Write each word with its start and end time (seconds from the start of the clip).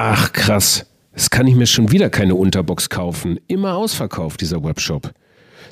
Ach 0.00 0.32
krass, 0.32 0.86
jetzt 1.10 1.32
kann 1.32 1.48
ich 1.48 1.56
mir 1.56 1.66
schon 1.66 1.90
wieder 1.90 2.08
keine 2.08 2.36
Unterbox 2.36 2.88
kaufen. 2.88 3.40
Immer 3.48 3.74
ausverkauft, 3.74 4.40
dieser 4.40 4.62
Webshop. 4.62 5.10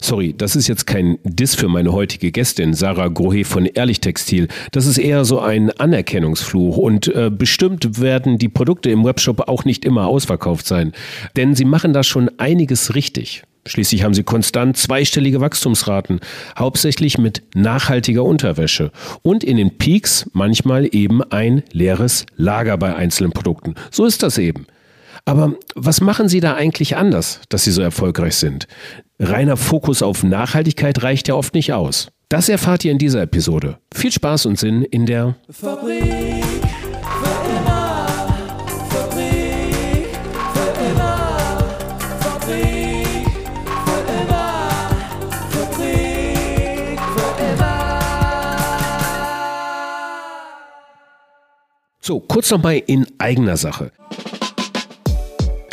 Sorry, 0.00 0.34
das 0.36 0.56
ist 0.56 0.66
jetzt 0.66 0.84
kein 0.84 1.20
Diss 1.22 1.54
für 1.54 1.68
meine 1.68 1.92
heutige 1.92 2.32
Gästin, 2.32 2.74
Sarah 2.74 3.06
Grohe 3.06 3.44
von 3.44 3.66
Ehrlich 3.66 4.00
Textil. 4.00 4.48
Das 4.72 4.86
ist 4.86 4.98
eher 4.98 5.24
so 5.24 5.38
ein 5.38 5.70
Anerkennungsfluch 5.70 6.76
und 6.76 7.06
äh, 7.06 7.30
bestimmt 7.30 8.00
werden 8.00 8.36
die 8.36 8.48
Produkte 8.48 8.90
im 8.90 9.04
Webshop 9.04 9.48
auch 9.48 9.64
nicht 9.64 9.84
immer 9.84 10.08
ausverkauft 10.08 10.66
sein. 10.66 10.92
Denn 11.36 11.54
sie 11.54 11.64
machen 11.64 11.92
da 11.92 12.02
schon 12.02 12.28
einiges 12.36 12.96
richtig. 12.96 13.44
Schließlich 13.66 14.04
haben 14.04 14.14
sie 14.14 14.22
konstant 14.22 14.76
zweistellige 14.76 15.40
Wachstumsraten, 15.40 16.20
hauptsächlich 16.58 17.18
mit 17.18 17.42
nachhaltiger 17.54 18.24
Unterwäsche 18.24 18.92
und 19.22 19.44
in 19.44 19.56
den 19.56 19.76
Peaks 19.76 20.30
manchmal 20.32 20.88
eben 20.92 21.22
ein 21.22 21.62
leeres 21.72 22.26
Lager 22.36 22.78
bei 22.78 22.94
einzelnen 22.94 23.32
Produkten. 23.32 23.74
So 23.90 24.04
ist 24.06 24.22
das 24.22 24.38
eben. 24.38 24.66
Aber 25.24 25.54
was 25.74 26.00
machen 26.00 26.28
Sie 26.28 26.40
da 26.40 26.54
eigentlich 26.54 26.96
anders, 26.96 27.40
dass 27.48 27.64
Sie 27.64 27.72
so 27.72 27.82
erfolgreich 27.82 28.36
sind? 28.36 28.68
Reiner 29.18 29.56
Fokus 29.56 30.02
auf 30.02 30.22
Nachhaltigkeit 30.22 31.02
reicht 31.02 31.28
ja 31.28 31.34
oft 31.34 31.54
nicht 31.54 31.72
aus. 31.72 32.08
Das 32.28 32.48
erfahrt 32.48 32.84
ihr 32.84 32.92
in 32.92 32.98
dieser 32.98 33.22
Episode. 33.22 33.78
Viel 33.94 34.12
Spaß 34.12 34.46
und 34.46 34.58
Sinn 34.58 34.82
in 34.82 35.06
der 35.06 35.36
Fabrik. 35.50 36.02
So, 52.06 52.20
kurz 52.20 52.52
nochmal 52.52 52.80
in 52.86 53.04
eigener 53.18 53.56
Sache. 53.56 53.90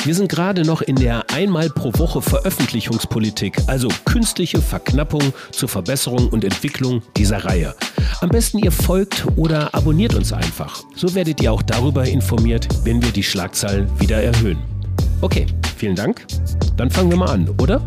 Wir 0.04 0.16
sind 0.16 0.30
gerade 0.30 0.64
noch 0.64 0.82
in 0.82 0.96
der 0.96 1.30
einmal 1.30 1.70
pro 1.70 1.94
Woche 2.00 2.24
Veröffentlichungspolitik, 2.24 3.60
also 3.68 3.88
künstliche 4.04 4.60
Verknappung 4.60 5.22
zur 5.52 5.70
Verbesserung 5.70 6.30
und 6.30 6.44
Entwicklung 6.44 7.04
dieser 7.18 7.46
Reihe. 7.46 7.76
Am 8.22 8.30
besten 8.30 8.58
ihr 8.58 8.72
folgt 8.72 9.28
oder 9.36 9.76
abonniert 9.76 10.16
uns 10.16 10.34
einfach. 10.34 10.82
So 10.96 11.14
werdet 11.14 11.40
ihr 11.40 11.54
auch 11.54 11.62
darüber 11.62 12.04
informiert, 12.06 12.68
wenn 12.84 13.00
wir 13.04 13.12
die 13.12 13.22
Schlagzeilen 13.22 13.88
wieder 14.00 14.24
erhöhen. 14.24 14.58
Okay, 15.22 15.46
vielen 15.78 15.96
Dank. 15.96 16.26
Dann 16.78 16.90
fangen 16.90 17.12
wir 17.12 17.18
mal 17.18 17.30
an, 17.30 17.48
oder? 17.62 17.80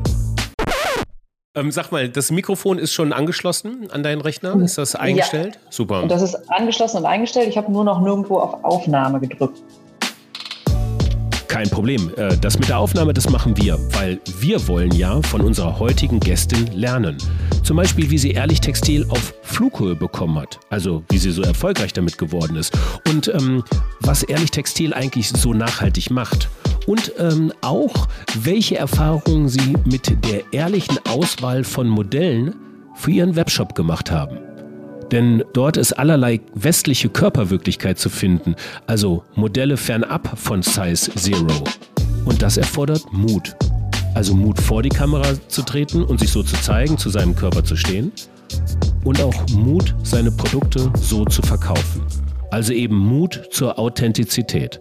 Ähm, 1.56 1.70
sag 1.72 1.90
mal, 1.90 2.06
das 2.10 2.30
Mikrofon 2.30 2.78
ist 2.78 2.92
schon 2.92 3.14
angeschlossen 3.14 3.88
an 3.90 4.02
deinen 4.02 4.20
Rechner? 4.20 4.54
Ist 4.60 4.76
das 4.76 4.94
eingestellt? 4.94 5.54
Ja. 5.54 5.70
Super. 5.70 6.02
Und 6.02 6.10
das 6.10 6.20
ist 6.20 6.34
angeschlossen 6.50 6.98
und 6.98 7.06
eingestellt. 7.06 7.48
Ich 7.48 7.56
habe 7.56 7.72
nur 7.72 7.82
noch 7.82 8.02
nirgendwo 8.02 8.40
auf 8.40 8.62
Aufnahme 8.62 9.18
gedrückt. 9.20 9.62
Kein 11.48 11.70
Problem. 11.70 12.12
Äh, 12.18 12.36
das 12.36 12.58
mit 12.58 12.68
der 12.68 12.78
Aufnahme, 12.78 13.14
das 13.14 13.30
machen 13.30 13.56
wir, 13.56 13.78
weil 13.94 14.20
wir 14.40 14.68
wollen 14.68 14.92
ja 14.92 15.22
von 15.22 15.40
unserer 15.40 15.78
heutigen 15.78 16.20
Gästin 16.20 16.66
lernen. 16.74 17.16
Zum 17.62 17.78
Beispiel, 17.78 18.10
wie 18.10 18.18
sie 18.18 18.32
Ehrlich 18.32 18.60
Textil 18.60 19.06
auf 19.08 19.32
Flughöhe 19.40 19.94
bekommen 19.94 20.38
hat. 20.38 20.60
Also, 20.68 21.04
wie 21.08 21.16
sie 21.16 21.30
so 21.30 21.40
erfolgreich 21.40 21.94
damit 21.94 22.18
geworden 22.18 22.56
ist. 22.56 22.76
Und 23.08 23.28
ähm, 23.28 23.64
was 24.00 24.24
Ehrlich 24.24 24.50
Textil 24.50 24.92
eigentlich 24.92 25.30
so 25.30 25.54
nachhaltig 25.54 26.10
macht 26.10 26.50
und 26.86 27.12
ähm, 27.18 27.52
auch, 27.60 28.08
welche 28.34 28.76
Erfahrungen 28.76 29.48
Sie 29.48 29.76
mit 29.84 30.24
der 30.24 30.52
ehrlichen 30.52 30.98
Auswahl 31.08 31.64
von 31.64 31.88
Modellen 31.88 32.54
für 32.94 33.10
Ihren 33.10 33.36
Webshop 33.36 33.74
gemacht 33.74 34.10
haben. 34.10 34.38
Denn 35.12 35.44
dort 35.52 35.76
ist 35.76 35.92
allerlei 35.92 36.40
westliche 36.54 37.08
Körperwirklichkeit 37.08 37.98
zu 37.98 38.08
finden, 38.08 38.56
also 38.86 39.22
Modelle 39.34 39.76
fernab 39.76 40.36
von 40.38 40.62
Size 40.62 41.12
Zero. 41.14 41.64
Und 42.24 42.42
das 42.42 42.56
erfordert 42.56 43.04
Mut. 43.12 43.54
Also 44.14 44.34
Mut 44.34 44.60
vor 44.60 44.82
die 44.82 44.88
Kamera 44.88 45.34
zu 45.48 45.62
treten 45.62 46.02
und 46.02 46.18
sich 46.18 46.30
so 46.30 46.42
zu 46.42 46.56
zeigen, 46.56 46.98
zu 46.98 47.10
seinem 47.10 47.36
Körper 47.36 47.62
zu 47.62 47.76
stehen. 47.76 48.10
Und 49.04 49.20
auch 49.22 49.34
Mut, 49.50 49.94
seine 50.02 50.32
Produkte 50.32 50.90
so 51.00 51.24
zu 51.24 51.42
verkaufen. 51.42 52.02
Also 52.50 52.72
eben 52.72 52.96
Mut 52.96 53.48
zur 53.52 53.78
Authentizität. 53.78 54.80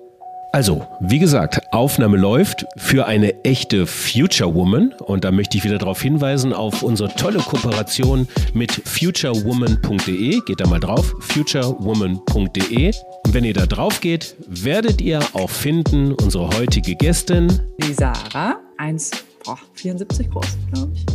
Also, 0.56 0.88
wie 1.02 1.20
gesagt, 1.20 1.74
Aufnahme 1.74 2.16
läuft 2.16 2.66
für 2.78 3.08
eine 3.08 3.44
echte 3.44 3.86
Future 3.86 4.56
Woman. 4.56 4.94
Und 5.00 5.26
da 5.26 5.32
möchte 5.34 5.58
ich 5.58 5.66
wieder 5.66 5.78
darauf 5.78 6.02
hinweisen 6.02 6.54
auf 6.54 6.82
unsere 6.82 7.14
tolle 7.14 7.40
Kooperation 7.40 8.26
mit 8.54 8.72
futurewoman.de. 8.72 10.40
Geht 10.46 10.62
da 10.62 10.66
mal 10.66 10.80
drauf, 10.80 11.14
futurewoman.de. 11.20 12.94
Und 13.26 13.34
wenn 13.34 13.44
ihr 13.44 13.54
da 13.54 13.66
drauf 13.66 14.00
geht, 14.00 14.38
werdet 14.48 15.02
ihr 15.02 15.20
auch 15.34 15.50
finden, 15.50 16.14
unsere 16.14 16.48
heutige 16.58 16.96
Gästin. 16.96 17.60
Die 17.84 17.92
Sarah, 17.92 18.56
1,74 18.78 20.30
groß, 20.30 20.58
glaube 20.72 20.94
ich. 20.94 21.06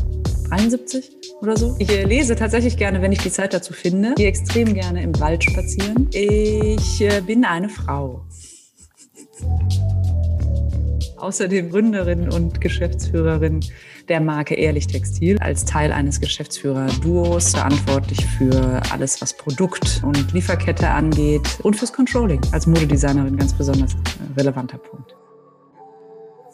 73 0.50 1.12
oder 1.40 1.56
so. 1.56 1.76
Ich 1.78 1.88
äh, 1.88 2.04
lese 2.04 2.36
tatsächlich 2.36 2.76
gerne, 2.76 3.00
wenn 3.00 3.12
ich 3.12 3.20
die 3.20 3.30
Zeit 3.30 3.54
dazu 3.54 3.72
finde. 3.72 4.10
Ich 4.10 4.16
gehe 4.16 4.28
extrem 4.28 4.74
gerne 4.74 5.02
im 5.02 5.18
Wald 5.18 5.42
spazieren. 5.44 6.10
Ich 6.12 7.00
äh, 7.00 7.22
bin 7.22 7.46
eine 7.46 7.70
Frau. 7.70 8.20
Außerdem 11.16 11.70
Gründerin 11.70 12.30
und 12.30 12.60
Geschäftsführerin 12.60 13.60
der 14.08 14.20
Marke 14.20 14.54
Ehrlich 14.54 14.86
Textil, 14.86 15.38
als 15.38 15.64
Teil 15.64 15.92
eines 15.92 16.20
Geschäftsführer-Duos 16.20 17.50
verantwortlich 17.50 18.24
für 18.38 18.80
alles, 18.90 19.20
was 19.20 19.36
Produkt- 19.36 20.02
und 20.02 20.32
Lieferkette 20.32 20.88
angeht 20.88 21.58
und 21.62 21.76
fürs 21.76 21.92
Controlling. 21.92 22.40
Als 22.52 22.66
Modedesignerin 22.66 23.36
ganz 23.36 23.52
besonders 23.52 23.94
relevanter 24.36 24.78
Punkt. 24.78 25.14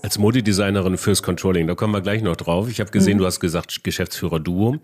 Als 0.02 0.18
Modedesignerin 0.18 0.98
fürs 0.98 1.22
Controlling, 1.22 1.66
da 1.66 1.74
kommen 1.74 1.94
wir 1.94 2.00
gleich 2.00 2.22
noch 2.22 2.36
drauf. 2.36 2.68
Ich 2.68 2.80
habe 2.80 2.90
gesehen, 2.90 3.14
mhm. 3.14 3.20
du 3.20 3.26
hast 3.26 3.40
gesagt 3.40 3.82
Geschäftsführer-Duo. 3.82 4.76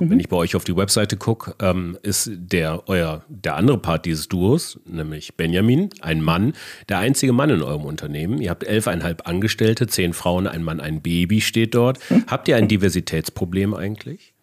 Mhm. 0.00 0.10
Wenn 0.10 0.20
ich 0.20 0.28
bei 0.28 0.36
euch 0.36 0.56
auf 0.56 0.64
die 0.64 0.76
Webseite 0.76 1.16
gucke, 1.16 1.54
ähm, 1.60 1.98
ist 2.02 2.30
der 2.34 2.84
euer 2.88 3.24
der 3.28 3.56
andere 3.56 3.78
Part 3.78 4.06
dieses 4.06 4.28
Duos, 4.28 4.80
nämlich 4.86 5.36
Benjamin, 5.36 5.90
ein 6.00 6.20
Mann, 6.22 6.54
der 6.88 6.98
einzige 6.98 7.32
Mann 7.32 7.50
in 7.50 7.62
eurem 7.62 7.84
Unternehmen. 7.84 8.40
Ihr 8.40 8.50
habt 8.50 8.64
elfeinhalb 8.64 9.28
Angestellte, 9.28 9.86
zehn 9.86 10.12
Frauen, 10.12 10.46
ein 10.46 10.62
Mann, 10.62 10.80
ein 10.80 11.02
Baby 11.02 11.40
steht 11.40 11.74
dort. 11.74 11.98
Mhm. 12.10 12.24
Habt 12.26 12.48
ihr 12.48 12.56
ein 12.56 12.68
Diversitätsproblem 12.68 13.74
eigentlich? 13.74 14.34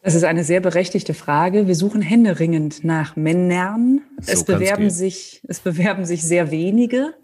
Das 0.00 0.14
ist 0.14 0.24
eine 0.24 0.44
sehr 0.44 0.60
berechtigte 0.60 1.12
Frage. 1.12 1.66
Wir 1.66 1.74
suchen 1.74 2.00
händeringend 2.00 2.84
nach 2.84 3.16
Männern. 3.16 4.00
So 4.20 4.32
es 4.32 4.44
bewerben 4.44 4.90
sich, 4.90 5.42
es 5.48 5.58
bewerben 5.58 6.04
sich 6.04 6.22
sehr 6.22 6.50
wenige. 6.50 7.14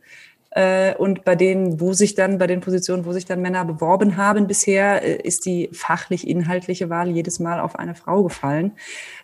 Äh, 0.55 0.95
und 0.95 1.25
bei 1.25 1.35
denen, 1.35 1.81
wo 1.81 1.93
sich 1.93 2.15
dann, 2.15 2.39
bei 2.39 2.47
den 2.47 2.61
Positionen, 2.61 3.05
wo 3.05 3.13
sich 3.13 3.25
dann 3.25 3.43
Männer 3.43 3.65
beworben 3.65 4.17
haben 4.17 4.47
bisher, 4.47 5.03
äh, 5.03 5.17
ist 5.17 5.47
die 5.47 5.69
fachlich-inhaltliche 5.73 6.89
Wahl 6.89 7.11
jedes 7.11 7.41
Mal 7.41 7.59
auf 7.59 7.77
eine 7.77 7.97
Frau 7.97 8.23
gefallen. 8.23 8.73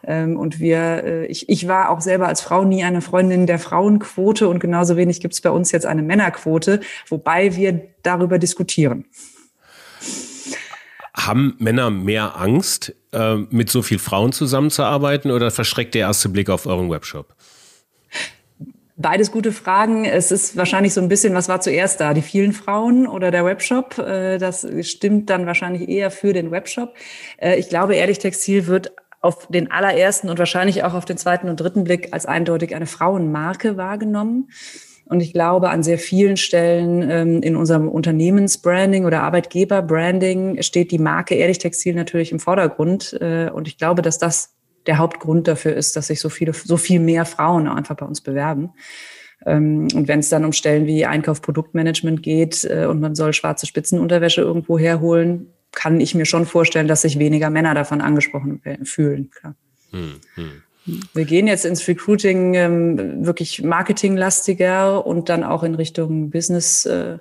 Ähm, 0.04 0.36
und 0.36 0.58
wir, 0.58 1.04
äh, 1.04 1.26
ich, 1.26 1.48
ich 1.48 1.68
war 1.68 1.90
auch 1.90 2.00
selber 2.00 2.26
als 2.26 2.40
Frau 2.40 2.64
nie 2.64 2.82
eine 2.82 3.00
Freundin 3.00 3.46
der 3.46 3.60
Frauenquote 3.60 4.48
und 4.48 4.58
genauso 4.58 4.96
wenig 4.96 5.20
gibt 5.20 5.34
es 5.34 5.40
bei 5.40 5.50
uns 5.50 5.70
jetzt 5.70 5.86
eine 5.86 6.02
Männerquote, 6.02 6.80
wobei 7.08 7.54
wir 7.54 7.80
darüber 8.02 8.40
diskutieren. 8.40 9.04
Haben 11.14 11.54
Männer 11.58 11.90
mehr 11.90 12.40
Angst, 12.40 12.94
mit 13.50 13.68
so 13.68 13.82
viel 13.82 13.98
Frauen 13.98 14.32
zusammenzuarbeiten 14.32 15.32
oder 15.32 15.50
verschreckt 15.50 15.94
der 15.96 16.02
erste 16.02 16.28
Blick 16.28 16.48
auf 16.48 16.66
euren 16.66 16.88
Webshop? 16.88 17.34
Beides 19.02 19.32
gute 19.32 19.50
Fragen. 19.50 20.04
Es 20.04 20.30
ist 20.30 20.58
wahrscheinlich 20.58 20.92
so 20.92 21.00
ein 21.00 21.08
bisschen, 21.08 21.32
was 21.32 21.48
war 21.48 21.62
zuerst 21.62 22.02
da? 22.02 22.12
Die 22.12 22.20
vielen 22.20 22.52
Frauen 22.52 23.06
oder 23.06 23.30
der 23.30 23.46
Webshop? 23.46 23.96
Äh, 23.96 24.36
das 24.36 24.66
stimmt 24.82 25.30
dann 25.30 25.46
wahrscheinlich 25.46 25.88
eher 25.88 26.10
für 26.10 26.34
den 26.34 26.50
Webshop. 26.50 26.94
Äh, 27.38 27.58
ich 27.58 27.70
glaube, 27.70 27.94
Ehrlich 27.94 28.18
Textil 28.18 28.66
wird 28.66 28.92
auf 29.22 29.46
den 29.48 29.70
allerersten 29.70 30.28
und 30.28 30.38
wahrscheinlich 30.38 30.84
auch 30.84 30.92
auf 30.92 31.06
den 31.06 31.16
zweiten 31.16 31.48
und 31.48 31.58
dritten 31.58 31.82
Blick 31.82 32.12
als 32.12 32.26
eindeutig 32.26 32.74
eine 32.74 32.84
Frauenmarke 32.84 33.78
wahrgenommen. 33.78 34.50
Und 35.06 35.20
ich 35.20 35.32
glaube, 35.32 35.70
an 35.70 35.82
sehr 35.82 35.98
vielen 35.98 36.36
Stellen 36.36 37.10
ähm, 37.10 37.42
in 37.42 37.56
unserem 37.56 37.88
Unternehmensbranding 37.88 39.06
oder 39.06 39.22
Arbeitgeberbranding 39.22 40.60
steht 40.62 40.90
die 40.90 40.98
Marke 40.98 41.36
Ehrlich 41.36 41.56
Textil 41.56 41.94
natürlich 41.94 42.32
im 42.32 42.38
Vordergrund. 42.38 43.14
Äh, 43.18 43.48
und 43.48 43.66
ich 43.66 43.78
glaube, 43.78 44.02
dass 44.02 44.18
das 44.18 44.59
der 44.86 44.98
Hauptgrund 44.98 45.48
dafür 45.48 45.74
ist, 45.74 45.96
dass 45.96 46.08
sich 46.08 46.20
so 46.20 46.28
viele, 46.28 46.52
so 46.52 46.76
viel 46.76 47.00
mehr 47.00 47.24
Frauen 47.24 47.68
einfach 47.68 47.96
bei 47.96 48.06
uns 48.06 48.20
bewerben. 48.20 48.70
Ähm, 49.46 49.88
und 49.94 50.08
wenn 50.08 50.20
es 50.20 50.28
dann 50.28 50.44
um 50.44 50.52
Stellen 50.52 50.86
wie 50.86 51.06
Einkauf, 51.06 51.42
Produktmanagement 51.42 52.22
geht 52.22 52.64
äh, 52.64 52.86
und 52.86 53.00
man 53.00 53.14
soll 53.14 53.32
schwarze 53.32 53.66
Spitzenunterwäsche 53.66 54.40
irgendwo 54.42 54.78
herholen, 54.78 55.52
kann 55.72 56.00
ich 56.00 56.14
mir 56.14 56.26
schon 56.26 56.46
vorstellen, 56.46 56.88
dass 56.88 57.02
sich 57.02 57.18
weniger 57.18 57.48
Männer 57.50 57.74
davon 57.74 58.00
angesprochen 58.00 58.60
fühlen. 58.82 59.30
Klar. 59.30 59.54
Hm, 59.90 60.20
hm. 60.34 60.62
Wir 61.12 61.24
gehen 61.24 61.46
jetzt 61.46 61.64
ins 61.64 61.86
Recruiting 61.86 62.54
ähm, 62.54 63.24
wirklich 63.24 63.62
marketinglastiger 63.62 65.06
und 65.06 65.28
dann 65.28 65.44
auch 65.44 65.62
in 65.62 65.74
Richtung 65.74 66.30
Business 66.30 66.86
äh, 66.86 67.18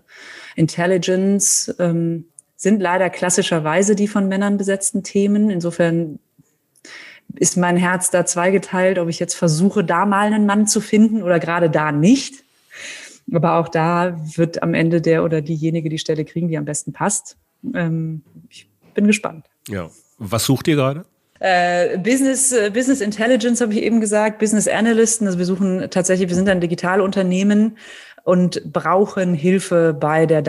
Intelligence. 0.55 1.73
Ähm, 1.77 2.25
sind 2.55 2.81
leider 2.81 3.09
klassischerweise 3.09 3.95
die 3.95 4.07
von 4.07 4.27
Männern 4.27 4.57
besetzten 4.57 5.03
Themen. 5.03 5.50
Insofern 5.50 6.19
ist 7.35 7.57
mein 7.57 7.77
Herz 7.77 8.11
da 8.11 8.25
zweigeteilt, 8.25 8.99
ob 8.99 9.09
ich 9.09 9.19
jetzt 9.19 9.35
versuche, 9.35 9.83
da 9.83 10.05
mal 10.05 10.27
einen 10.27 10.45
Mann 10.45 10.67
zu 10.67 10.81
finden 10.81 11.23
oder 11.23 11.39
gerade 11.39 11.69
da 11.69 11.91
nicht. 11.91 12.43
Aber 13.31 13.55
auch 13.55 13.67
da 13.67 14.19
wird 14.35 14.63
am 14.63 14.73
Ende 14.73 15.01
der 15.01 15.23
oder 15.23 15.41
diejenige 15.41 15.89
die 15.89 15.99
Stelle 15.99 16.25
kriegen, 16.25 16.47
die 16.47 16.57
am 16.57 16.65
besten 16.65 16.93
passt. 16.93 17.37
Ähm, 17.73 18.23
ich 18.49 18.67
bin 18.93 19.07
gespannt. 19.07 19.45
Ja. 19.67 19.89
Was 20.17 20.45
sucht 20.45 20.67
ihr 20.67 20.75
gerade? 20.75 21.05
Äh, 21.39 21.97
Business, 21.99 22.51
äh, 22.51 22.69
Business 22.73 22.99
Intelligence 22.99 23.61
habe 23.61 23.73
ich 23.73 23.81
eben 23.81 24.01
gesagt, 24.01 24.39
Business 24.39 24.67
Analysten. 24.67 25.27
Also 25.27 25.39
wir 25.39 25.45
suchen 25.45 25.87
tatsächlich, 25.89 26.27
wir 26.27 26.35
sind 26.35 26.49
ein 26.49 26.59
Digitalunternehmen 26.59 27.77
und 28.23 28.61
brauchen 28.73 29.33
Hilfe 29.33 29.95
bei 29.97 30.25
der 30.25 30.41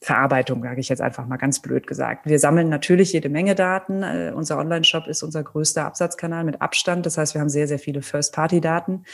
Datenverarbeitung, 0.00 0.62
sage 0.62 0.80
ich 0.80 0.88
jetzt 0.88 1.02
einfach 1.02 1.26
mal 1.26 1.36
ganz 1.36 1.60
blöd 1.60 1.86
gesagt. 1.86 2.26
Wir 2.26 2.38
sammeln 2.38 2.68
natürlich 2.68 3.12
jede 3.12 3.28
Menge 3.28 3.54
Daten. 3.54 4.02
Äh, 4.02 4.32
unser 4.34 4.58
Online-Shop 4.58 5.06
ist 5.06 5.22
unser 5.22 5.42
größter 5.42 5.84
Absatzkanal 5.84 6.44
mit 6.44 6.62
Abstand. 6.62 7.04
Das 7.04 7.18
heißt, 7.18 7.34
wir 7.34 7.40
haben 7.40 7.50
sehr, 7.50 7.68
sehr 7.68 7.78
viele 7.78 8.00
First-Party-Daten, 8.00 9.04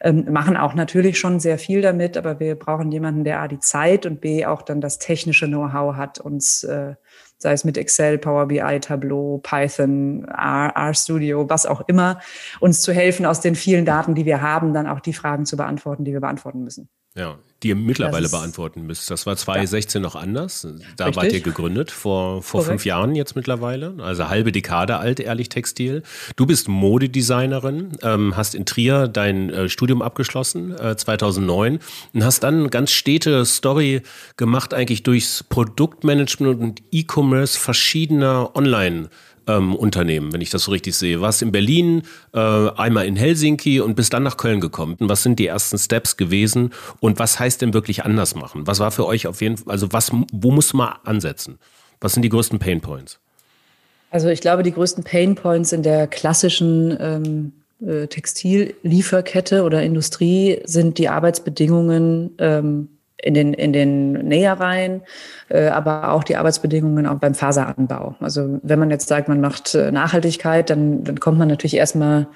ähm, 0.00 0.26
machen 0.30 0.56
auch 0.56 0.74
natürlich 0.74 1.18
schon 1.18 1.40
sehr 1.40 1.58
viel 1.58 1.82
damit, 1.82 2.16
aber 2.16 2.38
wir 2.38 2.54
brauchen 2.54 2.92
jemanden, 2.92 3.24
der 3.24 3.40
A, 3.40 3.48
die 3.48 3.58
Zeit 3.58 4.06
und 4.06 4.20
B, 4.20 4.46
auch 4.46 4.62
dann 4.62 4.80
das 4.80 4.98
technische 4.98 5.46
Know-how 5.46 5.96
hat, 5.96 6.20
uns 6.20 6.62
äh, 6.62 6.94
sei 7.38 7.52
es 7.52 7.64
mit 7.64 7.76
Excel, 7.76 8.18
Power 8.18 8.46
BI, 8.46 8.80
Tableau, 8.80 9.38
Python, 9.38 10.24
R, 10.24 10.72
RStudio, 10.76 11.48
was 11.48 11.66
auch 11.66 11.82
immer, 11.88 12.20
uns 12.60 12.80
zu 12.80 12.92
helfen, 12.92 13.26
aus 13.26 13.40
den 13.40 13.54
vielen 13.54 13.84
Daten, 13.84 14.14
die 14.14 14.24
wir 14.24 14.40
haben, 14.42 14.72
dann 14.72 14.86
auch 14.86 15.00
die 15.00 15.12
Fragen 15.12 15.46
zu 15.46 15.56
beantworten, 15.56 16.04
die 16.04 16.12
wir 16.12 16.20
beantworten 16.20 16.64
müssen. 16.64 16.88
Ja, 17.16 17.38
die 17.62 17.68
ihr 17.68 17.76
mittlerweile 17.76 18.28
beantworten 18.28 18.86
müsst. 18.86 19.10
Das 19.10 19.26
war 19.26 19.36
2016 19.36 20.00
ja. 20.00 20.06
noch 20.06 20.14
anders. 20.14 20.66
Da 20.96 21.06
Richtig. 21.06 21.16
wart 21.16 21.32
ihr 21.32 21.40
gegründet, 21.40 21.90
vor, 21.90 22.42
vor 22.42 22.62
fünf 22.62 22.84
Jahren 22.84 23.16
jetzt 23.16 23.34
mittlerweile. 23.34 23.94
Also 23.98 24.28
halbe 24.28 24.52
Dekade 24.52 24.98
alt, 24.98 25.18
ehrlich 25.18 25.48
Textil. 25.48 26.04
Du 26.36 26.46
bist 26.46 26.68
Modedesignerin, 26.68 27.98
ähm, 28.02 28.36
hast 28.36 28.54
in 28.54 28.64
Trier 28.64 29.08
dein 29.08 29.50
äh, 29.50 29.68
Studium 29.68 30.02
abgeschlossen, 30.02 30.78
äh, 30.78 30.96
2009, 30.96 31.80
und 32.12 32.24
hast 32.24 32.44
dann 32.44 32.60
eine 32.60 32.68
ganz 32.68 32.92
stete 32.92 33.44
Story 33.44 34.02
gemacht, 34.36 34.72
eigentlich 34.72 35.02
durchs 35.02 35.42
Produktmanagement 35.42 36.60
und 36.60 36.82
E-Commerce 36.92 37.58
verschiedener 37.58 38.54
Online- 38.54 39.08
ähm, 39.48 39.74
Unternehmen, 39.74 40.32
wenn 40.32 40.40
ich 40.40 40.50
das 40.50 40.64
so 40.64 40.70
richtig 40.70 40.94
sehe. 40.94 41.20
Warst 41.20 41.42
in 41.42 41.50
Berlin, 41.50 42.02
äh, 42.32 42.38
einmal 42.38 43.06
in 43.06 43.16
Helsinki 43.16 43.80
und 43.80 43.96
bist 43.96 44.12
dann 44.12 44.22
nach 44.22 44.36
Köln 44.36 44.60
gekommen. 44.60 44.96
Was 45.00 45.22
sind 45.22 45.38
die 45.38 45.46
ersten 45.46 45.78
Steps 45.78 46.16
gewesen 46.16 46.70
und 47.00 47.18
was 47.18 47.40
heißt 47.40 47.62
denn 47.62 47.74
wirklich 47.74 48.04
anders 48.04 48.34
machen? 48.34 48.66
Was 48.66 48.78
war 48.78 48.90
für 48.90 49.06
euch 49.06 49.26
auf 49.26 49.40
jeden 49.40 49.56
Fall, 49.56 49.72
also 49.72 49.92
was, 49.92 50.12
wo 50.32 50.50
muss 50.50 50.72
man 50.74 50.94
ansetzen? 51.04 51.58
Was 52.00 52.12
sind 52.12 52.22
die 52.22 52.28
größten 52.28 52.58
Pain 52.58 52.80
Points? 52.80 53.18
Also 54.10 54.28
ich 54.28 54.40
glaube, 54.40 54.62
die 54.62 54.72
größten 54.72 55.04
Pain 55.04 55.34
Points 55.34 55.72
in 55.72 55.82
der 55.82 56.06
klassischen 56.06 56.96
ähm, 57.00 57.52
äh, 57.86 58.06
Textillieferkette 58.06 59.64
oder 59.64 59.82
Industrie 59.82 60.60
sind 60.64 60.98
die 60.98 61.08
Arbeitsbedingungen 61.08 62.30
ähm, 62.38 62.88
in 63.28 63.34
den, 63.34 63.52
in 63.52 63.74
den 63.74 64.12
Nähereien, 64.12 65.02
äh, 65.50 65.68
aber 65.68 66.12
auch 66.12 66.24
die 66.24 66.36
Arbeitsbedingungen 66.36 67.06
auch 67.06 67.18
beim 67.18 67.34
Faseranbau. 67.34 68.14
Also 68.20 68.58
wenn 68.62 68.78
man 68.78 68.90
jetzt 68.90 69.06
sagt, 69.06 69.28
man 69.28 69.42
macht 69.42 69.74
äh, 69.74 69.92
Nachhaltigkeit, 69.92 70.70
dann, 70.70 71.04
dann 71.04 71.20
kommt 71.20 71.38
man 71.38 71.48
natürlich 71.48 71.76
erstmal 71.76 72.26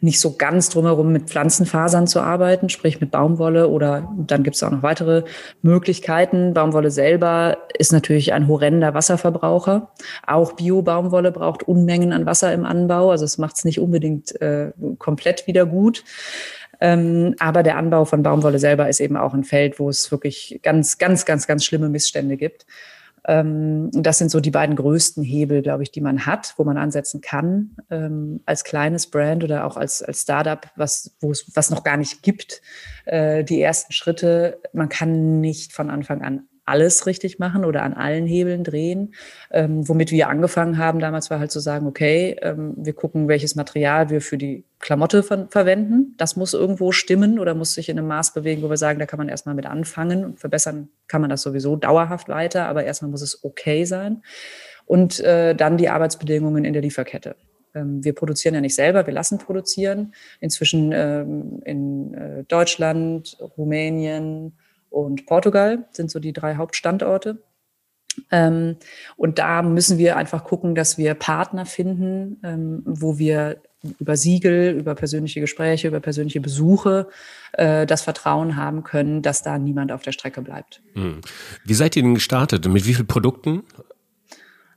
nicht 0.00 0.20
so 0.20 0.36
ganz 0.36 0.68
drumherum, 0.68 1.10
mit 1.10 1.24
Pflanzenfasern 1.24 2.06
zu 2.06 2.20
arbeiten, 2.20 2.68
sprich 2.68 3.00
mit 3.00 3.10
Baumwolle 3.10 3.68
oder 3.68 4.08
dann 4.16 4.44
gibt 4.44 4.54
es 4.54 4.62
auch 4.62 4.70
noch 4.70 4.84
weitere 4.84 5.24
Möglichkeiten. 5.62 6.54
Baumwolle 6.54 6.92
selber 6.92 7.58
ist 7.76 7.92
natürlich 7.92 8.32
ein 8.32 8.46
horrender 8.46 8.94
Wasserverbraucher. 8.94 9.90
Auch 10.28 10.52
Bio-Baumwolle 10.52 11.32
braucht 11.32 11.64
Unmengen 11.64 12.12
an 12.12 12.24
Wasser 12.24 12.52
im 12.52 12.64
Anbau, 12.64 13.10
also 13.10 13.24
es 13.24 13.36
macht 13.36 13.56
es 13.56 13.64
nicht 13.64 13.80
unbedingt 13.80 14.40
äh, 14.40 14.70
komplett 14.98 15.48
wieder 15.48 15.66
gut. 15.66 16.04
Ähm, 16.80 17.34
aber 17.38 17.62
der 17.62 17.76
Anbau 17.76 18.04
von 18.04 18.22
Baumwolle 18.22 18.58
selber 18.58 18.88
ist 18.88 19.00
eben 19.00 19.16
auch 19.16 19.34
ein 19.34 19.44
Feld, 19.44 19.78
wo 19.78 19.88
es 19.88 20.10
wirklich 20.10 20.60
ganz, 20.62 20.98
ganz, 20.98 21.24
ganz, 21.24 21.46
ganz 21.46 21.64
schlimme 21.64 21.88
Missstände 21.88 22.36
gibt. 22.36 22.66
Ähm, 23.28 23.90
das 23.92 24.18
sind 24.18 24.30
so 24.30 24.40
die 24.40 24.50
beiden 24.50 24.76
größten 24.76 25.24
Hebel, 25.24 25.62
glaube 25.62 25.82
ich, 25.82 25.90
die 25.90 26.00
man 26.00 26.26
hat, 26.26 26.54
wo 26.56 26.64
man 26.64 26.76
ansetzen 26.76 27.20
kann, 27.20 27.76
ähm, 27.90 28.40
als 28.46 28.62
kleines 28.62 29.08
Brand 29.08 29.42
oder 29.42 29.64
auch 29.64 29.76
als, 29.76 30.02
als 30.02 30.22
Startup, 30.22 30.64
was, 30.76 31.16
wo 31.20 31.32
es, 31.32 31.50
was 31.54 31.70
noch 31.70 31.82
gar 31.82 31.96
nicht 31.96 32.22
gibt. 32.22 32.62
Äh, 33.04 33.42
die 33.42 33.60
ersten 33.60 33.92
Schritte, 33.92 34.60
man 34.72 34.88
kann 34.88 35.40
nicht 35.40 35.72
von 35.72 35.90
Anfang 35.90 36.22
an 36.22 36.46
alles 36.66 37.06
richtig 37.06 37.38
machen 37.38 37.64
oder 37.64 37.82
an 37.82 37.94
allen 37.94 38.26
Hebeln 38.26 38.64
drehen. 38.64 39.14
Ähm, 39.50 39.88
womit 39.88 40.10
wir 40.10 40.28
angefangen 40.28 40.78
haben 40.78 40.98
damals 40.98 41.30
war 41.30 41.38
halt 41.38 41.52
zu 41.52 41.60
sagen, 41.60 41.86
okay, 41.86 42.36
ähm, 42.42 42.74
wir 42.76 42.92
gucken, 42.92 43.28
welches 43.28 43.54
Material 43.54 44.10
wir 44.10 44.20
für 44.20 44.36
die 44.36 44.64
Klamotte 44.80 45.22
ver 45.22 45.46
verwenden. 45.48 46.14
Das 46.18 46.36
muss 46.36 46.54
irgendwo 46.54 46.92
stimmen 46.92 47.38
oder 47.38 47.54
muss 47.54 47.74
sich 47.74 47.88
in 47.88 47.98
einem 47.98 48.08
Maß 48.08 48.34
bewegen, 48.34 48.62
wo 48.62 48.68
wir 48.68 48.76
sagen, 48.76 48.98
da 48.98 49.06
kann 49.06 49.18
man 49.18 49.28
erstmal 49.28 49.54
mit 49.54 49.66
anfangen 49.66 50.24
und 50.24 50.40
verbessern 50.40 50.88
kann 51.06 51.20
man 51.20 51.30
das 51.30 51.42
sowieso 51.42 51.76
dauerhaft 51.76 52.28
weiter, 52.28 52.66
aber 52.66 52.84
erstmal 52.84 53.10
muss 53.10 53.22
es 53.22 53.44
okay 53.44 53.84
sein. 53.84 54.22
Und 54.84 55.20
äh, 55.20 55.54
dann 55.54 55.76
die 55.76 55.88
Arbeitsbedingungen 55.88 56.64
in 56.64 56.72
der 56.72 56.82
Lieferkette 56.82 57.36
ähm, 57.74 58.02
wir 58.02 58.14
produzieren 58.14 58.54
ja 58.54 58.60
nicht 58.60 58.74
selber, 58.74 59.06
wir 59.06 59.14
lassen 59.14 59.38
produzieren. 59.38 60.14
Inzwischen 60.40 60.92
ähm, 60.92 61.60
in 61.64 62.14
äh, 62.14 62.44
Deutschland, 62.44 63.36
Rumänien, 63.56 64.56
und 64.90 65.26
Portugal 65.26 65.86
sind 65.92 66.10
so 66.10 66.18
die 66.18 66.32
drei 66.32 66.56
Hauptstandorte. 66.56 67.42
Ähm, 68.30 68.76
und 69.16 69.38
da 69.38 69.62
müssen 69.62 69.98
wir 69.98 70.16
einfach 70.16 70.44
gucken, 70.44 70.74
dass 70.74 70.96
wir 70.98 71.14
Partner 71.14 71.66
finden, 71.66 72.40
ähm, 72.42 72.82
wo 72.86 73.18
wir 73.18 73.60
über 74.00 74.16
Siegel, 74.16 74.74
über 74.76 74.94
persönliche 74.94 75.40
Gespräche, 75.40 75.88
über 75.88 76.00
persönliche 76.00 76.40
Besuche 76.40 77.08
äh, 77.52 77.86
das 77.86 78.02
Vertrauen 78.02 78.56
haben 78.56 78.84
können, 78.84 79.22
dass 79.22 79.42
da 79.42 79.58
niemand 79.58 79.92
auf 79.92 80.02
der 80.02 80.12
Strecke 80.12 80.42
bleibt. 80.42 80.82
Hm. 80.94 81.20
Wie 81.64 81.74
seid 81.74 81.94
ihr 81.96 82.02
denn 82.02 82.14
gestartet? 82.14 82.66
Mit 82.66 82.86
wie 82.86 82.94
vielen 82.94 83.06
Produkten? 83.06 83.64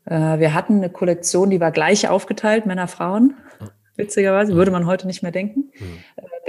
Äh, 0.06 0.40
wir 0.40 0.54
hatten 0.54 0.78
eine 0.78 0.90
Kollektion, 0.90 1.50
die 1.50 1.60
war 1.60 1.72
gleich 1.72 2.08
aufgeteilt, 2.10 2.66
Männer, 2.66 2.88
Frauen 2.88 3.36
witzigerweise, 4.00 4.56
würde 4.56 4.72
man 4.72 4.88
heute 4.88 5.06
nicht 5.06 5.22
mehr 5.22 5.32
denken. 5.32 5.72
Mhm. 5.80 6.00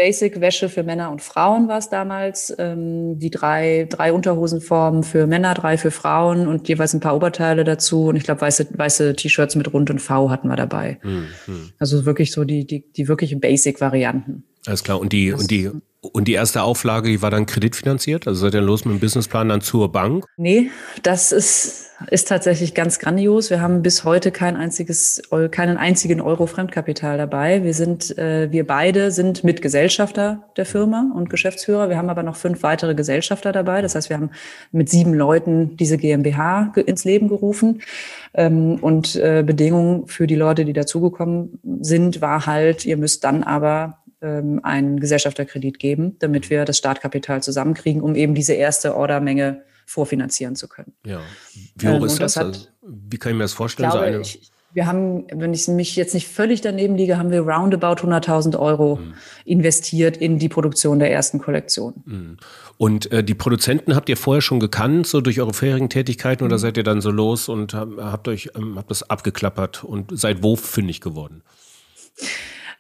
Basic-Wäsche 0.01 0.71
für 0.71 0.83
Männer 0.83 1.11
und 1.11 1.21
Frauen 1.21 1.69
war 1.69 1.77
es 1.77 1.91
damals. 1.91 2.55
Ähm, 2.59 3.19
die 3.19 3.31
drei, 3.31 3.87
drei 3.91 4.15
Unterhosenformen 4.15 5.03
für 5.03 5.27
Männer, 5.27 5.53
drei 5.53 5.77
für 5.77 5.91
Frauen 5.91 6.49
und 6.49 6.67
jeweils 6.69 6.95
ein 6.95 7.01
paar 7.01 7.15
Oberteile 7.15 7.65
dazu. 7.65 8.07
Und 8.07 8.17
ich 8.17 8.23
glaube, 8.23 8.41
weiße, 8.41 8.69
weiße 8.75 9.15
T-Shirts 9.15 9.57
mit 9.57 9.73
Rund 9.75 9.91
und 9.91 10.01
V 10.01 10.31
hatten 10.31 10.49
wir 10.49 10.57
dabei. 10.57 10.99
Mhm. 11.03 11.27
Also 11.79 12.07
wirklich 12.07 12.33
so 12.33 12.45
die, 12.45 12.67
die, 12.67 12.91
die 12.91 13.09
wirklichen 13.09 13.41
Basic-Varianten. 13.41 14.45
Alles 14.67 14.85
klar. 14.85 15.01
Und 15.01 15.13
die, 15.13 15.33
und 15.33 15.51
die, 15.51 15.71
und 16.01 16.29
die 16.29 16.33
erste 16.33 16.63
Auflage, 16.63 17.09
die 17.09 17.23
war 17.23 17.31
dann 17.31 17.47
kreditfinanziert? 17.47 18.27
Also 18.27 18.41
seid 18.41 18.55
ihr 18.55 18.61
los 18.61 18.85
mit 18.85 18.95
dem 18.95 19.01
Businessplan 19.01 19.49
dann 19.49 19.61
zur 19.61 19.93
Bank? 19.93 20.25
Nee, 20.37 20.71
das 21.03 21.33
ist 21.33 21.91
ist 22.09 22.29
tatsächlich 22.29 22.75
ganz 22.75 22.99
grandios. 22.99 23.51
Wir 23.51 23.61
haben 23.61 23.83
bis 23.83 24.05
heute 24.05 24.31
kein 24.31 24.57
einziges, 24.57 25.23
keinen 25.51 25.77
einzigen 25.77 26.21
Euro 26.21 26.47
Fremdkapital 26.47 27.19
dabei. 27.19 27.63
Wir 27.63 27.75
sind, 27.75 28.17
äh, 28.17 28.51
wir 28.51 28.67
beide 28.67 29.11
sind 29.11 29.45
Mitgesellschafter 29.45 30.45
der 30.57 30.65
Firma 30.65 31.13
und 31.15 31.29
Geschäftsführer. 31.29 31.91
Wir 31.91 31.99
haben 31.99 32.09
aber 32.09 32.23
noch 32.23 32.37
fünf 32.37 32.63
weitere 32.63 32.95
Gesellschafter 32.95 33.53
dabei. 33.53 33.83
Das 33.83 33.95
heißt, 33.95 34.09
wir 34.09 34.17
haben 34.17 34.31
mit 34.73 34.89
sieben 34.89 35.13
Leuten 35.13 35.77
diese 35.77 35.99
GmbH 35.99 36.73
ins 36.87 37.05
Leben 37.05 37.29
gerufen. 37.29 37.83
Ähm, 38.33 38.79
und 38.81 39.17
äh, 39.17 39.43
Bedingungen 39.45 40.07
für 40.07 40.27
die 40.27 40.37
Leute, 40.37 40.65
die 40.65 40.73
dazugekommen 40.73 41.59
sind, 41.81 42.21
war 42.21 42.47
halt, 42.47 42.87
ihr 42.87 42.97
müsst 42.97 43.25
dann 43.25 43.43
aber 43.43 43.99
ähm, 44.23 44.61
einen 44.63 45.01
Gesellschafterkredit 45.01 45.79
geben, 45.79 46.17
damit 46.19 46.51
wir 46.51 46.65
das 46.65 46.79
Startkapital 46.79 47.43
zusammenkriegen, 47.43 48.03
um 48.03 48.15
eben 48.15 48.35
diese 48.35 48.55
erste 48.55 48.97
Ordermenge 48.97 49.63
vorfinanzieren 49.87 50.57
zu 50.57 50.69
können. 50.69 50.93
Ja. 51.05 51.21
Wie 51.77 51.89
hoch 51.89 51.97
ähm, 51.97 52.05
ist 52.05 52.21
das? 52.21 52.35
das 52.35 52.37
hat, 52.37 52.47
also, 52.47 52.69
wie 52.83 53.19
kann 53.19 53.33
ich 53.33 53.39
mir 53.39 53.45
das 53.45 53.53
vorstellen? 53.53 53.91
Glaube, 53.91 54.13
so 54.13 54.21
ich, 54.21 54.51
wir 54.73 54.87
haben, 54.87 55.27
wenn 55.33 55.53
ich 55.53 55.67
mich 55.67 55.97
jetzt 55.97 56.15
nicht 56.15 56.29
völlig 56.29 56.61
daneben 56.61 56.95
liege, 56.95 57.19
haben 57.19 57.31
wir 57.31 57.41
roundabout 57.41 58.07
100.000 58.07 58.57
Euro 58.59 58.97
mhm. 58.97 59.15
investiert 59.45 60.17
in 60.17 60.39
die 60.39 60.49
Produktion 60.49 61.01
der 61.01 61.11
ersten 61.11 61.41
Kollektion. 61.41 62.03
Mhm. 62.05 62.37
Und 62.79 63.11
äh, 63.11 63.25
die 63.25 63.35
Produzenten 63.35 63.97
habt 63.97 64.09
ihr 64.09 64.17
vorher 64.17 64.43
schon 64.43 64.61
gekannt, 64.61 65.07
so 65.07 65.21
durch 65.21 65.41
eure 65.41 65.53
vorherigen 65.53 65.89
Tätigkeiten, 65.89 66.45
oder 66.45 66.57
mhm. 66.57 66.61
seid 66.61 66.77
ihr 66.77 66.85
dann 66.85 67.01
so 67.01 67.11
los 67.11 67.49
und 67.49 67.75
habt 67.75 68.29
euch 68.29 68.51
ähm, 68.57 68.77
habt 68.77 68.91
das 68.91 69.09
abgeklappert 69.11 69.83
und 69.83 70.17
seid 70.19 70.43
wo 70.43 70.55
fündig 70.55 71.01
geworden? 71.01 71.43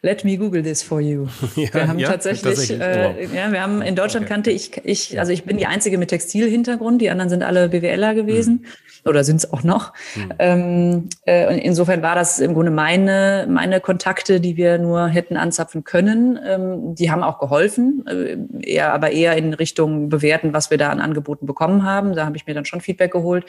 Let 0.02 0.24
me 0.24 0.36
Google 0.38 0.62
this 0.62 0.82
for 0.82 1.00
you. 1.00 1.28
Ja, 1.56 1.74
wir 1.74 1.88
haben 1.88 1.98
ja, 1.98 2.08
tatsächlich, 2.08 2.42
tatsächlich. 2.42 2.80
Äh, 2.80 3.36
ja, 3.36 3.52
wir 3.52 3.60
haben 3.60 3.82
in 3.82 3.96
Deutschland 3.96 4.24
okay. 4.24 4.34
kannte 4.34 4.50
ich, 4.50 4.80
ich, 4.84 5.18
also 5.18 5.30
ich 5.32 5.44
bin 5.44 5.58
die 5.58 5.66
einzige 5.66 5.98
mit 5.98 6.08
Textilhintergrund, 6.08 7.02
die 7.02 7.10
anderen 7.10 7.28
sind 7.28 7.42
alle 7.42 7.68
BWLer 7.68 8.14
gewesen. 8.14 8.62
Mhm 8.62 8.66
oder 9.04 9.24
sind 9.24 9.36
es 9.36 9.52
auch 9.52 9.62
noch. 9.62 9.92
Mhm. 10.14 10.32
Ähm, 10.38 11.08
äh, 11.26 11.58
insofern 11.60 12.02
war 12.02 12.14
das 12.14 12.40
im 12.40 12.54
Grunde 12.54 12.70
meine, 12.70 13.46
meine 13.48 13.80
Kontakte, 13.80 14.40
die 14.40 14.56
wir 14.56 14.78
nur 14.78 15.08
hätten 15.08 15.36
anzapfen 15.36 15.84
können. 15.84 16.38
Ähm, 16.46 16.94
die 16.94 17.10
haben 17.10 17.22
auch 17.22 17.38
geholfen, 17.38 18.04
äh, 18.06 18.36
eher, 18.60 18.92
aber 18.92 19.10
eher 19.10 19.36
in 19.36 19.54
Richtung 19.54 20.08
bewerten, 20.08 20.52
was 20.52 20.70
wir 20.70 20.78
da 20.78 20.90
an 20.90 21.00
Angeboten 21.00 21.46
bekommen 21.46 21.84
haben. 21.84 22.14
Da 22.14 22.26
habe 22.26 22.36
ich 22.36 22.46
mir 22.46 22.54
dann 22.54 22.64
schon 22.64 22.80
Feedback 22.80 23.12
geholt. 23.12 23.44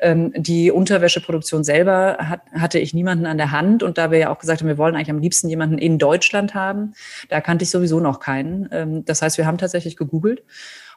Ähm, 0.00 0.32
die 0.36 0.70
Unterwäscheproduktion 0.70 1.64
selber 1.64 2.16
hat, 2.18 2.40
hatte 2.52 2.78
ich 2.78 2.94
niemanden 2.94 3.26
an 3.26 3.38
der 3.38 3.50
Hand 3.50 3.82
und 3.82 3.98
da 3.98 4.10
wir 4.10 4.18
ja 4.18 4.30
auch 4.30 4.38
gesagt 4.38 4.60
haben, 4.60 4.68
wir 4.68 4.78
wollen 4.78 4.94
eigentlich 4.94 5.10
am 5.10 5.20
liebsten 5.20 5.48
jemanden 5.48 5.78
in 5.78 5.93
in 5.94 5.98
Deutschland 5.98 6.54
haben. 6.54 6.94
Da 7.28 7.40
kannte 7.40 7.62
ich 7.62 7.70
sowieso 7.70 8.00
noch 8.00 8.20
keinen. 8.20 8.68
Ähm, 8.72 9.04
das 9.04 9.22
heißt, 9.22 9.38
wir 9.38 9.46
haben 9.46 9.58
tatsächlich 9.58 9.96
gegoogelt 9.96 10.42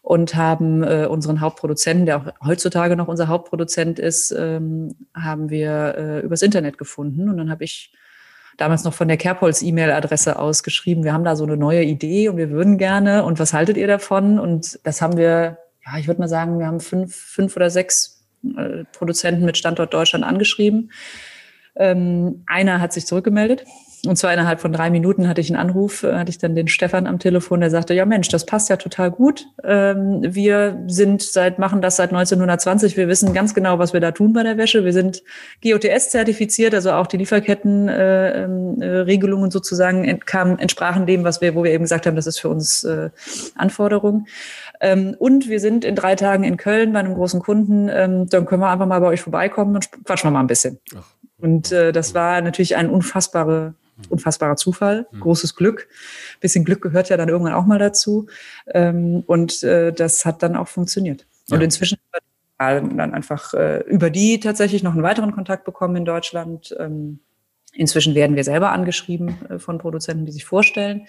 und 0.01 0.35
haben 0.35 0.83
äh, 0.83 1.05
unseren 1.05 1.41
Hauptproduzenten, 1.41 2.05
der 2.05 2.17
auch 2.17 2.47
heutzutage 2.47 2.95
noch 2.95 3.07
unser 3.07 3.27
Hauptproduzent 3.27 3.99
ist, 3.99 4.31
ähm, 4.31 4.95
haben 5.13 5.49
wir 5.49 5.95
äh, 5.97 6.19
übers 6.21 6.41
Internet 6.41 6.77
gefunden. 6.77 7.29
Und 7.29 7.37
dann 7.37 7.51
habe 7.51 7.63
ich 7.63 7.93
damals 8.57 8.83
noch 8.83 8.93
von 8.93 9.07
der 9.07 9.17
Kerbholz 9.17 9.61
E-Mail-Adresse 9.61 10.39
ausgeschrieben, 10.39 11.03
wir 11.03 11.13
haben 11.13 11.23
da 11.23 11.35
so 11.35 11.43
eine 11.43 11.57
neue 11.57 11.83
Idee 11.83 12.29
und 12.29 12.37
wir 12.37 12.49
würden 12.49 12.77
gerne 12.77 13.23
und 13.23 13.37
was 13.39 13.53
haltet 13.53 13.77
ihr 13.77 13.87
davon? 13.87 14.39
Und 14.39 14.79
das 14.83 15.01
haben 15.01 15.17
wir, 15.17 15.59
ja, 15.85 15.97
ich 15.99 16.07
würde 16.07 16.21
mal 16.21 16.27
sagen, 16.27 16.57
wir 16.57 16.65
haben 16.65 16.79
fünf, 16.79 17.15
fünf 17.15 17.55
oder 17.55 17.69
sechs 17.69 18.25
äh, 18.57 18.85
Produzenten 18.93 19.45
mit 19.45 19.57
Standort 19.57 19.93
Deutschland 19.93 20.25
angeschrieben. 20.25 20.91
Ähm, 21.75 22.43
einer 22.47 22.81
hat 22.81 22.93
sich 22.93 23.05
zurückgemeldet 23.05 23.65
und 24.07 24.15
zwar 24.15 24.33
innerhalb 24.33 24.59
von 24.59 24.73
drei 24.73 24.89
Minuten 24.89 25.27
hatte 25.27 25.41
ich 25.41 25.49
einen 25.49 25.59
Anruf, 25.59 26.03
äh, 26.03 26.15
hatte 26.15 26.29
ich 26.29 26.37
dann 26.37 26.55
den 26.55 26.67
Stefan 26.67 27.07
am 27.07 27.19
Telefon, 27.19 27.59
der 27.59 27.69
sagte, 27.69 27.93
ja 27.93 28.05
Mensch, 28.05 28.29
das 28.29 28.45
passt 28.45 28.69
ja 28.69 28.77
total 28.77 29.11
gut. 29.11 29.45
Ähm, 29.63 30.21
wir 30.23 30.83
sind 30.87 31.21
seit, 31.21 31.59
machen 31.59 31.81
das 31.81 31.97
seit 31.97 32.09
1920. 32.09 32.97
Wir 32.97 33.07
wissen 33.07 33.33
ganz 33.33 33.53
genau, 33.53 33.79
was 33.79 33.93
wir 33.93 33.99
da 33.99 34.11
tun 34.11 34.33
bei 34.33 34.43
der 34.43 34.57
Wäsche. 34.57 34.85
Wir 34.85 34.93
sind 34.93 35.23
GOTS 35.63 36.09
zertifiziert, 36.09 36.73
also 36.73 36.91
auch 36.91 37.07
die 37.07 37.17
Lieferkettenregelungen 37.17 39.45
äh, 39.45 39.47
äh, 39.47 39.51
sozusagen 39.51 40.19
kamen, 40.21 40.59
entsprachen 40.59 41.05
dem, 41.05 41.23
was 41.23 41.41
wir, 41.41 41.55
wo 41.55 41.63
wir 41.63 41.71
eben 41.71 41.83
gesagt 41.83 42.05
haben, 42.05 42.15
das 42.15 42.27
ist 42.27 42.39
für 42.39 42.49
uns 42.49 42.87
Anforderung. 43.55 44.27
Ähm, 44.79 45.15
und 45.17 45.49
wir 45.49 45.59
sind 45.59 45.85
in 45.85 45.95
drei 45.95 46.15
Tagen 46.15 46.43
in 46.43 46.57
Köln 46.57 46.93
bei 46.93 46.99
einem 46.99 47.15
großen 47.15 47.41
Kunden. 47.41 47.89
Ähm, 47.91 48.29
dann 48.29 48.45
können 48.45 48.61
wir 48.61 48.69
einfach 48.69 48.85
mal 48.85 48.99
bei 48.99 49.07
euch 49.07 49.21
vorbeikommen 49.21 49.75
und 49.75 49.89
quatschen 50.05 50.29
wir 50.29 50.31
mal 50.31 50.41
ein 50.41 50.47
bisschen. 50.47 50.79
Ach. 50.95 51.03
Und 51.39 51.71
äh, 51.71 51.91
das 51.91 52.13
war 52.13 52.41
natürlich 52.41 52.75
ein 52.75 52.89
unfassbare 52.89 53.73
unfassbarer 54.09 54.55
Zufall, 54.55 55.07
mhm. 55.11 55.19
großes 55.19 55.55
Glück. 55.55 55.87
bisschen 56.39 56.65
Glück 56.65 56.81
gehört 56.81 57.09
ja 57.09 57.17
dann 57.17 57.29
irgendwann 57.29 57.53
auch 57.53 57.65
mal 57.65 57.79
dazu. 57.79 58.27
Ähm, 58.67 59.23
und 59.25 59.63
äh, 59.63 59.91
das 59.91 60.25
hat 60.25 60.43
dann 60.43 60.55
auch 60.55 60.67
funktioniert. 60.67 61.25
Ja. 61.47 61.55
Und 61.55 61.63
inzwischen 61.63 61.97
dann 62.59 63.13
einfach 63.13 63.53
äh, 63.53 63.81
über 63.81 64.09
die 64.09 64.39
tatsächlich 64.39 64.81
noch 64.81 64.93
einen 64.93 65.03
weiteren 65.03 65.31
Kontakt 65.31 65.63
bekommen 65.63 65.95
in 65.95 66.05
Deutschland. 66.05 66.75
Ähm, 66.79 67.19
inzwischen 67.73 68.15
werden 68.15 68.35
wir 68.35 68.43
selber 68.43 68.71
angeschrieben 68.71 69.37
äh, 69.47 69.59
von 69.59 69.77
Produzenten, 69.77 70.25
die 70.25 70.31
sich 70.31 70.45
vorstellen. 70.45 71.07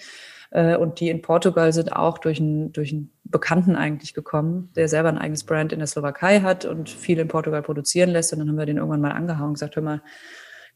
Und 0.51 0.99
die 0.99 1.09
in 1.09 1.21
Portugal 1.21 1.71
sind 1.73 1.93
auch 1.95 2.17
durch 2.17 2.39
einen, 2.39 2.73
durch 2.73 2.91
einen 2.91 3.11
Bekannten 3.23 3.75
eigentlich 3.75 4.15
gekommen, 4.15 4.71
der 4.75 4.87
selber 4.87 5.09
ein 5.09 5.19
eigenes 5.19 5.43
Brand 5.43 5.71
in 5.73 5.77
der 5.77 5.87
Slowakei 5.87 6.41
hat 6.41 6.65
und 6.65 6.89
viel 6.89 7.19
in 7.19 7.27
Portugal 7.27 7.61
produzieren 7.61 8.09
lässt. 8.09 8.33
Und 8.33 8.39
dann 8.39 8.49
haben 8.49 8.57
wir 8.57 8.65
den 8.65 8.77
irgendwann 8.77 8.99
mal 8.99 9.11
angehauen 9.11 9.49
und 9.49 9.53
gesagt, 9.53 9.75
hör 9.75 9.83
mal, 9.83 10.01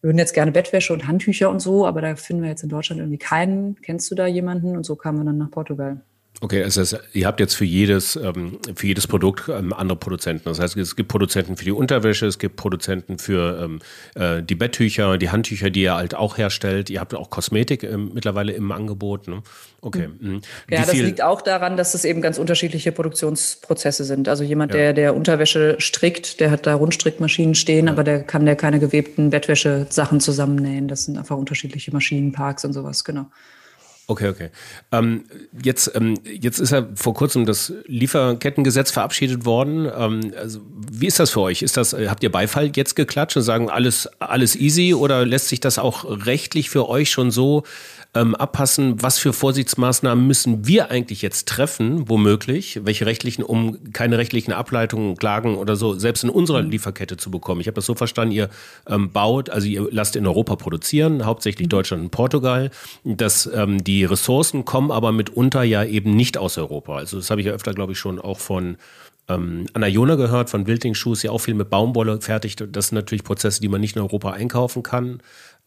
würden 0.03 0.17
jetzt 0.17 0.33
gerne 0.33 0.51
Bettwäsche 0.51 0.93
und 0.93 1.07
Handtücher 1.07 1.49
und 1.49 1.61
so, 1.61 1.87
aber 1.87 2.01
da 2.01 2.15
finden 2.15 2.43
wir 2.43 2.49
jetzt 2.49 2.61
in 2.61 2.69
Deutschland 2.69 2.99
irgendwie 2.99 3.17
keinen. 3.17 3.81
Kennst 3.81 4.11
du 4.11 4.15
da 4.15 4.27
jemanden? 4.27 4.75
Und 4.75 4.83
so 4.83 4.95
kamen 4.95 5.19
wir 5.19 5.25
dann 5.25 5.37
nach 5.37 5.49
Portugal. 5.49 6.01
Okay, 6.43 6.61
also 6.61 6.81
das, 6.81 6.97
ihr 7.13 7.25
habt 7.25 7.39
jetzt 7.39 7.53
für 7.55 7.63
jedes, 7.63 8.17
ähm, 8.17 8.59
für 8.75 8.87
jedes 8.87 9.07
Produkt 9.07 9.47
ähm, 9.47 9.71
andere 9.71 9.97
Produzenten. 9.97 10.43
Das 10.43 10.59
heißt, 10.59 10.75
es 10.75 10.97
gibt 10.97 11.07
Produzenten 11.07 11.55
für 11.55 11.63
die 11.63 11.71
Unterwäsche, 11.71 12.25
es 12.25 12.37
gibt 12.37 12.57
Produzenten 12.57 13.17
für 13.17 13.61
ähm, 13.63 13.79
äh, 14.15 14.43
die 14.43 14.55
Betttücher, 14.55 15.17
die 15.17 15.29
Handtücher, 15.29 15.69
die 15.69 15.83
ihr 15.83 15.95
halt 15.95 16.15
auch 16.15 16.37
herstellt. 16.37 16.89
Ihr 16.89 16.99
habt 16.99 17.15
auch 17.15 17.29
Kosmetik 17.29 17.89
mittlerweile 18.13 18.51
im 18.51 18.73
Angebot. 18.73 19.29
Ne? 19.29 19.41
Okay. 19.79 20.09
Mhm. 20.19 20.41
Ja, 20.69 20.81
das 20.81 20.91
liegt 20.91 21.23
auch 21.23 21.41
daran, 21.41 21.77
dass 21.77 21.93
es 21.93 22.03
eben 22.03 22.21
ganz 22.21 22.37
unterschiedliche 22.37 22.91
Produktionsprozesse 22.91 24.03
sind. 24.03 24.27
Also 24.27 24.43
jemand, 24.43 24.73
ja. 24.73 24.79
der, 24.79 24.93
der 24.93 25.15
Unterwäsche 25.15 25.77
strickt, 25.79 26.41
der 26.41 26.51
hat 26.51 26.65
da 26.65 26.75
Rundstrickmaschinen 26.75 27.55
stehen, 27.55 27.85
ja. 27.85 27.93
aber 27.93 28.03
der 28.03 28.21
kann 28.21 28.45
der 28.45 28.57
keine 28.57 28.79
gewebten 28.79 29.29
Bettwäsche-Sachen 29.29 30.19
zusammennähen. 30.19 30.89
Das 30.89 31.05
sind 31.05 31.17
einfach 31.17 31.37
unterschiedliche 31.37 31.93
Maschinenparks 31.93 32.65
und 32.65 32.73
sowas, 32.73 33.05
genau. 33.05 33.27
Okay, 34.05 34.27
okay. 34.27 34.49
Ähm, 34.91 35.23
jetzt, 35.63 35.91
ähm, 35.95 36.15
jetzt 36.25 36.59
ist 36.59 36.71
ja 36.71 36.85
vor 36.95 37.13
kurzem 37.13 37.45
das 37.45 37.71
Lieferkettengesetz 37.85 38.91
verabschiedet 38.91 39.45
worden. 39.45 39.89
Ähm, 39.97 40.33
also, 40.37 40.59
wie 40.91 41.07
ist 41.07 41.19
das 41.19 41.31
für 41.31 41.41
euch? 41.41 41.61
Ist 41.61 41.77
das, 41.77 41.93
habt 41.93 42.21
ihr 42.21 42.31
Beifall 42.31 42.71
jetzt 42.75 42.95
geklatscht 42.95 43.37
und 43.37 43.43
sagen 43.43 43.69
alles, 43.69 44.09
alles 44.19 44.57
easy 44.57 44.93
oder 44.93 45.25
lässt 45.25 45.47
sich 45.47 45.61
das 45.61 45.79
auch 45.79 46.03
rechtlich 46.25 46.69
für 46.69 46.89
euch 46.89 47.11
schon 47.11 47.31
so 47.31 47.63
ähm, 48.15 48.35
abpassen, 48.35 49.01
was 49.01 49.17
für 49.17 49.33
Vorsichtsmaßnahmen 49.33 50.25
müssen 50.25 50.67
wir 50.67 50.91
eigentlich 50.91 51.21
jetzt 51.21 51.47
treffen, 51.47 52.07
womöglich, 52.09 52.79
welche 52.83 53.05
rechtlichen, 53.05 53.43
um 53.43 53.91
keine 53.91 54.17
rechtlichen 54.17 54.53
Ableitungen, 54.53 55.17
Klagen 55.17 55.55
oder 55.55 55.75
so, 55.75 55.95
selbst 55.95 56.23
in 56.23 56.29
unserer 56.29 56.61
mhm. 56.61 56.69
Lieferkette 56.69 57.17
zu 57.17 57.31
bekommen. 57.31 57.61
Ich 57.61 57.67
habe 57.67 57.75
das 57.75 57.85
so 57.85 57.95
verstanden, 57.95 58.33
ihr 58.33 58.49
ähm, 58.87 59.11
baut, 59.11 59.49
also 59.49 59.67
ihr 59.67 59.87
lasst 59.89 60.15
in 60.15 60.27
Europa 60.27 60.55
produzieren, 60.55 61.25
hauptsächlich 61.25 61.65
mhm. 61.65 61.69
Deutschland 61.69 62.03
und 62.03 62.11
Portugal, 62.11 62.69
dass 63.03 63.49
ähm, 63.53 63.83
die 63.83 64.05
Ressourcen 64.05 64.63
kommen 64.63 64.91
aber 64.91 65.11
mitunter 65.11 65.63
ja 65.63 65.83
eben 65.83 66.15
nicht 66.15 66.37
aus 66.37 66.57
Europa. 66.57 66.97
Also 66.97 67.17
das 67.17 67.31
habe 67.31 67.41
ich 67.41 67.47
ja 67.47 67.53
öfter, 67.53 67.73
glaube 67.73 67.93
ich, 67.93 67.99
schon 67.99 68.19
auch 68.19 68.39
von 68.39 68.77
ähm, 69.29 69.67
Anna 69.73 69.87
Jona 69.87 70.15
gehört, 70.15 70.49
von 70.49 70.67
Wilding 70.67 70.93
Shoes, 70.93 71.23
ja 71.23 71.31
auch 71.31 71.39
viel 71.39 71.53
mit 71.53 71.69
Baumwolle 71.69 72.19
fertigt. 72.21 72.63
Das 72.71 72.87
sind 72.87 72.95
natürlich 72.95 73.23
Prozesse, 73.23 73.61
die 73.61 73.69
man 73.69 73.81
nicht 73.81 73.95
in 73.95 74.01
Europa 74.01 74.31
einkaufen 74.31 74.83
kann. 74.83 75.21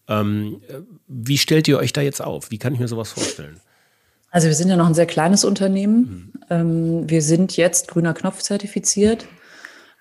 Ähm, 0.09 0.61
wie 1.09 1.39
stellt 1.39 1.69
ihr 1.69 1.79
euch 1.79 1.93
da 1.93 2.01
jetzt 2.01 2.23
auf? 2.23 2.51
Wie 2.51 2.59
kann 2.59 2.75
ich 2.75 2.81
mir 2.81 2.89
sowas 2.89 3.13
vorstellen? 3.13 3.61
Also 4.31 4.49
wir 4.49 4.55
sind 4.55 4.69
ja 4.69 4.77
noch 4.77 4.87
ein 4.87 4.95
sehr 4.95 5.07
kleines 5.07 5.45
Unternehmen. 5.45 5.97
Mhm. 5.97 6.33
Ähm, 6.51 7.11
wir 7.11 7.23
sind 7.23 7.57
jetzt 7.57 7.89
grüner 7.89 8.15
Knopf 8.15 8.43
zertifiziert 8.43 9.27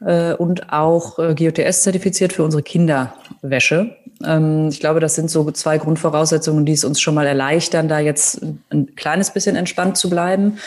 äh, 0.01 0.33
und 0.33 0.73
auch 0.73 1.19
äh, 1.19 1.33
GOTS 1.35 1.83
zertifiziert 1.83 2.33
für 2.33 2.43
unsere 2.43 2.61
Kinderwäsche. 2.61 3.95
Ähm, 4.23 4.69
ich 4.69 4.79
glaube, 4.79 4.99
das 4.99 5.15
sind 5.15 5.29
so 5.29 5.49
zwei 5.51 5.77
Grundvoraussetzungen, 5.77 6.65
die 6.65 6.73
es 6.73 6.83
uns 6.83 6.99
schon 6.99 7.15
mal 7.15 7.27
erleichtern, 7.27 7.87
da 7.87 7.99
jetzt 7.99 8.41
ein 8.69 8.95
kleines 8.95 9.31
bisschen 9.31 9.55
entspannt 9.55 9.97
zu 9.97 10.09
bleiben. 10.09 10.57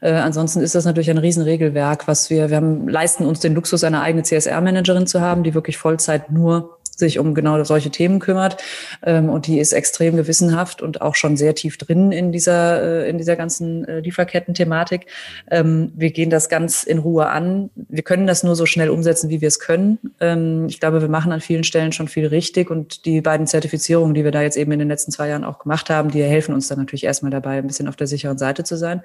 Äh, 0.00 0.12
ansonsten 0.12 0.60
ist 0.60 0.74
das 0.74 0.84
natürlich 0.84 1.10
ein 1.10 1.18
Riesenregelwerk, 1.18 2.08
was 2.08 2.30
wir, 2.30 2.50
wir 2.50 2.56
haben, 2.56 2.88
leisten 2.88 3.26
uns 3.26 3.40
den 3.40 3.54
Luxus, 3.54 3.84
eine 3.84 4.00
eigene 4.00 4.22
CSR-Managerin 4.22 5.06
zu 5.06 5.20
haben, 5.20 5.42
die 5.42 5.54
wirklich 5.54 5.76
Vollzeit 5.76 6.30
nur 6.30 6.77
sich 6.98 7.18
um 7.18 7.34
genau 7.34 7.62
solche 7.64 7.90
Themen 7.90 8.18
kümmert. 8.18 8.62
Ähm, 9.02 9.30
und 9.30 9.46
die 9.46 9.60
ist 9.60 9.72
extrem 9.72 10.16
gewissenhaft 10.16 10.82
und 10.82 11.00
auch 11.00 11.14
schon 11.14 11.36
sehr 11.36 11.54
tief 11.54 11.78
drin 11.78 12.12
in 12.12 12.32
dieser, 12.32 12.82
äh, 12.82 13.10
in 13.10 13.18
dieser 13.18 13.36
ganzen 13.36 13.84
äh, 13.84 14.00
Lieferketten-Thematik. 14.00 15.06
Ähm, 15.50 15.92
wir 15.94 16.10
gehen 16.10 16.30
das 16.30 16.48
ganz 16.48 16.82
in 16.82 16.98
Ruhe 16.98 17.28
an. 17.28 17.70
Wir 17.76 18.02
können 18.02 18.26
das 18.26 18.42
nur 18.42 18.56
so 18.56 18.66
schnell 18.66 18.90
umsetzen, 18.90 19.30
wie 19.30 19.40
wir 19.40 19.48
es 19.48 19.60
können. 19.60 19.98
Ähm, 20.20 20.66
ich 20.68 20.80
glaube, 20.80 21.00
wir 21.00 21.08
machen 21.08 21.32
an 21.32 21.40
vielen 21.40 21.64
Stellen 21.64 21.92
schon 21.92 22.08
viel 22.08 22.26
richtig 22.26 22.70
und 22.70 23.04
die 23.04 23.20
beiden 23.20 23.46
Zertifizierungen, 23.46 24.14
die 24.14 24.24
wir 24.24 24.32
da 24.32 24.42
jetzt 24.42 24.56
eben 24.56 24.72
in 24.72 24.80
den 24.80 24.88
letzten 24.88 25.12
zwei 25.12 25.28
Jahren 25.28 25.44
auch 25.44 25.60
gemacht 25.60 25.90
haben, 25.90 26.10
die 26.10 26.22
helfen 26.22 26.54
uns 26.54 26.68
dann 26.68 26.78
natürlich 26.78 27.04
erstmal 27.04 27.30
dabei, 27.30 27.58
ein 27.58 27.66
bisschen 27.66 27.88
auf 27.88 27.96
der 27.96 28.06
sicheren 28.06 28.38
Seite 28.38 28.64
zu 28.64 28.76
sein. 28.76 29.02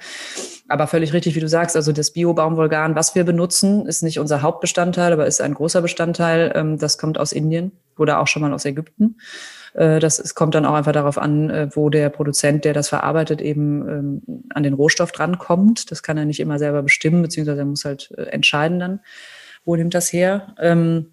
Aber 0.67 0.88
völlig 0.88 1.13
richtig, 1.13 1.35
wie 1.35 1.39
du 1.39 1.47
sagst, 1.47 1.75
also 1.75 1.91
das 1.91 2.12
Bio-Baumwollgarn, 2.12 2.95
was 2.95 3.13
wir 3.15 3.23
benutzen, 3.23 3.85
ist 3.85 4.01
nicht 4.01 4.19
unser 4.19 4.41
Hauptbestandteil, 4.41 5.13
aber 5.13 5.27
ist 5.27 5.41
ein 5.41 5.53
großer 5.53 5.81
Bestandteil. 5.81 6.77
Das 6.79 6.97
kommt 6.97 7.17
aus 7.17 7.33
Indien 7.33 7.71
oder 8.00 8.19
auch 8.19 8.27
schon 8.27 8.41
mal 8.41 8.53
aus 8.53 8.65
Ägypten. 8.65 9.17
Äh, 9.73 10.00
das 10.00 10.35
kommt 10.35 10.55
dann 10.55 10.65
auch 10.65 10.73
einfach 10.73 10.91
darauf 10.91 11.17
an, 11.17 11.50
äh, 11.50 11.69
wo 11.73 11.89
der 11.89 12.09
Produzent, 12.09 12.65
der 12.65 12.73
das 12.73 12.89
verarbeitet, 12.89 13.41
eben 13.41 13.88
ähm, 13.88 14.21
an 14.53 14.63
den 14.63 14.73
Rohstoff 14.73 15.12
drankommt. 15.12 15.91
Das 15.91 16.03
kann 16.03 16.17
er 16.17 16.25
nicht 16.25 16.39
immer 16.39 16.59
selber 16.59 16.83
bestimmen, 16.83 17.21
beziehungsweise 17.21 17.62
er 17.62 17.65
muss 17.65 17.85
halt 17.85 18.12
äh, 18.17 18.23
entscheiden 18.23 18.79
dann, 18.79 19.00
wo 19.65 19.75
nimmt 19.75 19.93
das 19.93 20.12
her. 20.12 20.55
Ähm, 20.59 21.07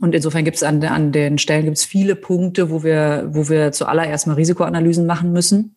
und 0.00 0.14
insofern 0.14 0.44
gibt 0.44 0.56
es 0.56 0.62
an, 0.62 0.82
an 0.84 1.12
den 1.12 1.38
Stellen 1.38 1.64
gibt 1.64 1.76
es 1.76 1.84
viele 1.84 2.16
Punkte, 2.16 2.70
wo 2.70 2.82
wir, 2.82 3.28
wo 3.30 3.48
wir 3.48 3.70
zuallererst 3.72 4.26
mal 4.26 4.34
Risikoanalysen 4.34 5.06
machen 5.06 5.32
müssen 5.32 5.76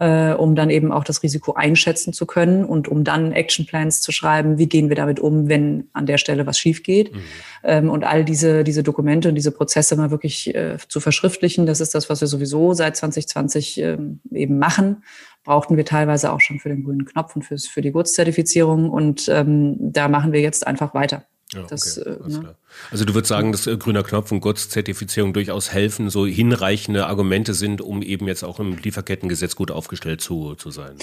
äh, 0.00 0.32
um 0.32 0.54
dann 0.54 0.70
eben 0.70 0.92
auch 0.92 1.04
das 1.04 1.22
Risiko 1.22 1.54
einschätzen 1.54 2.12
zu 2.12 2.26
können 2.26 2.64
und 2.64 2.88
um 2.88 3.04
dann 3.04 3.32
Actionplans 3.32 4.00
zu 4.00 4.12
schreiben, 4.12 4.58
wie 4.58 4.66
gehen 4.66 4.88
wir 4.88 4.96
damit 4.96 5.20
um, 5.20 5.48
wenn 5.48 5.88
an 5.92 6.06
der 6.06 6.18
Stelle 6.18 6.46
was 6.46 6.58
schief 6.58 6.82
geht. 6.82 7.12
Mhm. 7.12 7.20
Ähm, 7.64 7.90
und 7.90 8.04
all 8.04 8.24
diese, 8.24 8.64
diese 8.64 8.82
Dokumente 8.82 9.28
und 9.28 9.34
diese 9.34 9.52
Prozesse 9.52 9.96
mal 9.96 10.10
wirklich 10.10 10.54
äh, 10.54 10.76
zu 10.88 11.00
verschriftlichen, 11.00 11.66
das 11.66 11.80
ist 11.80 11.94
das, 11.94 12.08
was 12.08 12.20
wir 12.20 12.28
sowieso 12.28 12.72
seit 12.72 12.96
2020 12.96 13.78
ähm, 13.78 14.20
eben 14.30 14.58
machen 14.58 15.02
brauchten 15.44 15.76
wir 15.76 15.84
teilweise 15.84 16.32
auch 16.32 16.40
schon 16.40 16.58
für 16.58 16.68
den 16.68 16.84
grünen 16.84 17.04
Knopf 17.04 17.34
und 17.34 17.42
fürs, 17.42 17.66
für 17.66 17.82
die 17.82 17.92
Gurtszertifizierung. 17.92 18.90
Und 18.90 19.28
ähm, 19.28 19.76
da 19.78 20.08
machen 20.08 20.32
wir 20.32 20.40
jetzt 20.40 20.66
einfach 20.66 20.94
weiter. 20.94 21.24
Ja, 21.52 21.62
das, 21.68 21.98
okay, 21.98 22.10
äh, 22.10 22.28
ne? 22.28 22.54
Also 22.90 23.04
du 23.04 23.14
würdest 23.14 23.28
sagen, 23.28 23.52
dass 23.52 23.66
äh, 23.66 23.76
grüner 23.76 24.02
Knopf 24.02 24.32
und 24.32 24.40
Gott-Zertifizierung 24.40 25.32
durchaus 25.32 25.72
helfen, 25.72 26.10
so 26.10 26.26
hinreichende 26.26 27.06
Argumente 27.06 27.54
sind, 27.54 27.80
um 27.80 28.02
eben 28.02 28.26
jetzt 28.26 28.42
auch 28.42 28.58
im 28.60 28.76
Lieferkettengesetz 28.76 29.56
gut 29.56 29.70
aufgestellt 29.70 30.20
zu, 30.20 30.54
zu 30.54 30.70
sein. 30.70 30.96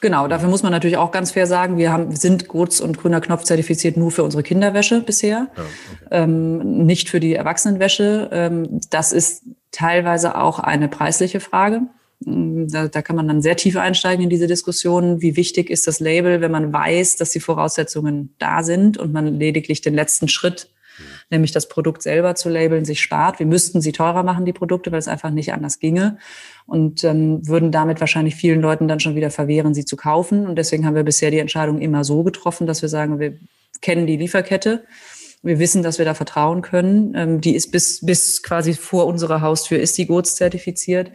Genau, 0.00 0.28
dafür 0.28 0.48
muss 0.48 0.62
man 0.62 0.72
natürlich 0.72 0.98
auch 0.98 1.10
ganz 1.10 1.32
fair 1.32 1.46
sagen, 1.46 1.78
wir 1.78 1.90
haben, 1.90 2.14
sind 2.14 2.48
Gurz 2.48 2.80
und 2.80 2.98
grüner 2.98 3.20
Knopf 3.20 3.44
zertifiziert 3.44 3.96
nur 3.96 4.10
für 4.10 4.22
unsere 4.22 4.42
Kinderwäsche 4.42 5.00
bisher, 5.00 5.48
ja, 5.56 5.62
okay. 5.62 6.08
ähm, 6.10 6.84
nicht 6.84 7.08
für 7.08 7.18
die 7.18 7.34
Erwachsenenwäsche. 7.34 8.28
Ähm, 8.30 8.80
das 8.90 9.12
ist 9.12 9.44
teilweise 9.72 10.36
auch 10.36 10.58
eine 10.58 10.88
preisliche 10.88 11.40
Frage. 11.40 11.82
Mm, 12.20 12.66
da, 12.68 12.88
da 12.88 13.02
kann 13.02 13.16
man 13.16 13.28
dann 13.28 13.42
sehr 13.42 13.56
tief 13.56 13.76
einsteigen 13.76 14.24
in 14.24 14.30
diese 14.30 14.46
Diskussion. 14.46 15.22
Wie 15.22 15.36
wichtig 15.36 15.70
ist 15.70 15.86
das 15.86 16.00
Label, 16.00 16.40
wenn 16.40 16.50
man 16.50 16.72
weiß, 16.72 17.16
dass 17.16 17.30
die 17.30 17.40
Voraussetzungen 17.40 18.34
da 18.38 18.62
sind 18.62 18.98
und 18.98 19.12
man 19.12 19.38
lediglich 19.38 19.80
den 19.80 19.94
letzten 19.94 20.28
Schritt 20.28 20.70
nämlich 21.30 21.52
das 21.52 21.68
Produkt 21.68 22.02
selber 22.02 22.34
zu 22.34 22.48
labeln, 22.48 22.84
sich 22.84 23.00
spart. 23.00 23.38
Wir 23.38 23.46
müssten 23.46 23.80
sie 23.80 23.92
teurer 23.92 24.22
machen, 24.22 24.44
die 24.44 24.52
Produkte, 24.52 24.92
weil 24.92 24.98
es 24.98 25.08
einfach 25.08 25.30
nicht 25.30 25.52
anders 25.52 25.78
ginge 25.78 26.18
und 26.66 27.04
ähm, 27.04 27.46
würden 27.46 27.72
damit 27.72 28.00
wahrscheinlich 28.00 28.34
vielen 28.34 28.60
Leuten 28.60 28.88
dann 28.88 29.00
schon 29.00 29.14
wieder 29.14 29.30
verwehren, 29.30 29.74
sie 29.74 29.84
zu 29.84 29.96
kaufen. 29.96 30.46
Und 30.46 30.56
deswegen 30.56 30.86
haben 30.86 30.94
wir 30.94 31.02
bisher 31.02 31.30
die 31.30 31.38
Entscheidung 31.38 31.80
immer 31.80 32.04
so 32.04 32.22
getroffen, 32.22 32.66
dass 32.66 32.82
wir 32.82 32.88
sagen, 32.88 33.18
wir 33.18 33.38
kennen 33.80 34.06
die 34.06 34.16
Lieferkette 34.16 34.84
wir 35.46 35.58
wissen, 35.58 35.82
dass 35.82 35.98
wir 35.98 36.04
da 36.04 36.14
vertrauen 36.14 36.60
können. 36.60 37.14
Ähm, 37.14 37.40
die 37.40 37.54
ist 37.54 37.70
bis, 37.70 38.04
bis 38.04 38.42
quasi 38.42 38.74
vor 38.74 39.06
unserer 39.06 39.40
Haustür 39.40 39.78
ist 39.78 39.96
die 39.96 40.06
GOTS 40.06 40.36
zertifiziert. 40.36 41.12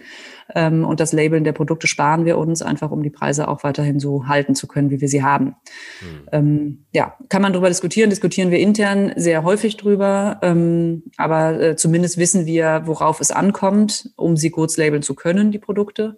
Ähm, 0.56 0.86
und 0.86 1.00
das 1.00 1.14
Labeln 1.14 1.44
der 1.44 1.52
Produkte 1.52 1.88
sparen 1.88 2.26
wir 2.26 2.38
uns 2.38 2.62
einfach, 2.62 2.92
um 2.92 3.04
die 3.04 3.10
Preise 3.10 3.48
auch 3.48 3.64
weiterhin 3.64 4.00
so 4.00 4.28
halten 4.28 4.56
zu 4.56 4.68
können, 4.68 4.90
wie 4.90 5.02
wir 5.02 5.08
sie 5.08 5.24
haben. 5.24 5.56
Mhm. 6.02 6.28
Ähm, 6.32 6.86
ja, 6.92 7.16
kann 7.30 7.42
man 7.42 7.54
darüber 7.54 7.70
diskutieren. 7.70 8.10
Diskutieren 8.10 8.52
wir 8.52 8.60
intern 8.60 9.14
sehr 9.16 9.44
häufig 9.44 9.78
drüber. 9.78 10.40
Ähm, 10.42 11.04
aber 11.18 11.60
äh, 11.60 11.76
zumindest 11.76 12.18
wissen 12.18 12.46
wir, 12.46 12.84
worauf 12.86 13.20
es 13.22 13.32
ankommt, 13.32 14.12
um 14.16 14.38
sie 14.38 14.50
GOTS 14.50 14.78
labeln 14.78 15.04
zu 15.04 15.16
können, 15.16 15.52
die 15.52 15.60
Produkte. 15.60 16.18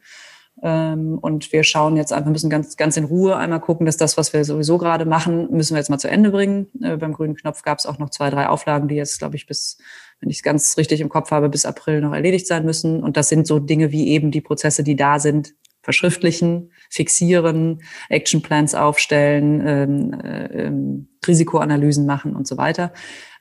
Ähm, 0.62 1.17
und 1.19 1.51
wir 1.51 1.63
schauen 1.63 1.98
jetzt 1.98 2.13
einfach, 2.13 2.31
müssen 2.31 2.50
ganz, 2.50 2.77
ganz 2.77 2.95
in 2.95 3.05
Ruhe 3.05 3.36
einmal 3.36 3.60
gucken, 3.60 3.86
dass 3.86 3.98
das, 3.98 4.17
was 4.17 4.33
wir 4.33 4.45
sowieso 4.45 4.77
gerade 4.77 5.05
machen, 5.05 5.50
müssen 5.51 5.74
wir 5.74 5.79
jetzt 5.79 5.89
mal 5.89 5.98
zu 5.98 6.10
Ende 6.10 6.29
bringen. 6.29 6.67
Äh, 6.81 6.98
beim 6.98 7.13
grünen 7.13 7.36
Knopf 7.36 7.63
gab 7.63 7.79
es 7.79 7.86
auch 7.86 7.98
noch 7.98 8.10
zwei, 8.10 8.29
drei 8.29 8.48
Auflagen, 8.48 8.88
die 8.88 8.95
jetzt, 8.95 9.19
glaube 9.19 9.36
ich, 9.36 9.48
bis, 9.48 9.77
wenn 10.19 10.29
ich 10.29 10.38
es 10.38 10.43
ganz 10.43 10.77
richtig 10.77 11.01
im 11.01 11.10
Kopf 11.10 11.31
habe, 11.31 11.50
bis 11.50 11.65
April 11.65 12.01
noch 12.01 12.13
erledigt 12.13 12.48
sein 12.48 12.65
müssen. 12.65 13.03
Und 13.03 13.17
das 13.17 13.29
sind 13.29 13.48
so 13.48 13.60
Dinge 13.60 13.91
wie 13.91 14.10
eben 14.10 14.31
die 14.31 14.41
Prozesse, 14.41 14.83
die 14.83 14.95
da 14.95 15.19
sind, 15.19 15.53
verschriftlichen, 15.81 16.72
fixieren, 16.89 17.81
Actionplans 18.10 18.74
aufstellen, 18.74 19.62
ähm, 19.65 20.13
äh, 20.22 20.45
ähm, 20.65 21.10
Risikoanalysen 21.27 22.05
machen 22.05 22.36
und 22.36 22.48
so 22.48 22.57
weiter. 22.57 22.93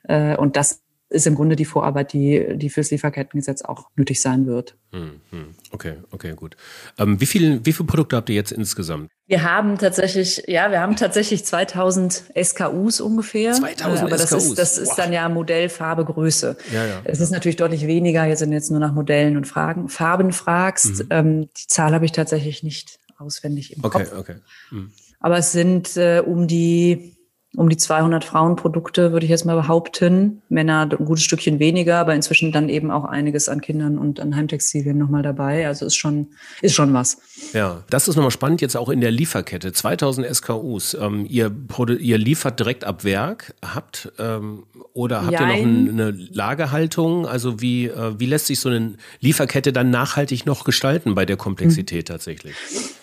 Äh, 0.03 0.35
und 0.35 0.57
das 0.57 0.82
ist 1.13 1.27
im 1.27 1.35
Grunde 1.35 1.55
die 1.55 1.65
Vorarbeit, 1.65 2.13
die, 2.13 2.57
die 2.57 2.69
fürs 2.69 2.91
Lieferkettengesetz 2.91 3.61
auch 3.61 3.89
nötig 3.95 4.21
sein 4.21 4.45
wird. 4.45 4.75
Hm, 4.91 5.21
hm. 5.29 5.55
Okay, 5.71 5.97
okay, 6.11 6.33
gut. 6.35 6.57
Ähm, 6.97 7.21
wie, 7.21 7.25
viel, 7.25 7.65
wie 7.65 7.73
viele 7.73 7.87
Produkte 7.87 8.15
habt 8.15 8.29
ihr 8.29 8.35
jetzt 8.35 8.51
insgesamt? 8.51 9.09
Wir 9.27 9.43
haben 9.43 9.77
tatsächlich, 9.77 10.43
ja, 10.47 10.71
wir 10.71 10.81
haben 10.81 10.95
tatsächlich 10.95 11.45
2000 11.45 12.31
SKUs 12.41 12.99
ungefähr. 12.99 13.53
2000 13.53 14.01
aber 14.01 14.09
das 14.09 14.29
SKUs. 14.29 14.45
Ist, 14.45 14.59
das 14.59 14.77
ist 14.77 14.95
dann 14.95 15.13
ja 15.13 15.29
Modell, 15.29 15.69
Farbe, 15.69 16.03
Größe. 16.03 16.57
Ja, 16.73 16.85
ja. 16.85 17.01
Es 17.03 17.19
ist 17.19 17.31
natürlich 17.31 17.55
deutlich 17.55 17.87
weniger, 17.87 18.25
jetzt 18.25 18.39
sind 18.39 18.51
jetzt 18.51 18.71
nur 18.71 18.79
nach 18.79 18.93
Modellen 18.93 19.37
und 19.37 19.47
Fragen, 19.47 19.89
Farben 19.89 20.33
fragst. 20.33 21.03
Mhm. 21.03 21.07
Ähm, 21.11 21.49
die 21.57 21.67
Zahl 21.67 21.93
habe 21.93 22.05
ich 22.05 22.11
tatsächlich 22.11 22.63
nicht 22.63 22.99
auswendig 23.17 23.75
im 23.75 23.83
okay, 23.83 23.99
Kopf. 23.99 24.11
Okay, 24.11 24.19
okay. 24.19 24.35
Mhm. 24.71 24.91
Aber 25.19 25.37
es 25.37 25.51
sind 25.51 25.95
äh, 25.95 26.21
um 26.25 26.47
die 26.47 27.15
um 27.55 27.69
die 27.69 27.77
200 27.77 28.23
Frauenprodukte, 28.23 29.11
würde 29.11 29.25
ich 29.25 29.29
jetzt 29.29 29.45
mal 29.45 29.55
behaupten. 29.55 30.41
Männer 30.49 30.89
ein 30.89 31.05
gutes 31.05 31.23
Stückchen 31.23 31.59
weniger, 31.59 31.97
aber 31.97 32.15
inzwischen 32.15 32.51
dann 32.51 32.67
eben 32.67 32.89
auch 32.89 33.05
einiges 33.05 33.47
an 33.47 33.61
Kindern 33.61 33.99
und 33.99 34.19
an 34.19 34.35
Heimtextilien 34.35 34.97
nochmal 34.97 35.21
dabei. 35.21 35.67
Also 35.67 35.85
ist 35.85 35.95
schon, 35.95 36.29
ist 36.61 36.73
schon 36.73 36.93
was. 36.93 37.19
Ja, 37.53 37.83
das 37.91 38.07
ist 38.07 38.15
nochmal 38.15 38.31
spannend 38.31 38.61
jetzt 38.61 38.75
auch 38.75 38.89
in 38.89 39.01
der 39.01 39.11
Lieferkette. 39.11 39.71
2000 39.71 40.35
SKUs. 40.35 40.97
Ähm, 40.99 41.27
ihr, 41.29 41.51
ihr 41.99 42.17
liefert 42.17 42.59
direkt 42.59 42.85
ab 42.85 43.03
Werk, 43.03 43.53
habt 43.63 44.11
ähm, 44.17 44.63
oder 44.93 45.21
habt 45.25 45.33
Jein. 45.33 45.85
ihr 45.85 45.93
noch 45.93 46.07
eine 46.07 46.11
Lagerhaltung? 46.11 47.27
Also 47.27 47.61
wie, 47.61 47.85
äh, 47.85 48.19
wie 48.19 48.25
lässt 48.25 48.47
sich 48.47 48.59
so 48.59 48.69
eine 48.69 48.93
Lieferkette 49.19 49.71
dann 49.71 49.91
nachhaltig 49.91 50.47
noch 50.47 50.63
gestalten 50.63 51.13
bei 51.13 51.25
der 51.25 51.37
Komplexität 51.37 52.09
hm. 52.09 52.13
tatsächlich? 52.13 52.55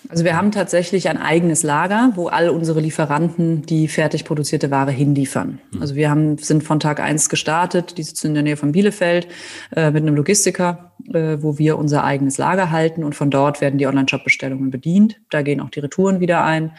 Also 0.08 0.24
wir 0.24 0.36
haben 0.36 0.50
tatsächlich 0.50 1.08
ein 1.08 1.18
eigenes 1.18 1.62
Lager, 1.62 2.10
wo 2.16 2.26
all 2.26 2.50
unsere 2.50 2.80
Lieferanten 2.80 3.62
die 3.62 3.86
fertig 3.86 4.24
produzierte 4.40 4.70
Ware 4.70 4.90
hinliefern. 4.90 5.60
Mhm. 5.70 5.82
Also 5.82 5.94
wir 5.96 6.08
haben, 6.08 6.38
sind 6.38 6.64
von 6.64 6.80
Tag 6.80 6.98
eins 6.98 7.28
gestartet, 7.28 7.98
die 7.98 8.02
sitzen 8.02 8.28
in 8.28 8.34
der 8.34 8.42
Nähe 8.42 8.56
von 8.56 8.72
Bielefeld 8.72 9.28
äh, 9.76 9.90
mit 9.90 10.02
einem 10.02 10.16
Logistiker, 10.16 10.92
äh, 11.12 11.36
wo 11.40 11.58
wir 11.58 11.76
unser 11.76 12.04
eigenes 12.04 12.38
Lager 12.38 12.70
halten 12.70 13.04
und 13.04 13.14
von 13.14 13.30
dort 13.30 13.60
werden 13.60 13.76
die 13.76 13.86
Online-Shop-Bestellungen 13.86 14.70
bedient. 14.70 15.20
Da 15.28 15.42
gehen 15.42 15.60
auch 15.60 15.68
die 15.68 15.80
Retouren 15.80 16.20
wieder 16.20 16.42
ein. 16.42 16.72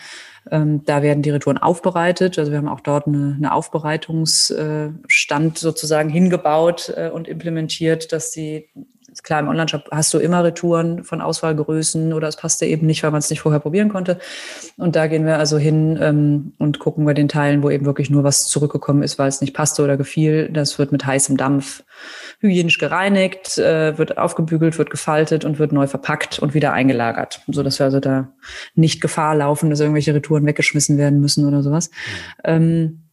Ähm, 0.50 0.84
da 0.86 1.04
werden 1.04 1.22
die 1.22 1.30
Retouren 1.30 1.60
aufbereitet. 1.60 2.40
Also 2.40 2.50
wir 2.50 2.58
haben 2.58 2.68
auch 2.68 2.80
dort 2.80 3.06
eine, 3.06 3.36
eine 3.38 3.54
Aufbereitungsstand 3.54 5.60
sozusagen 5.60 6.10
hingebaut 6.10 6.92
äh, 6.98 7.12
und 7.12 7.28
implementiert, 7.28 8.12
dass 8.12 8.32
die 8.32 8.70
klar, 9.24 9.40
im 9.40 9.48
Onlineshop 9.48 9.90
hast 9.92 10.14
du 10.14 10.20
immer 10.20 10.44
Retouren 10.44 11.04
von 11.04 11.22
Auswahlgrößen 11.22 12.14
oder 12.14 12.28
es 12.28 12.38
passte 12.38 12.66
eben 12.66 12.88
nicht, 12.88 13.04
weil 13.04 13.12
man 13.12 13.20
es 13.20 13.30
nicht 13.30 13.42
vorher 13.42 13.60
probieren 13.60 13.90
konnte. 13.90 14.20
Und 14.78 14.96
da 14.96 15.08
gehen 15.08 15.26
wir 15.26 15.38
also 15.38 15.58
hin 15.58 15.98
ähm, 16.02 16.54
und 16.58 16.80
gucken 16.80 17.06
bei 17.06 17.14
den 17.14 17.28
Teilen, 17.28 17.64
wo 17.64 17.70
eben 17.70 17.86
wirklich 17.86 18.10
nur 18.10 18.24
was 18.24 18.48
zurückgekommen 18.48 19.04
ist, 19.04 19.20
weil 19.20 19.28
es 19.28 19.42
nicht 19.42 19.54
passte 19.54 19.84
oder 19.84 19.98
gefiel. 19.98 20.50
Das 20.52 20.80
wird 20.80 20.92
mit 20.92 21.06
heißem 21.06 21.38
Dampf 21.38 21.84
hygienisch 22.40 22.78
gereinigt, 22.78 23.58
äh, 23.58 23.98
wird 23.98 24.18
aufgebügelt, 24.18 24.78
wird 24.78 24.90
gefaltet 24.90 25.46
und 25.46 25.60
wird 25.60 25.72
neu 25.72 25.88
verpackt 25.88 26.40
und 26.40 26.54
wieder 26.54 26.74
eingelagert, 26.74 27.42
so 27.48 27.64
dass 27.64 27.80
wir 27.80 27.86
also 27.86 28.00
da 28.00 28.34
nicht 28.76 29.02
Gefahr 29.02 29.36
laufen, 29.36 29.70
dass 29.70 29.80
irgendwelche 29.80 30.14
Retouren 30.14 30.46
weggeschmissen 30.46 30.98
werden 30.98 31.20
müssen 31.20 31.46
oder 31.46 31.62
sowas. 31.62 31.90
Mhm. 31.90 32.42
Ähm, 32.44 33.11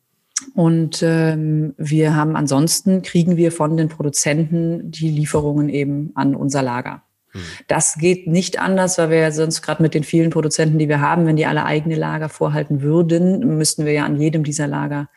und 0.54 1.02
ähm, 1.02 1.74
wir 1.76 2.14
haben 2.14 2.36
ansonsten 2.36 3.02
kriegen 3.02 3.36
wir 3.36 3.52
von 3.52 3.76
den 3.76 3.88
Produzenten 3.88 4.90
die 4.90 5.10
Lieferungen 5.10 5.68
eben 5.68 6.12
an 6.14 6.34
unser 6.34 6.62
Lager. 6.62 7.02
Mhm. 7.32 7.40
Das 7.66 7.98
geht 7.98 8.26
nicht 8.26 8.60
anders, 8.60 8.98
weil 8.98 9.10
wir 9.10 9.18
ja 9.18 9.30
sonst 9.30 9.62
gerade 9.62 9.82
mit 9.82 9.94
den 9.94 10.04
vielen 10.04 10.30
Produzenten, 10.30 10.78
die 10.78 10.88
wir 10.88 11.00
haben, 11.00 11.26
wenn 11.26 11.36
die 11.36 11.46
alle 11.46 11.64
eigene 11.64 11.96
Lager 11.96 12.28
vorhalten 12.28 12.82
würden, 12.82 13.58
müssten 13.58 13.84
wir 13.84 13.92
ja 13.92 14.04
an 14.04 14.20
jedem 14.20 14.44
dieser 14.44 14.66
Lager 14.66 15.08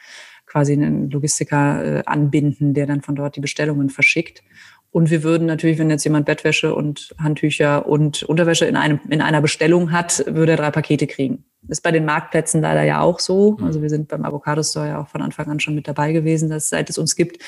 quasi 0.46 0.74
einen 0.74 1.10
Logistiker 1.10 2.00
äh, 2.00 2.04
anbinden, 2.06 2.74
der 2.74 2.86
dann 2.86 3.02
von 3.02 3.16
dort 3.16 3.36
die 3.36 3.42
Bestellungen 3.42 3.90
verschickt. 3.90 4.44
Und 4.92 5.10
wir 5.10 5.24
würden 5.24 5.48
natürlich, 5.48 5.78
wenn 5.78 5.90
jetzt 5.90 6.04
jemand 6.04 6.26
Bettwäsche 6.26 6.76
und 6.76 7.16
Handtücher 7.18 7.88
und 7.88 8.24
Unterwäsche 8.24 8.66
in, 8.66 8.76
einem, 8.76 9.00
in 9.10 9.22
einer 9.22 9.40
Bestellung 9.40 9.94
hat, 9.94 10.26
würde 10.28 10.52
er 10.52 10.58
drei 10.58 10.72
Pakete 10.72 11.08
kriegen. 11.08 11.46
Ist 11.68 11.84
bei 11.84 11.92
den 11.92 12.06
Marktplätzen 12.06 12.62
leider 12.62 12.84
ja 12.84 13.02
auch 13.02 13.20
so. 13.20 13.58
Mhm. 13.60 13.66
Also 13.66 13.82
wir 13.82 13.90
sind 13.90 14.08
beim 14.08 14.26
Avocado 14.26 14.64
Store 14.64 14.88
ja 14.88 15.02
auch 15.02 15.08
von 15.08 15.22
Anfang 15.22 15.48
an 15.48 15.60
schon 15.60 15.76
mit 15.76 15.88
dabei 15.88 16.12
gewesen, 16.12 16.50
dass 16.50 16.70
seit 16.70 16.90
es 16.90 16.98
uns 16.98 17.16
gibt, 17.16 17.42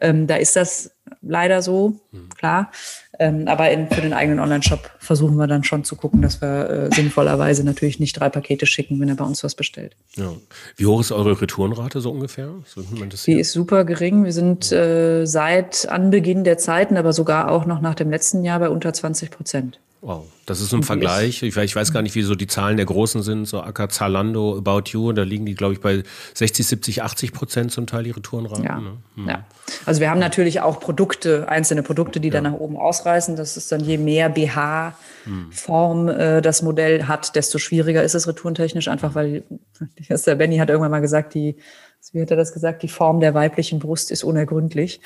ähm, 0.00 0.26
da 0.26 0.36
ist 0.36 0.56
das 0.56 0.90
leider 1.22 1.62
so, 1.62 1.96
mhm. 2.12 2.28
klar. 2.36 2.70
Ähm, 3.18 3.46
aber 3.46 3.70
in, 3.70 3.88
für 3.88 4.00
den 4.00 4.12
eigenen 4.12 4.40
Online-Shop 4.40 4.90
versuchen 4.98 5.36
wir 5.36 5.46
dann 5.46 5.62
schon 5.62 5.84
zu 5.84 5.94
gucken, 5.94 6.20
dass 6.20 6.40
wir 6.40 6.70
äh, 6.70 6.94
sinnvollerweise 6.94 7.64
natürlich 7.64 8.00
nicht 8.00 8.18
drei 8.18 8.28
Pakete 8.28 8.66
schicken, 8.66 9.00
wenn 9.00 9.08
er 9.08 9.14
bei 9.14 9.24
uns 9.24 9.44
was 9.44 9.54
bestellt. 9.54 9.96
Ja. 10.16 10.32
Wie 10.76 10.86
hoch 10.86 11.00
ist 11.00 11.12
eure 11.12 11.40
Retourenrate 11.40 12.00
so 12.00 12.10
ungefähr? 12.10 12.50
So 12.66 12.82
Die 12.82 13.38
ist 13.38 13.52
super 13.52 13.84
gering. 13.84 14.24
Wir 14.24 14.32
sind 14.32 14.72
äh, 14.72 15.26
seit 15.26 15.88
Anbeginn 15.88 16.44
der 16.44 16.58
Zeiten, 16.58 16.96
aber 16.96 17.12
sogar 17.12 17.50
auch 17.50 17.66
noch 17.66 17.80
nach 17.80 17.94
dem 17.94 18.10
letzten 18.10 18.42
Jahr 18.42 18.58
bei 18.58 18.68
unter 18.68 18.92
20 18.92 19.30
Prozent. 19.30 19.78
Wow, 20.06 20.26
das 20.44 20.60
ist 20.60 20.70
ein 20.74 20.82
Vergleich. 20.82 21.42
Ich, 21.42 21.56
ich, 21.56 21.74
weiß 21.74 21.90
gar 21.90 22.02
nicht, 22.02 22.14
wie 22.14 22.20
so 22.20 22.34
die 22.34 22.46
Zahlen 22.46 22.76
der 22.76 22.84
Großen 22.84 23.22
sind, 23.22 23.46
so 23.48 23.62
Acker, 23.62 23.88
Zalando, 23.88 24.58
About 24.58 24.90
You, 24.90 25.14
da 25.14 25.22
liegen 25.22 25.46
die, 25.46 25.54
glaube 25.54 25.72
ich, 25.72 25.80
bei 25.80 26.02
60, 26.34 26.66
70, 26.66 27.02
80 27.02 27.32
Prozent 27.32 27.72
zum 27.72 27.86
Teil 27.86 28.06
ihre 28.06 28.20
Tourenraten. 28.20 28.64
Ja. 28.64 28.80
Ne? 28.80 28.98
Hm. 29.14 29.28
ja. 29.28 29.44
Also 29.86 30.02
wir 30.02 30.10
haben 30.10 30.20
natürlich 30.20 30.60
auch 30.60 30.78
Produkte, 30.78 31.48
einzelne 31.48 31.82
Produkte, 31.82 32.20
die 32.20 32.28
ja. 32.28 32.34
dann 32.34 32.52
nach 32.52 32.52
oben 32.52 32.76
ausreißen. 32.76 33.34
Das 33.36 33.56
ist 33.56 33.72
dann 33.72 33.80
je 33.80 33.96
mehr 33.96 34.28
BH-Form 34.28 36.08
äh, 36.10 36.42
das 36.42 36.60
Modell 36.60 37.04
hat, 37.08 37.34
desto 37.34 37.56
schwieriger 37.56 38.02
ist 38.02 38.14
es 38.14 38.28
retourentechnisch, 38.28 38.88
einfach 38.88 39.14
weil, 39.14 39.42
der 40.26 40.34
Benny 40.34 40.58
hat 40.58 40.68
irgendwann 40.68 40.90
mal 40.90 41.00
gesagt, 41.00 41.32
die 41.32 41.56
wie 42.12 42.20
hat 42.20 42.30
er 42.30 42.36
das 42.36 42.52
gesagt, 42.52 42.82
die 42.82 42.88
Form 42.88 43.20
der 43.20 43.34
weiblichen 43.34 43.78
Brust 43.78 44.10
ist 44.10 44.24
unergründlich. 44.24 45.00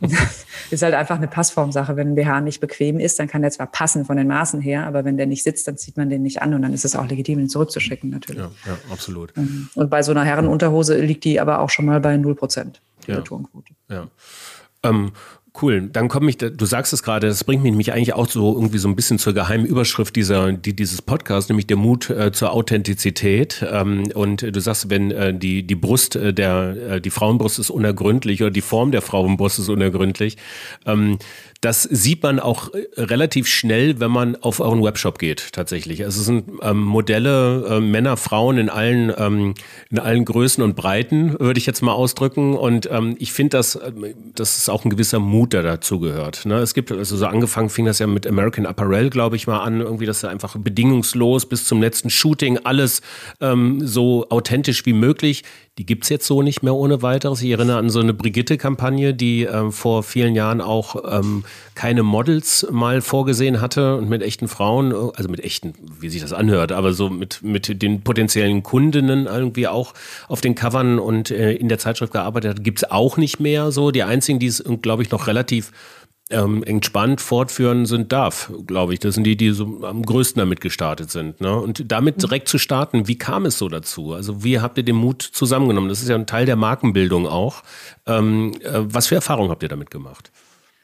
ist 0.70 0.82
halt 0.82 0.94
einfach 0.94 1.16
eine 1.16 1.28
Passformsache. 1.28 1.96
Wenn 1.96 2.08
ein 2.08 2.14
BH 2.14 2.40
nicht 2.40 2.60
bequem 2.60 3.00
ist, 3.00 3.18
dann 3.18 3.28
kann 3.28 3.42
der 3.42 3.50
zwar 3.50 3.66
passen 3.66 4.04
von 4.04 4.16
den 4.16 4.28
Maßen 4.28 4.60
her, 4.60 4.86
aber 4.86 5.04
wenn 5.04 5.16
der 5.16 5.26
nicht 5.26 5.42
sitzt, 5.42 5.68
dann 5.68 5.76
zieht 5.76 5.96
man 5.96 6.10
den 6.10 6.22
nicht 6.22 6.40
an 6.40 6.54
und 6.54 6.62
dann 6.62 6.72
ist 6.72 6.84
es 6.84 6.96
auch 6.96 7.06
legitim, 7.06 7.38
ihn 7.38 7.48
zurückzuschicken 7.48 8.10
natürlich. 8.10 8.40
Ja, 8.40 8.50
ja 8.66 8.78
absolut. 8.90 9.36
Ähm, 9.36 9.68
und 9.74 9.90
bei 9.90 10.02
so 10.02 10.12
einer 10.12 10.24
Herrenunterhose 10.24 10.98
liegt 11.00 11.24
die 11.24 11.40
aber 11.40 11.60
auch 11.60 11.70
schon 11.70 11.84
mal 11.84 12.00
bei 12.00 12.16
0 12.16 12.34
Prozent, 12.34 12.80
die 13.06 13.10
ja. 13.10 13.18
Retourenquote. 13.18 13.74
Ja. 13.90 14.08
Ähm, 14.82 15.12
Cool, 15.60 15.88
dann 15.92 16.08
komme 16.08 16.30
ich, 16.30 16.36
du 16.36 16.66
sagst 16.66 16.92
es 16.92 17.02
gerade, 17.02 17.26
das 17.26 17.42
bringt 17.42 17.64
mich 17.64 17.92
eigentlich 17.92 18.12
auch 18.12 18.28
so 18.28 18.54
irgendwie 18.54 18.78
so 18.78 18.86
ein 18.86 18.94
bisschen 18.94 19.18
zur 19.18 19.32
geheimen 19.32 19.66
Überschrift 19.66 20.14
dieser, 20.14 20.52
die, 20.52 20.76
dieses 20.76 21.00
Podcasts, 21.00 21.48
nämlich 21.48 21.66
der 21.66 21.76
Mut 21.76 22.10
äh, 22.10 22.32
zur 22.32 22.52
Authentizität. 22.52 23.64
Ähm, 23.68 24.10
und 24.14 24.42
du 24.42 24.60
sagst, 24.60 24.90
wenn 24.90 25.10
äh, 25.10 25.32
die, 25.32 25.66
die 25.66 25.74
Brust 25.74 26.16
äh, 26.16 26.34
der, 26.34 26.76
äh, 26.90 27.00
die 27.00 27.10
Frauenbrust 27.10 27.58
ist 27.58 27.70
unergründlich 27.70 28.42
oder 28.42 28.50
die 28.50 28.60
Form 28.60 28.92
der 28.92 29.00
Frauenbrust 29.00 29.58
ist 29.58 29.68
unergründlich, 29.68 30.36
ähm, 30.86 31.18
das 31.60 31.82
sieht 31.82 32.22
man 32.22 32.38
auch 32.38 32.72
äh, 32.72 32.86
relativ 32.96 33.48
schnell, 33.48 33.98
wenn 33.98 34.10
man 34.12 34.36
auf 34.36 34.60
euren 34.60 34.82
Webshop 34.82 35.18
geht, 35.18 35.52
tatsächlich. 35.52 36.04
Also 36.04 36.20
es 36.20 36.26
sind 36.26 36.44
ähm, 36.62 36.82
Modelle, 36.82 37.66
äh, 37.68 37.80
Männer, 37.80 38.16
Frauen 38.16 38.58
in 38.58 38.68
allen, 38.68 39.12
ähm, 39.16 39.54
in 39.90 39.98
allen 39.98 40.24
Größen 40.24 40.62
und 40.62 40.76
Breiten, 40.76 41.38
würde 41.40 41.58
ich 41.58 41.66
jetzt 41.66 41.82
mal 41.82 41.92
ausdrücken. 41.92 42.54
Und 42.54 42.88
ähm, 42.92 43.16
ich 43.18 43.32
finde, 43.32 43.56
dass, 43.56 43.74
äh, 43.74 43.92
das 44.34 44.56
ist 44.56 44.68
auch 44.68 44.84
ein 44.84 44.90
gewisser 44.90 45.18
Mut, 45.18 45.52
der 45.52 45.64
dazu 45.64 45.98
gehört. 45.98 46.46
Ne? 46.46 46.58
Es 46.58 46.74
gibt, 46.74 46.92
also 46.92 47.16
so 47.16 47.26
angefangen 47.26 47.70
fing 47.70 47.86
das 47.86 47.98
ja 47.98 48.06
mit 48.06 48.26
American 48.26 48.64
Apparel, 48.64 49.10
glaube 49.10 49.34
ich, 49.34 49.48
mal 49.48 49.58
an, 49.58 49.80
irgendwie, 49.80 50.06
dass 50.06 50.22
er 50.22 50.30
einfach 50.30 50.56
bedingungslos 50.56 51.46
bis 51.46 51.64
zum 51.64 51.82
letzten 51.82 52.10
Shooting 52.10 52.58
alles 52.62 53.02
ähm, 53.40 53.84
so 53.84 54.26
authentisch 54.30 54.86
wie 54.86 54.92
möglich 54.92 55.42
die 55.78 55.86
gibt 55.86 56.02
es 56.02 56.10
jetzt 56.10 56.26
so 56.26 56.42
nicht 56.42 56.62
mehr 56.64 56.74
ohne 56.74 57.02
weiteres. 57.02 57.40
Ich 57.40 57.50
erinnere 57.50 57.78
an 57.78 57.88
so 57.88 58.00
eine 58.00 58.12
Brigitte-Kampagne, 58.12 59.14
die 59.14 59.46
äh, 59.46 59.70
vor 59.70 60.02
vielen 60.02 60.34
Jahren 60.34 60.60
auch 60.60 60.96
ähm, 61.08 61.44
keine 61.76 62.02
Models 62.02 62.66
mal 62.72 63.00
vorgesehen 63.00 63.60
hatte 63.60 63.96
und 63.96 64.08
mit 64.08 64.22
echten 64.22 64.48
Frauen, 64.48 64.92
also 64.92 65.28
mit 65.28 65.44
echten, 65.44 65.74
wie 66.00 66.08
sich 66.08 66.20
das 66.20 66.32
anhört, 66.32 66.72
aber 66.72 66.92
so 66.92 67.08
mit, 67.08 67.44
mit 67.44 67.80
den 67.80 68.02
potenziellen 68.02 68.64
Kundinnen 68.64 69.26
irgendwie 69.26 69.68
auch 69.68 69.94
auf 70.26 70.40
den 70.40 70.56
Covern 70.56 70.98
und 70.98 71.30
äh, 71.30 71.52
in 71.52 71.68
der 71.68 71.78
Zeitschrift 71.78 72.12
gearbeitet 72.12 72.56
hat, 72.56 72.64
gibt 72.64 72.78
es 72.78 72.90
auch 72.90 73.16
nicht 73.16 73.38
mehr 73.38 73.70
so. 73.70 73.92
Die 73.92 74.02
einzigen, 74.02 74.40
die 74.40 74.48
es, 74.48 74.64
glaube 74.82 75.04
ich, 75.04 75.12
noch 75.12 75.28
relativ 75.28 75.70
ähm, 76.30 76.62
entspannt 76.62 77.20
fortführen 77.20 77.86
sind 77.86 78.12
darf, 78.12 78.50
glaube 78.66 78.92
ich. 78.92 79.00
Das 79.00 79.14
sind 79.14 79.24
die, 79.24 79.36
die 79.36 79.50
so 79.50 79.80
am 79.82 80.04
größten 80.04 80.40
damit 80.40 80.60
gestartet 80.60 81.10
sind. 81.10 81.40
Ne? 81.40 81.54
Und 81.54 81.90
damit 81.90 82.16
mhm. 82.16 82.20
direkt 82.20 82.48
zu 82.48 82.58
starten, 82.58 83.08
wie 83.08 83.16
kam 83.16 83.46
es 83.46 83.58
so 83.58 83.68
dazu? 83.68 84.12
Also 84.12 84.44
wie 84.44 84.60
habt 84.60 84.76
ihr 84.78 84.84
den 84.84 84.96
Mut 84.96 85.22
zusammengenommen? 85.22 85.88
Das 85.88 86.02
ist 86.02 86.08
ja 86.08 86.14
ein 86.14 86.26
Teil 86.26 86.46
der 86.46 86.56
Markenbildung 86.56 87.26
auch. 87.26 87.62
Ähm, 88.06 88.52
äh, 88.62 88.80
was 88.80 89.06
für 89.06 89.14
Erfahrungen 89.14 89.50
habt 89.50 89.62
ihr 89.62 89.68
damit 89.68 89.90
gemacht? 89.90 90.30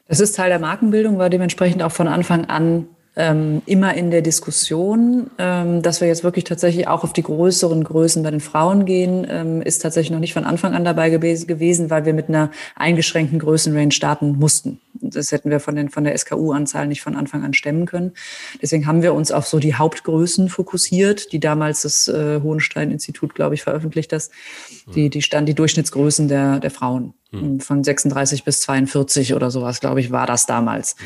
Das 0.08 0.20
ist 0.20 0.36
Teil 0.36 0.50
der 0.50 0.58
Markenbildung, 0.58 1.18
war 1.18 1.30
dementsprechend 1.30 1.82
auch 1.82 1.92
von 1.92 2.08
Anfang 2.08 2.44
an 2.46 2.86
ähm, 3.16 3.62
immer 3.66 3.94
in 3.94 4.10
der 4.10 4.22
Diskussion, 4.22 5.30
ähm, 5.38 5.82
dass 5.82 6.00
wir 6.00 6.08
jetzt 6.08 6.24
wirklich 6.24 6.44
tatsächlich 6.44 6.88
auch 6.88 7.04
auf 7.04 7.12
die 7.12 7.22
größeren 7.22 7.84
Größen 7.84 8.22
bei 8.22 8.30
den 8.30 8.40
Frauen 8.40 8.84
gehen, 8.86 9.26
ähm, 9.28 9.62
ist 9.62 9.82
tatsächlich 9.82 10.10
noch 10.10 10.18
nicht 10.18 10.32
von 10.32 10.44
Anfang 10.44 10.74
an 10.74 10.84
dabei 10.84 11.10
gewesen, 11.10 11.90
weil 11.90 12.04
wir 12.04 12.12
mit 12.12 12.28
einer 12.28 12.50
eingeschränkten 12.74 13.38
Größenrange 13.38 13.92
starten 13.92 14.36
mussten. 14.38 14.80
Das 14.94 15.30
hätten 15.30 15.50
wir 15.50 15.60
von, 15.60 15.76
den, 15.76 15.90
von 15.90 16.04
der 16.04 16.16
SKU-Anzahl 16.16 16.88
nicht 16.88 17.02
von 17.02 17.14
Anfang 17.14 17.44
an 17.44 17.54
stemmen 17.54 17.86
können. 17.86 18.12
Deswegen 18.60 18.86
haben 18.86 19.02
wir 19.02 19.14
uns 19.14 19.30
auf 19.30 19.46
so 19.46 19.58
die 19.58 19.74
Hauptgrößen 19.74 20.48
fokussiert, 20.48 21.32
die 21.32 21.40
damals 21.40 21.82
das 21.82 22.08
äh, 22.08 22.40
Hohenstein-Institut, 22.42 23.34
glaube 23.34 23.54
ich, 23.54 23.62
veröffentlicht 23.62 24.12
hat. 24.12 24.30
Die, 24.94 25.10
die 25.10 25.22
stand 25.22 25.48
die 25.48 25.54
Durchschnittsgrößen 25.54 26.28
der, 26.28 26.58
der 26.60 26.70
Frauen. 26.70 27.14
Hm. 27.40 27.60
Von 27.60 27.84
36 27.84 28.44
bis 28.44 28.60
42 28.60 29.34
oder 29.34 29.50
sowas, 29.50 29.80
glaube 29.80 30.00
ich, 30.00 30.10
war 30.10 30.26
das 30.26 30.46
damals. 30.46 30.96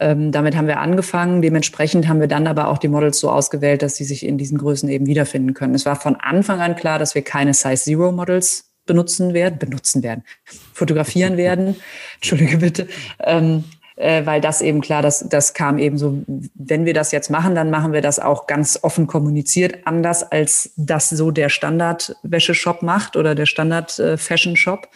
Ähm, 0.00 0.32
damit 0.32 0.56
haben 0.56 0.66
wir 0.66 0.80
angefangen. 0.80 1.42
Dementsprechend 1.42 2.08
haben 2.08 2.20
wir 2.20 2.28
dann 2.28 2.46
aber 2.46 2.68
auch 2.68 2.78
die 2.78 2.88
Models 2.88 3.18
so 3.20 3.30
ausgewählt, 3.30 3.82
dass 3.82 3.96
sie 3.96 4.04
sich 4.04 4.24
in 4.24 4.38
diesen 4.38 4.58
Größen 4.58 4.88
eben 4.88 5.06
wiederfinden 5.06 5.54
können. 5.54 5.74
Es 5.74 5.86
war 5.86 5.96
von 5.96 6.16
Anfang 6.16 6.60
an 6.60 6.76
klar, 6.76 6.98
dass 6.98 7.14
wir 7.14 7.22
keine 7.22 7.54
Size 7.54 7.76
Zero 7.76 8.12
Models 8.12 8.72
benutzen 8.86 9.32
werden, 9.32 9.58
benutzen 9.58 10.02
werden, 10.02 10.24
fotografieren 10.72 11.36
werden. 11.36 11.76
Entschuldige 12.16 12.58
bitte. 12.58 12.88
Ähm, 13.20 13.64
äh, 13.96 14.24
weil 14.26 14.40
das 14.40 14.60
eben 14.60 14.80
klar, 14.80 15.02
das, 15.02 15.26
das 15.28 15.54
kam 15.54 15.78
eben 15.78 15.98
so, 15.98 16.22
wenn 16.54 16.84
wir 16.84 16.94
das 16.94 17.12
jetzt 17.12 17.30
machen, 17.30 17.54
dann 17.54 17.70
machen 17.70 17.92
wir 17.92 18.00
das 18.00 18.18
auch 18.18 18.46
ganz 18.46 18.78
offen 18.82 19.06
kommuniziert, 19.06 19.86
anders 19.86 20.22
als 20.22 20.72
das 20.76 21.10
so 21.10 21.30
der 21.30 21.48
Standard-Wäscheshop 21.48 22.82
macht 22.82 23.16
oder 23.16 23.34
der 23.34 23.46
Standard-Fashion-Shop. 23.46 24.88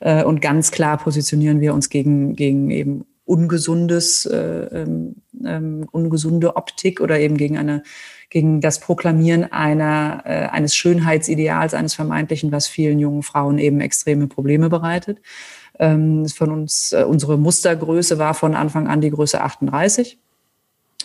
Äh, 0.00 0.24
und 0.24 0.40
ganz 0.40 0.70
klar 0.70 0.98
positionieren 0.98 1.60
wir 1.60 1.74
uns 1.74 1.88
gegen, 1.90 2.34
gegen 2.36 2.70
eben 2.70 3.04
ungesundes, 3.24 4.24
äh, 4.24 4.36
ähm, 4.36 5.16
ähm, 5.44 5.86
ungesunde 5.92 6.56
Optik 6.56 7.00
oder 7.00 7.20
eben 7.20 7.36
gegen 7.36 7.58
eine 7.58 7.82
gegen 8.30 8.60
das 8.60 8.80
Proklamieren 8.80 9.50
einer, 9.52 10.22
äh, 10.26 10.48
eines 10.48 10.76
Schönheitsideals, 10.76 11.74
eines 11.74 11.94
vermeintlichen, 11.94 12.52
was 12.52 12.68
vielen 12.68 12.98
jungen 12.98 13.22
Frauen 13.22 13.58
eben 13.58 13.80
extreme 13.80 14.26
Probleme 14.26 14.68
bereitet. 14.68 15.18
Ähm, 15.78 16.26
von 16.28 16.50
uns, 16.50 16.92
äh, 16.92 17.04
unsere 17.04 17.38
Mustergröße 17.38 18.18
war 18.18 18.34
von 18.34 18.54
Anfang 18.54 18.88
an 18.88 19.00
die 19.00 19.10
Größe 19.10 19.40
38. 19.40 20.18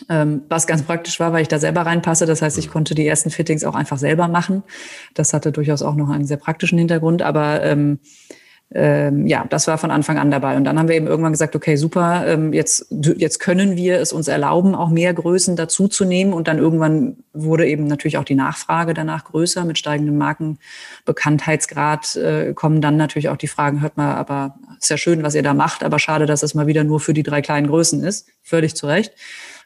Ähm, 0.08 0.42
was 0.48 0.66
ganz 0.66 0.82
praktisch 0.82 1.20
war, 1.20 1.32
weil 1.32 1.42
ich 1.42 1.48
da 1.48 1.58
selber 1.58 1.82
reinpasse. 1.82 2.26
Das 2.26 2.42
heißt, 2.42 2.58
ich 2.58 2.68
konnte 2.68 2.94
die 2.94 3.06
ersten 3.06 3.30
Fittings 3.30 3.64
auch 3.64 3.76
einfach 3.76 3.98
selber 3.98 4.26
machen. 4.26 4.64
Das 5.14 5.32
hatte 5.32 5.52
durchaus 5.52 5.82
auch 5.82 5.94
noch 5.94 6.10
einen 6.10 6.24
sehr 6.26 6.36
praktischen 6.36 6.78
Hintergrund. 6.78 7.22
Aber 7.22 7.62
ähm, 7.62 8.00
ähm, 8.76 9.26
ja, 9.28 9.46
das 9.48 9.68
war 9.68 9.78
von 9.78 9.92
Anfang 9.92 10.18
an 10.18 10.32
dabei. 10.32 10.56
Und 10.56 10.64
dann 10.64 10.76
haben 10.78 10.88
wir 10.88 10.96
eben 10.96 11.06
irgendwann 11.06 11.32
gesagt, 11.32 11.54
okay, 11.54 11.76
super, 11.76 12.26
ähm, 12.26 12.52
jetzt, 12.52 12.86
jetzt 12.90 13.38
können 13.38 13.76
wir 13.76 14.00
es 14.00 14.12
uns 14.12 14.26
erlauben, 14.26 14.74
auch 14.74 14.88
mehr 14.88 15.14
Größen 15.14 15.54
dazuzunehmen. 15.54 16.34
Und 16.34 16.48
dann 16.48 16.58
irgendwann 16.58 17.18
wurde 17.32 17.68
eben 17.68 17.86
natürlich 17.86 18.18
auch 18.18 18.24
die 18.24 18.34
Nachfrage 18.34 18.92
danach 18.92 19.24
größer. 19.24 19.64
Mit 19.64 19.78
steigendem 19.78 20.18
Markenbekanntheitsgrad 20.18 22.16
äh, 22.16 22.52
kommen 22.52 22.80
dann 22.80 22.96
natürlich 22.96 23.28
auch 23.28 23.36
die 23.36 23.46
Fragen, 23.46 23.80
hört 23.80 23.96
mal, 23.96 24.16
aber 24.16 24.56
ist 24.80 24.90
ja 24.90 24.96
schön, 24.96 25.22
was 25.22 25.36
ihr 25.36 25.44
da 25.44 25.54
macht, 25.54 25.84
aber 25.84 26.00
schade, 26.00 26.26
dass 26.26 26.42
es 26.42 26.54
mal 26.54 26.66
wieder 26.66 26.82
nur 26.82 26.98
für 26.98 27.14
die 27.14 27.22
drei 27.22 27.42
kleinen 27.42 27.68
Größen 27.68 28.02
ist. 28.02 28.26
Völlig 28.42 28.74
zu 28.74 28.88
Recht. 28.88 29.12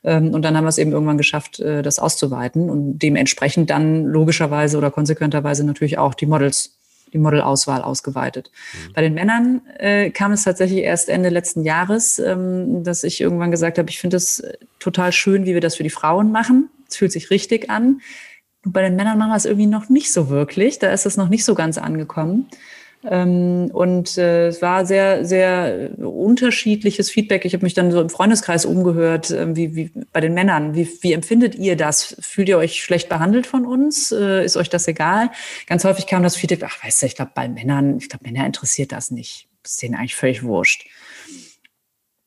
Ähm, 0.05 0.35
und 0.35 0.43
dann 0.43 0.57
haben 0.57 0.65
wir 0.65 0.69
es 0.69 0.79
eben 0.79 0.93
irgendwann 0.93 1.19
geschafft, 1.19 1.61
äh, 1.61 1.81
das 1.83 1.99
auszuweiten 1.99 2.69
und 2.69 2.99
dementsprechend 2.99 3.71
dann 3.71 4.05
logischerweise 4.05 4.77
oder 4.77 4.91
konsequenterweise 4.91 5.65
natürlich 5.65 5.97
auch 5.97 6.15
die 6.15 6.27
Models 6.27 6.78
die 7.13 7.19
Modelauswahl 7.19 7.83
ausgeweitet. 7.83 8.51
Mhm. 8.73 8.93
Bei 8.93 9.03
den 9.03 9.15
Männern 9.15 9.63
äh, 9.79 10.11
kam 10.11 10.33
es 10.33 10.45
tatsächlich 10.45 10.81
erst 10.81 11.09
Ende 11.09 11.29
letzten 11.29 11.65
Jahres, 11.65 12.19
ähm, 12.19 12.85
dass 12.85 13.05
ich 13.05 13.21
irgendwann 13.21 13.51
gesagt 13.51 13.79
habe, 13.79 13.91
ich 13.91 13.99
finde 13.99 14.17
es 14.17 14.43
total 14.79 15.13
schön, 15.13 15.45
wie 15.45 15.55
wir 15.55 15.61
das 15.61 15.77
für 15.77 15.83
die 15.83 15.91
Frauen 15.91 16.33
machen. 16.33 16.71
Es 16.89 16.97
fühlt 16.97 17.13
sich 17.13 17.31
richtig 17.31 17.71
an. 17.71 18.01
Und 18.65 18.73
bei 18.73 18.83
den 18.83 18.97
Männern 18.97 19.19
machen 19.19 19.31
wir 19.31 19.37
es 19.37 19.45
irgendwie 19.45 19.67
noch 19.67 19.89
nicht 19.89 20.13
so 20.13 20.29
wirklich. 20.29 20.79
Da 20.79 20.91
ist 20.91 21.07
es 21.07 21.17
noch 21.17 21.29
nicht 21.29 21.45
so 21.45 21.55
ganz 21.55 21.79
angekommen. 21.79 22.49
Ähm, 23.05 23.71
und 23.73 24.19
äh, 24.19 24.49
es 24.49 24.61
war 24.61 24.85
sehr, 24.85 25.25
sehr 25.25 25.91
unterschiedliches 25.99 27.11
Feedback. 27.11 27.45
Ich 27.45 27.55
habe 27.55 27.65
mich 27.65 27.75
dann 27.75 27.93
so 27.93 28.01
im 28.01 28.11
Freundeskreis 28.11 28.67
umgehört, 28.67 29.31
äh, 29.31 29.55
wie, 29.55 29.77
wie 29.77 29.91
bei 30.13 30.21
den 30.21 30.35
Männern. 30.35 30.75
Wie, 30.75 30.89
wie 31.03 31.13
empfindet 31.13 31.55
ihr 31.55 31.77
das? 31.77 32.17
Fühlt 32.21 32.49
ihr 32.49 32.59
euch 32.59 32.83
schlecht 32.83 33.09
behandelt 33.09 33.47
von 33.47 33.67
uns? 33.67 34.11
Äh, 34.11 34.45
ist 34.45 34.57
euch 34.57 34.69
das 34.69 34.89
egal? 34.89 35.31
Ganz 35.67 35.85
häufig 35.85 36.07
kam 36.07 36.23
das 36.23 36.37
Feedback, 36.37 36.65
ach 36.65 36.85
weißt 36.85 37.03
du, 37.03 37.07
ich 37.07 37.15
glaube 37.15 37.33
bei 37.35 37.49
Männern, 37.49 37.99
ich 37.99 38.09
glaube 38.09 38.25
Männer 38.25 38.47
interessiert 38.47 38.91
das 38.93 39.11
nicht. 39.11 39.49
Das 39.63 39.73
ist 39.73 39.83
denen 39.83 39.95
eigentlich 39.95 40.17
völlig 40.17 40.43
wurscht. 40.43 40.87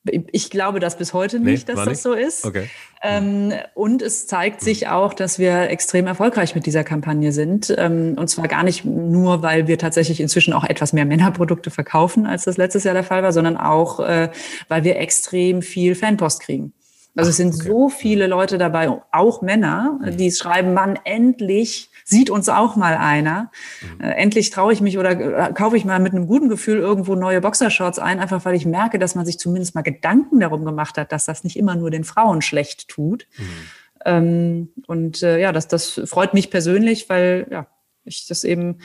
Ich 0.04 0.50
glaube 0.50 0.80
das 0.80 0.98
bis 0.98 1.12
heute 1.12 1.38
nicht, 1.38 1.68
nee, 1.68 1.74
dass 1.74 1.84
das 1.84 1.88
nicht? 1.88 2.02
so 2.02 2.12
ist. 2.12 2.44
Okay. 2.44 2.68
Ähm, 3.02 3.52
und 3.74 4.02
es 4.02 4.26
zeigt 4.26 4.60
sich 4.60 4.88
auch, 4.88 5.14
dass 5.14 5.38
wir 5.38 5.70
extrem 5.70 6.08
erfolgreich 6.08 6.56
mit 6.56 6.66
dieser 6.66 6.82
Kampagne 6.82 7.30
sind. 7.30 7.72
Ähm, 7.78 8.16
und 8.18 8.28
zwar 8.28 8.48
gar 8.48 8.64
nicht 8.64 8.84
nur, 8.84 9.42
weil 9.42 9.68
wir 9.68 9.78
tatsächlich 9.78 10.20
inzwischen 10.20 10.54
auch 10.54 10.64
etwas 10.64 10.92
mehr 10.92 11.04
Männerprodukte 11.04 11.70
verkaufen, 11.70 12.26
als 12.26 12.44
das 12.44 12.56
letztes 12.56 12.82
Jahr 12.82 12.94
der 12.94 13.04
Fall 13.04 13.22
war, 13.22 13.32
sondern 13.32 13.56
auch, 13.56 14.00
äh, 14.00 14.30
weil 14.68 14.82
wir 14.82 14.96
extrem 14.96 15.62
viel 15.62 15.94
Fanpost 15.94 16.40
kriegen. 16.40 16.72
Also 17.14 17.30
es 17.30 17.36
sind 17.36 17.54
okay. 17.54 17.68
so 17.68 17.88
viele 17.88 18.26
Leute 18.26 18.58
dabei, 18.58 18.90
auch 19.12 19.42
Männer, 19.42 20.00
die 20.18 20.30
schreiben, 20.32 20.72
Mann, 20.72 20.98
endlich 21.04 21.90
sieht 22.04 22.30
uns 22.30 22.48
auch 22.48 22.76
mal 22.76 22.96
einer. 22.96 23.50
Mhm. 23.80 24.04
Äh, 24.04 24.10
endlich 24.12 24.50
traue 24.50 24.72
ich 24.72 24.80
mich 24.80 24.98
oder 24.98 25.10
äh, 25.12 25.52
kaufe 25.52 25.76
ich 25.76 25.84
mal 25.84 26.00
mit 26.00 26.12
einem 26.12 26.26
guten 26.26 26.48
Gefühl 26.48 26.78
irgendwo 26.78 27.14
neue 27.14 27.40
Boxershorts 27.40 27.98
ein, 27.98 28.20
einfach 28.20 28.44
weil 28.44 28.54
ich 28.54 28.66
merke, 28.66 28.98
dass 28.98 29.14
man 29.14 29.26
sich 29.26 29.38
zumindest 29.38 29.74
mal 29.74 29.82
Gedanken 29.82 30.40
darum 30.40 30.64
gemacht 30.64 30.98
hat, 30.98 31.12
dass 31.12 31.24
das 31.24 31.44
nicht 31.44 31.56
immer 31.56 31.76
nur 31.76 31.90
den 31.90 32.04
Frauen 32.04 32.42
schlecht 32.42 32.88
tut. 32.88 33.26
Mhm. 33.38 33.44
Ähm, 34.04 34.68
und 34.86 35.22
äh, 35.22 35.40
ja, 35.40 35.52
das, 35.52 35.68
das 35.68 36.00
freut 36.04 36.34
mich 36.34 36.50
persönlich, 36.50 37.08
weil 37.08 37.46
ja, 37.50 37.66
ich 38.04 38.26
das 38.26 38.44
eben, 38.44 38.78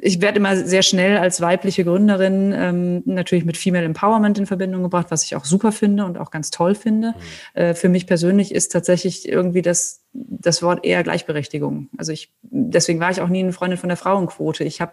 ich 0.00 0.20
werde 0.20 0.38
immer 0.38 0.56
sehr 0.56 0.82
schnell 0.82 1.18
als 1.18 1.40
weibliche 1.40 1.84
Gründerin 1.84 2.52
ähm, 2.54 3.02
natürlich 3.06 3.44
mit 3.44 3.56
Female 3.56 3.84
Empowerment 3.84 4.38
in 4.38 4.46
Verbindung 4.46 4.82
gebracht, 4.82 5.06
was 5.10 5.24
ich 5.24 5.36
auch 5.36 5.44
super 5.44 5.72
finde 5.72 6.04
und 6.04 6.18
auch 6.18 6.30
ganz 6.30 6.50
toll 6.50 6.74
finde. 6.74 7.14
Mhm. 7.54 7.60
Äh, 7.60 7.74
für 7.74 7.88
mich 7.88 8.06
persönlich 8.06 8.54
ist 8.54 8.72
tatsächlich 8.72 9.28
irgendwie 9.28 9.62
das, 9.62 10.02
das 10.12 10.62
Wort 10.62 10.84
eher 10.84 11.02
Gleichberechtigung. 11.02 11.88
Also 11.96 12.12
ich, 12.12 12.30
deswegen 12.42 13.00
war 13.00 13.10
ich 13.10 13.20
auch 13.20 13.28
nie 13.28 13.40
eine 13.40 13.52
Freundin 13.52 13.78
von 13.78 13.88
der 13.88 13.96
Frauenquote. 13.96 14.64
Ich 14.64 14.80
habe 14.80 14.92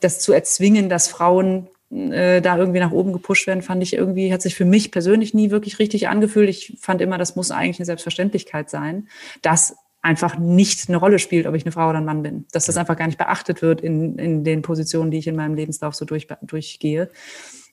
das 0.00 0.20
zu 0.20 0.32
erzwingen, 0.32 0.88
dass 0.88 1.08
Frauen 1.08 1.68
äh, 1.90 2.40
da 2.40 2.56
irgendwie 2.56 2.80
nach 2.80 2.92
oben 2.92 3.12
gepusht 3.12 3.46
werden, 3.46 3.62
fand 3.62 3.82
ich 3.82 3.94
irgendwie, 3.94 4.32
hat 4.32 4.42
sich 4.42 4.54
für 4.54 4.64
mich 4.64 4.90
persönlich 4.90 5.34
nie 5.34 5.50
wirklich 5.50 5.78
richtig 5.78 6.08
angefühlt. 6.08 6.48
Ich 6.48 6.76
fand 6.80 7.00
immer, 7.00 7.18
das 7.18 7.36
muss 7.36 7.50
eigentlich 7.50 7.78
eine 7.78 7.86
Selbstverständlichkeit 7.86 8.70
sein, 8.70 9.08
dass 9.42 9.76
einfach 10.04 10.38
nicht 10.38 10.88
eine 10.88 10.98
Rolle 10.98 11.18
spielt, 11.18 11.46
ob 11.46 11.54
ich 11.54 11.64
eine 11.64 11.72
Frau 11.72 11.88
oder 11.88 11.98
ein 11.98 12.04
Mann 12.04 12.22
bin. 12.22 12.46
Dass 12.52 12.66
das 12.66 12.76
einfach 12.76 12.96
gar 12.96 13.06
nicht 13.06 13.18
beachtet 13.18 13.62
wird 13.62 13.80
in, 13.80 14.18
in 14.18 14.44
den 14.44 14.62
Positionen, 14.62 15.10
die 15.10 15.18
ich 15.18 15.26
in 15.26 15.34
meinem 15.34 15.54
Lebenslauf 15.54 15.94
so 15.94 16.04
durch, 16.04 16.28
durchgehe. 16.42 17.10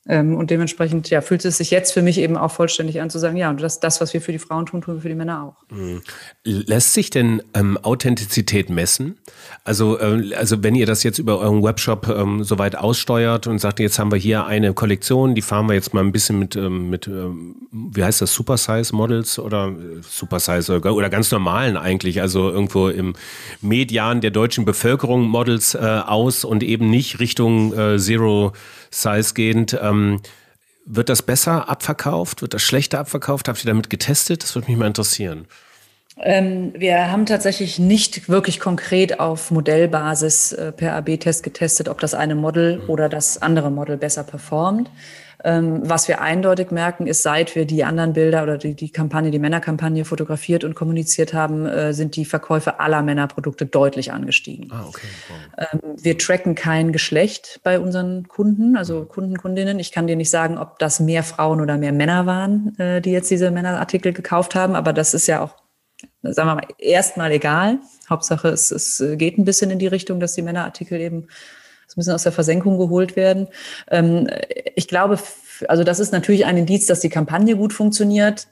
Ähm, 0.08 0.34
und 0.36 0.50
dementsprechend 0.50 1.10
ja, 1.10 1.20
fühlt 1.20 1.44
es 1.44 1.58
sich 1.58 1.70
jetzt 1.70 1.92
für 1.92 2.02
mich 2.02 2.18
eben 2.18 2.36
auch 2.36 2.50
vollständig 2.50 3.00
an 3.00 3.08
zu 3.08 3.20
sagen, 3.20 3.36
ja, 3.36 3.50
und 3.50 3.62
das, 3.62 3.78
das, 3.78 4.00
was 4.00 4.12
wir 4.12 4.20
für 4.20 4.32
die 4.32 4.40
Frauen 4.40 4.66
tun, 4.66 4.82
tun 4.82 4.96
wir 4.96 5.00
für 5.00 5.08
die 5.08 5.14
Männer 5.14 5.44
auch. 5.44 5.72
Mhm. 5.72 6.02
Lässt 6.42 6.92
sich 6.92 7.10
denn 7.10 7.40
ähm, 7.54 7.78
Authentizität 7.78 8.68
messen? 8.68 9.18
Also, 9.62 10.00
äh, 10.00 10.34
also 10.34 10.64
wenn 10.64 10.74
ihr 10.74 10.86
das 10.86 11.04
jetzt 11.04 11.20
über 11.20 11.38
euren 11.38 11.62
Webshop 11.62 12.08
ähm, 12.08 12.42
soweit 12.42 12.74
aussteuert 12.74 13.46
und 13.46 13.60
sagt, 13.60 13.78
jetzt 13.78 14.00
haben 14.00 14.10
wir 14.10 14.18
hier 14.18 14.44
eine 14.44 14.74
Kollektion, 14.74 15.36
die 15.36 15.42
fahren 15.42 15.66
wir 15.66 15.74
jetzt 15.74 15.94
mal 15.94 16.00
ein 16.00 16.10
bisschen 16.10 16.40
mit, 16.40 16.56
ähm, 16.56 16.90
mit 16.90 17.06
ähm, 17.06 17.54
wie 17.70 18.02
heißt 18.02 18.20
das, 18.20 18.34
Supersize 18.34 18.96
Models 18.96 19.38
oder 19.38 19.68
äh, 19.68 20.02
Supersize 20.02 20.74
oder, 20.74 20.94
oder 20.96 21.10
ganz 21.10 21.30
normalen 21.30 21.76
eigentlich, 21.76 22.20
also 22.20 22.50
irgendwo 22.50 22.88
im 22.88 23.14
Median 23.60 24.20
der 24.20 24.32
deutschen 24.32 24.64
Bevölkerung 24.64 25.28
Models 25.28 25.76
äh, 25.76 25.78
aus 25.78 26.44
und 26.44 26.64
eben 26.64 26.90
nicht 26.90 27.20
Richtung 27.20 27.72
äh, 27.72 27.98
Zero 27.98 28.52
Size 28.92 29.34
gehend. 29.34 29.78
Ähm, 29.80 30.20
wird 30.84 31.08
das 31.08 31.22
besser 31.22 31.68
abverkauft? 31.68 32.42
Wird 32.42 32.54
das 32.54 32.62
schlechter 32.62 33.00
abverkauft? 33.00 33.48
Habt 33.48 33.64
ihr 33.64 33.68
damit 33.68 33.90
getestet? 33.90 34.42
Das 34.42 34.54
würde 34.54 34.68
mich 34.68 34.78
mal 34.78 34.86
interessieren. 34.86 35.46
Ähm, 36.20 36.72
wir 36.76 37.10
haben 37.10 37.24
tatsächlich 37.24 37.78
nicht 37.78 38.28
wirklich 38.28 38.60
konkret 38.60 39.18
auf 39.18 39.50
Modellbasis 39.50 40.52
äh, 40.52 40.72
per 40.72 40.94
AB-Test 40.94 41.42
getestet, 41.42 41.88
ob 41.88 42.00
das 42.00 42.14
eine 42.14 42.34
Model 42.34 42.78
mhm. 42.78 42.90
oder 42.90 43.08
das 43.08 43.40
andere 43.40 43.70
Model 43.70 43.96
besser 43.96 44.22
performt. 44.22 44.90
Ähm, 45.44 45.80
was 45.84 46.08
wir 46.08 46.20
eindeutig 46.20 46.70
merken, 46.70 47.06
ist, 47.06 47.22
seit 47.22 47.54
wir 47.54 47.64
die 47.64 47.84
anderen 47.84 48.12
Bilder 48.12 48.42
oder 48.42 48.58
die, 48.58 48.74
die 48.74 48.90
Kampagne, 48.90 49.30
die 49.30 49.38
Männerkampagne 49.38 50.04
fotografiert 50.04 50.64
und 50.64 50.74
kommuniziert 50.74 51.34
haben, 51.34 51.66
äh, 51.66 51.92
sind 51.92 52.16
die 52.16 52.24
Verkäufe 52.24 52.80
aller 52.80 53.02
Männerprodukte 53.02 53.66
deutlich 53.66 54.12
angestiegen. 54.12 54.70
Ah, 54.70 54.84
okay. 54.88 55.06
Wow. 55.28 55.68
Ähm, 55.72 55.80
wir 56.00 56.18
tracken 56.18 56.54
kein 56.54 56.92
Geschlecht 56.92 57.60
bei 57.62 57.80
unseren 57.80 58.28
Kunden, 58.28 58.76
also 58.76 59.00
mhm. 59.00 59.08
Kunden, 59.08 59.36
Kundinnen. 59.38 59.78
Ich 59.78 59.92
kann 59.92 60.06
dir 60.06 60.16
nicht 60.16 60.30
sagen, 60.30 60.58
ob 60.58 60.78
das 60.78 61.00
mehr 61.00 61.22
Frauen 61.22 61.60
oder 61.60 61.76
mehr 61.78 61.92
Männer 61.92 62.26
waren, 62.26 62.78
äh, 62.78 63.00
die 63.00 63.10
jetzt 63.10 63.30
diese 63.30 63.50
Männerartikel 63.50 64.12
gekauft 64.12 64.54
haben, 64.54 64.74
aber 64.74 64.92
das 64.92 65.14
ist 65.14 65.26
ja 65.26 65.42
auch 65.42 65.62
sagen 66.22 66.48
wir 66.48 66.54
mal, 66.56 66.66
erstmal 66.78 67.32
egal. 67.32 67.78
Hauptsache, 68.08 68.48
es, 68.48 68.70
es 68.70 69.02
geht 69.16 69.38
ein 69.38 69.44
bisschen 69.44 69.70
in 69.70 69.78
die 69.78 69.86
Richtung, 69.86 70.20
dass 70.20 70.34
die 70.34 70.42
Männerartikel 70.42 71.00
eben 71.00 71.28
ein 71.88 71.96
bisschen 71.96 72.14
aus 72.14 72.22
der 72.22 72.32
Versenkung 72.32 72.78
geholt 72.78 73.16
werden. 73.16 73.48
Ähm, 73.90 74.28
ich 74.74 74.88
glaube, 74.88 75.18
also 75.68 75.84
das 75.84 76.00
ist 76.00 76.12
natürlich 76.12 76.46
ein 76.46 76.56
Indiz, 76.56 76.86
dass 76.86 77.00
die 77.00 77.08
Kampagne 77.08 77.56
gut 77.56 77.72
funktioniert. 77.72 78.48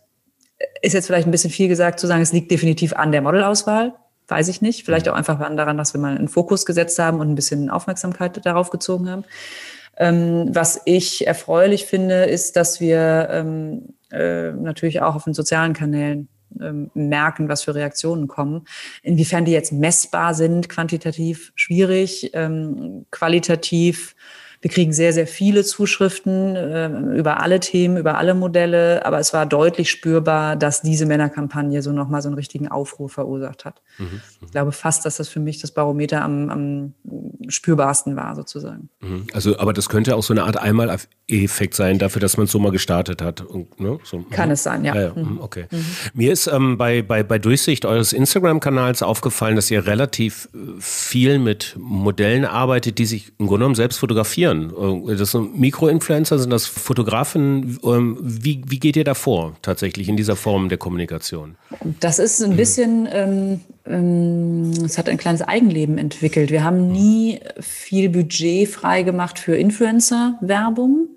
Ist 0.82 0.92
jetzt 0.92 1.06
vielleicht 1.06 1.26
ein 1.26 1.30
bisschen 1.30 1.50
viel 1.50 1.68
gesagt 1.68 2.00
zu 2.00 2.06
sagen, 2.06 2.22
es 2.22 2.32
liegt 2.32 2.50
definitiv 2.50 2.92
an 2.92 3.12
der 3.12 3.22
Modelauswahl. 3.22 3.94
Weiß 4.28 4.48
ich 4.48 4.62
nicht. 4.62 4.84
Vielleicht 4.84 5.08
auch 5.08 5.14
einfach 5.14 5.38
daran, 5.56 5.76
dass 5.76 5.94
wir 5.94 6.00
mal 6.00 6.16
einen 6.16 6.28
Fokus 6.28 6.66
gesetzt 6.66 6.98
haben 6.98 7.18
und 7.20 7.30
ein 7.30 7.34
bisschen 7.34 7.70
Aufmerksamkeit 7.70 8.44
darauf 8.44 8.70
gezogen 8.70 9.08
haben. 9.10 9.24
Ähm, 9.96 10.50
was 10.54 10.80
ich 10.84 11.26
erfreulich 11.26 11.86
finde, 11.86 12.24
ist, 12.24 12.56
dass 12.56 12.80
wir 12.80 13.28
ähm, 13.30 13.94
äh, 14.10 14.52
natürlich 14.52 15.02
auch 15.02 15.14
auf 15.14 15.24
den 15.24 15.34
sozialen 15.34 15.72
Kanälen 15.72 16.28
ähm, 16.60 16.90
merken, 16.94 17.48
was 17.48 17.64
für 17.64 17.74
Reaktionen 17.74 18.28
kommen. 18.28 18.66
Inwiefern 19.02 19.44
die 19.44 19.52
jetzt 19.52 19.72
messbar 19.72 20.34
sind, 20.34 20.68
quantitativ 20.68 21.52
schwierig, 21.54 22.30
ähm, 22.34 23.06
qualitativ 23.10 24.14
wir 24.62 24.70
kriegen 24.70 24.92
sehr, 24.92 25.14
sehr 25.14 25.26
viele 25.26 25.64
Zuschriften 25.64 26.54
äh, 26.54 26.88
über 27.16 27.40
alle 27.40 27.60
Themen, 27.60 27.96
über 27.96 28.18
alle 28.18 28.34
Modelle, 28.34 29.06
aber 29.06 29.18
es 29.18 29.32
war 29.32 29.46
deutlich 29.46 29.90
spürbar, 29.90 30.54
dass 30.54 30.82
diese 30.82 31.06
Männerkampagne 31.06 31.80
so 31.80 31.92
nochmal 31.92 32.20
so 32.20 32.28
einen 32.28 32.36
richtigen 32.36 32.68
Aufruhr 32.68 33.08
verursacht 33.08 33.64
hat. 33.64 33.80
Mhm, 33.96 34.04
mhm. 34.04 34.20
Ich 34.44 34.50
glaube 34.50 34.72
fast, 34.72 35.06
dass 35.06 35.16
das 35.16 35.30
für 35.30 35.40
mich 35.40 35.60
das 35.60 35.72
Barometer 35.72 36.22
am, 36.22 36.50
am 36.50 36.94
spürbarsten 37.48 38.16
war, 38.16 38.36
sozusagen. 38.36 38.90
Mhm. 39.00 39.28
Also, 39.32 39.58
aber 39.58 39.72
das 39.72 39.88
könnte 39.88 40.14
auch 40.14 40.22
so 40.22 40.34
eine 40.34 40.44
Art 40.44 40.58
Einmal-Effekt 40.58 41.74
sein 41.74 41.98
dafür, 41.98 42.20
dass 42.20 42.36
man 42.36 42.44
es 42.44 42.52
so 42.52 42.58
mal 42.58 42.70
gestartet 42.70 43.22
hat. 43.22 43.40
Und, 43.40 43.80
ne? 43.80 43.98
so, 44.04 44.18
Kann 44.30 44.50
mhm. 44.50 44.52
es 44.52 44.62
sein, 44.62 44.84
ja. 44.84 44.94
ja, 44.94 45.02
ja. 45.02 45.14
Mhm. 45.14 45.40
Okay. 45.40 45.68
Mir 46.12 46.32
ist 46.32 46.48
ähm, 46.48 46.76
bei, 46.76 47.00
bei, 47.00 47.22
bei 47.22 47.38
Durchsicht 47.38 47.86
eures 47.86 48.12
Instagram-Kanals 48.12 49.02
aufgefallen, 49.02 49.56
dass 49.56 49.70
ihr 49.70 49.86
relativ 49.86 50.50
äh, 50.52 50.58
viel 50.80 51.38
mit 51.38 51.76
Modellen 51.78 52.44
arbeitet, 52.44 52.98
die 52.98 53.06
sich 53.06 53.32
im 53.38 53.46
Grunde 53.46 53.60
genommen 53.60 53.74
selbst 53.74 53.96
fotografieren 53.98 54.49
fotografieren? 54.50 55.08
Äh, 55.08 55.16
das 55.16 55.30
sind 55.32 55.58
Mikroinfluencer, 55.58 56.38
sind 56.38 56.50
das 56.50 56.66
Fotografen? 56.66 57.78
Ähm, 57.84 58.18
wie, 58.20 58.62
wie 58.66 58.78
geht 58.78 58.96
ihr 58.96 59.04
da 59.04 59.14
vor 59.14 59.56
tatsächlich 59.62 60.08
in 60.08 60.16
dieser 60.16 60.36
Form 60.36 60.68
der 60.68 60.78
Kommunikation? 60.78 61.56
Das 62.00 62.18
ist 62.18 62.42
ein 62.42 62.56
bisschen, 62.56 63.08
ähm, 63.10 63.60
ähm, 63.86 64.72
es 64.84 64.98
hat 64.98 65.08
ein 65.08 65.18
kleines 65.18 65.42
Eigenleben 65.42 65.98
entwickelt. 65.98 66.50
Wir 66.50 66.64
haben 66.64 66.90
nie 66.90 67.40
viel 67.60 68.08
Budget 68.08 68.68
freigemacht 68.68 69.38
für 69.38 69.56
Influencer-Werbung. 69.56 71.08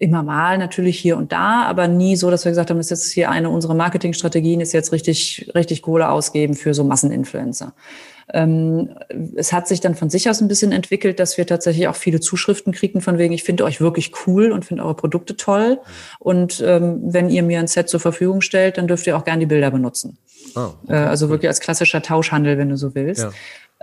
Immer 0.00 0.24
mal 0.24 0.58
natürlich 0.58 0.98
hier 0.98 1.16
und 1.16 1.30
da, 1.30 1.62
aber 1.62 1.86
nie 1.86 2.16
so, 2.16 2.28
dass 2.28 2.44
wir 2.44 2.50
gesagt 2.50 2.68
haben, 2.68 2.78
das 2.78 2.86
ist 2.86 2.90
jetzt 2.90 3.12
hier 3.12 3.30
eine 3.30 3.48
unserer 3.48 3.74
Marketingstrategien, 3.74 4.60
ist 4.60 4.72
jetzt 4.72 4.92
richtig, 4.92 5.50
richtig 5.54 5.82
Kohle 5.82 6.08
ausgeben 6.08 6.54
für 6.54 6.74
so 6.74 6.82
Masseninfluencer. 6.82 7.72
Ähm, 8.32 8.90
es 9.36 9.52
hat 9.52 9.68
sich 9.68 9.80
dann 9.80 9.94
von 9.94 10.10
sich 10.10 10.28
aus 10.30 10.40
ein 10.40 10.48
bisschen 10.48 10.72
entwickelt, 10.72 11.20
dass 11.20 11.36
wir 11.36 11.46
tatsächlich 11.46 11.88
auch 11.88 11.96
viele 11.96 12.20
Zuschriften 12.20 12.72
kriegen 12.72 13.00
von 13.00 13.18
wegen, 13.18 13.34
ich 13.34 13.44
finde 13.44 13.64
euch 13.64 13.80
wirklich 13.80 14.12
cool 14.26 14.52
und 14.52 14.64
finde 14.64 14.84
eure 14.84 14.94
Produkte 14.94 15.36
toll. 15.36 15.78
Und 16.18 16.62
ähm, 16.64 17.00
wenn 17.02 17.30
ihr 17.30 17.42
mir 17.42 17.58
ein 17.58 17.66
Set 17.66 17.88
zur 17.88 18.00
Verfügung 18.00 18.40
stellt, 18.40 18.78
dann 18.78 18.88
dürft 18.88 19.06
ihr 19.06 19.16
auch 19.16 19.24
gerne 19.24 19.40
die 19.40 19.46
Bilder 19.46 19.70
benutzen. 19.70 20.18
Oh, 20.56 20.72
okay. 20.84 20.92
äh, 20.92 20.96
also 20.96 21.28
wirklich 21.28 21.48
als 21.48 21.60
klassischer 21.60 22.02
Tauschhandel, 22.02 22.58
wenn 22.58 22.68
du 22.68 22.76
so 22.76 22.94
willst. 22.94 23.22
Ja. 23.22 23.32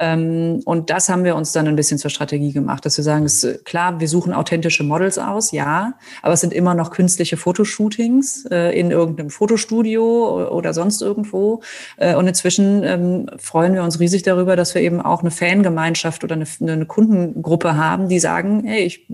Ähm, 0.01 0.61
und 0.65 0.89
das 0.89 1.09
haben 1.09 1.23
wir 1.23 1.35
uns 1.35 1.51
dann 1.51 1.67
ein 1.67 1.75
bisschen 1.75 1.99
zur 1.99 2.09
Strategie 2.09 2.51
gemacht, 2.51 2.85
dass 2.85 2.97
wir 2.97 3.03
sagen, 3.03 3.23
es 3.23 3.43
ist 3.43 3.65
klar, 3.65 3.99
wir 3.99 4.07
suchen 4.07 4.33
authentische 4.33 4.83
Models 4.83 5.19
aus, 5.19 5.51
ja, 5.51 5.93
aber 6.23 6.33
es 6.33 6.41
sind 6.41 6.53
immer 6.53 6.73
noch 6.73 6.89
künstliche 6.89 7.37
Fotoshootings 7.37 8.47
äh, 8.49 8.77
in 8.77 8.89
irgendeinem 8.89 9.29
Fotostudio 9.29 10.49
oder 10.49 10.73
sonst 10.73 11.03
irgendwo. 11.03 11.61
Äh, 11.97 12.15
und 12.15 12.27
inzwischen 12.27 12.83
ähm, 12.83 13.29
freuen 13.37 13.75
wir 13.75 13.83
uns 13.83 13.99
riesig 13.99 14.23
darüber, 14.23 14.55
dass 14.55 14.73
wir 14.73 14.81
eben 14.81 15.01
auch 15.01 15.21
eine 15.21 15.29
Fangemeinschaft 15.29 16.23
oder 16.23 16.33
eine, 16.33 16.47
eine 16.59 16.87
Kundengruppe 16.87 17.77
haben, 17.77 18.09
die 18.09 18.19
sagen, 18.19 18.63
hey, 18.65 18.83
ich 18.83 19.05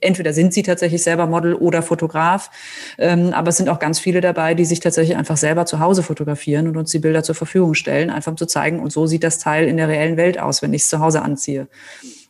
entweder 0.00 0.32
sind 0.32 0.52
sie 0.52 0.62
tatsächlich 0.62 1.02
selber 1.02 1.26
Model 1.26 1.54
oder 1.54 1.82
Fotograf, 1.82 2.50
ähm, 2.98 3.32
aber 3.32 3.48
es 3.48 3.56
sind 3.56 3.68
auch 3.68 3.78
ganz 3.78 3.98
viele 3.98 4.20
dabei, 4.20 4.54
die 4.54 4.64
sich 4.64 4.80
tatsächlich 4.80 5.16
einfach 5.16 5.36
selber 5.36 5.66
zu 5.66 5.80
Hause 5.80 6.02
fotografieren 6.02 6.68
und 6.68 6.76
uns 6.76 6.90
die 6.90 6.98
Bilder 6.98 7.22
zur 7.22 7.34
Verfügung 7.34 7.74
stellen, 7.74 8.10
einfach 8.10 8.32
um 8.32 8.36
zu 8.36 8.46
zeigen, 8.46 8.80
und 8.80 8.92
so 8.92 9.06
sieht 9.06 9.24
das 9.24 9.38
Teil 9.38 9.68
in 9.68 9.76
der 9.76 9.88
reellen 9.88 10.16
Welt 10.16 10.38
aus, 10.38 10.62
wenn 10.62 10.72
ich 10.72 10.82
es 10.82 10.88
zu 10.88 11.00
Hause 11.00 11.22
anziehe. 11.22 11.68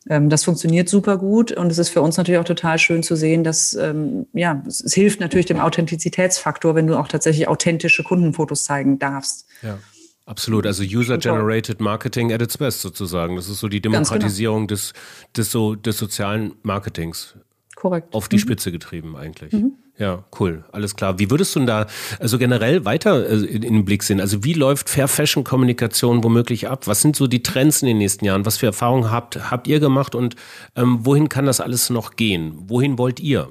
Ähm, 0.09 0.31
das 0.31 0.45
funktioniert 0.45 0.89
super 0.89 1.19
gut 1.19 1.53
und 1.53 1.71
es 1.71 1.79
ist 1.79 1.91
für 1.91 2.01
uns 2.01 2.17
natürlich 2.17 2.41
auch 2.41 2.45
total 2.45 2.79
schön 2.79 3.03
zu 3.03 3.17
sehen, 3.17 3.45
dass 3.45 3.75
ähm, 3.75 4.27
ja, 4.33 4.63
es, 4.67 4.83
hilft 4.95 5.21
natürlich 5.21 5.47
dem 5.47 5.61
Authentizitätsfaktor, 5.61 6.75
wenn 6.75 6.87
du 6.87 6.99
auch 6.99 7.09
tatsächlich 7.09 7.49
authentische 7.49 8.03
Kundenfotos 8.03 8.65
zeigen 8.65 8.99
darfst. 8.99 9.47
Ja. 9.63 9.79
Absolut, 10.27 10.65
also 10.65 10.85
User-Generated 10.85 11.81
Marketing 11.81 12.33
at 12.33 12.41
its 12.41 12.57
best 12.57 12.83
sozusagen. 12.83 13.35
Das 13.35 13.49
ist 13.49 13.59
so 13.59 13.67
die 13.67 13.83
genau. 13.83 13.95
Demokratisierung 13.95 14.69
genau. 14.69 14.79
des, 14.79 14.93
des, 15.37 15.51
so, 15.51 15.75
des 15.75 15.99
sozialen 15.99 16.55
Marketings 16.63 17.35
korrekt. 17.81 18.15
Auf 18.15 18.29
die 18.29 18.37
mhm. 18.37 18.41
Spitze 18.41 18.71
getrieben 18.71 19.17
eigentlich. 19.17 19.53
Mhm. 19.53 19.73
Ja, 19.99 20.25
cool, 20.39 20.65
alles 20.73 20.97
klar. 20.97 21.19
Wie 21.19 21.31
würdest 21.31 21.55
du 21.55 21.61
denn 21.61 21.67
da 21.67 21.87
also 22.19 22.39
generell 22.39 22.85
weiter 22.85 23.29
äh, 23.29 23.45
in 23.45 23.63
den 23.63 23.85
Blick 23.85 24.03
sehen? 24.03 24.21
Also 24.21 24.45
wie 24.45 24.53
läuft 24.53 24.89
Fair 24.89 25.09
Fashion 25.09 25.45
Kommunikation 25.45 26.23
womöglich 26.23 26.69
ab? 26.69 26.87
Was 26.87 27.03
sind 27.03 27.17
so 27.17 27.27
die 27.27 27.43
Trends 27.43 27.83
in 27.83 27.89
den 27.89 27.99
nächsten 27.99 28.25
Jahren? 28.25 28.47
Was 28.47 28.59
für 28.59 28.67
Erfahrungen 28.67 29.11
habt, 29.11 29.51
habt 29.51 29.67
ihr 29.67 29.81
gemacht 29.81 30.15
und 30.15 30.37
ähm, 30.77 31.05
wohin 31.05 31.29
kann 31.29 31.47
das 31.47 31.61
alles 31.61 31.91
noch 31.91 32.17
gehen? 32.17 32.55
Wohin 32.69 32.99
wollt 32.99 33.19
ihr? 33.21 33.51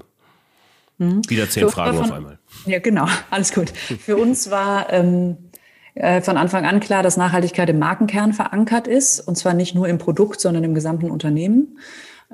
Mhm. 0.97 1.21
Wieder 1.27 1.49
zehn 1.49 1.69
Fragen 1.69 1.97
davon, 1.97 2.11
auf 2.11 2.15
einmal. 2.15 2.39
Ja, 2.65 2.79
genau, 2.79 3.07
alles 3.29 3.53
gut. 3.53 3.69
Für 3.69 4.17
uns 4.17 4.49
war 4.49 4.91
ähm, 4.91 5.37
äh, 5.95 6.21
von 6.21 6.37
Anfang 6.37 6.65
an 6.65 6.79
klar, 6.79 7.03
dass 7.03 7.17
Nachhaltigkeit 7.17 7.69
im 7.69 7.79
Markenkern 7.79 8.33
verankert 8.33 8.87
ist 8.87 9.19
und 9.19 9.37
zwar 9.37 9.53
nicht 9.53 9.75
nur 9.75 9.87
im 9.87 9.97
Produkt, 9.97 10.39
sondern 10.39 10.63
im 10.63 10.73
gesamten 10.73 11.11
Unternehmen 11.11 11.77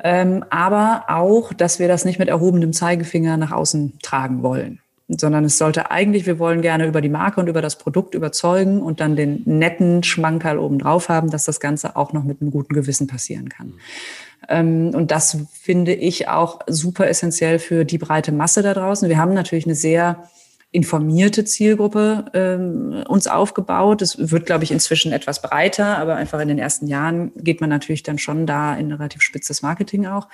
ähm, 0.03 0.43
aber 0.49 1.05
auch, 1.07 1.53
dass 1.53 1.79
wir 1.79 1.87
das 1.87 2.05
nicht 2.05 2.19
mit 2.19 2.27
erhobenem 2.27 2.73
Zeigefinger 2.73 3.37
nach 3.37 3.51
außen 3.51 3.99
tragen 4.01 4.43
wollen 4.43 4.79
sondern 5.07 5.45
es 5.45 5.57
sollte 5.57 5.91
eigentlich, 5.91 6.25
wir 6.25 6.39
wollen 6.39 6.61
gerne 6.61 6.87
über 6.87 7.01
die 7.01 7.09
Marke 7.09 7.39
und 7.39 7.47
über 7.47 7.61
das 7.61 7.77
Produkt 7.77 8.15
überzeugen 8.15 8.81
und 8.81 8.99
dann 8.99 9.15
den 9.15 9.43
netten 9.45 10.03
Schmankerl 10.03 10.57
obendrauf 10.57 11.09
haben, 11.09 11.29
dass 11.29 11.45
das 11.45 11.59
Ganze 11.59 11.95
auch 11.95 12.11
noch 12.13 12.23
mit 12.23 12.41
einem 12.41 12.51
guten 12.51 12.73
Gewissen 12.73 13.05
passieren 13.05 13.49
kann. 13.49 13.73
Ähm, 14.49 14.91
und 14.95 15.11
das 15.11 15.37
finde 15.53 15.93
ich 15.93 16.27
auch 16.27 16.59
super 16.67 17.07
essentiell 17.07 17.59
für 17.59 17.85
die 17.85 17.99
breite 17.99 18.31
Masse 18.31 18.63
da 18.63 18.73
draußen. 18.73 19.07
Wir 19.07 19.19
haben 19.19 19.33
natürlich 19.33 19.65
eine 19.65 19.75
sehr 19.75 20.27
informierte 20.75 21.45
Zielgruppe 21.45 22.25
ähm, 22.33 23.03
uns 23.07 23.27
aufgebaut. 23.27 24.01
Es 24.01 24.31
wird, 24.31 24.45
glaube 24.45 24.65
ich, 24.65 24.71
inzwischen 24.71 25.13
etwas 25.13 25.41
breiter, 25.41 25.97
aber 25.97 26.15
einfach 26.17 26.39
in 26.41 26.49
den 26.49 26.59
ersten 26.59 26.87
Jahren 26.87 27.31
geht 27.37 27.61
man 27.61 27.69
natürlich 27.69 28.03
dann 28.03 28.17
schon 28.17 28.45
da 28.45 28.75
in 28.75 28.91
relativ 28.91 29.21
spitzes 29.21 29.61
Marketing 29.61 30.05
auch. 30.05 30.27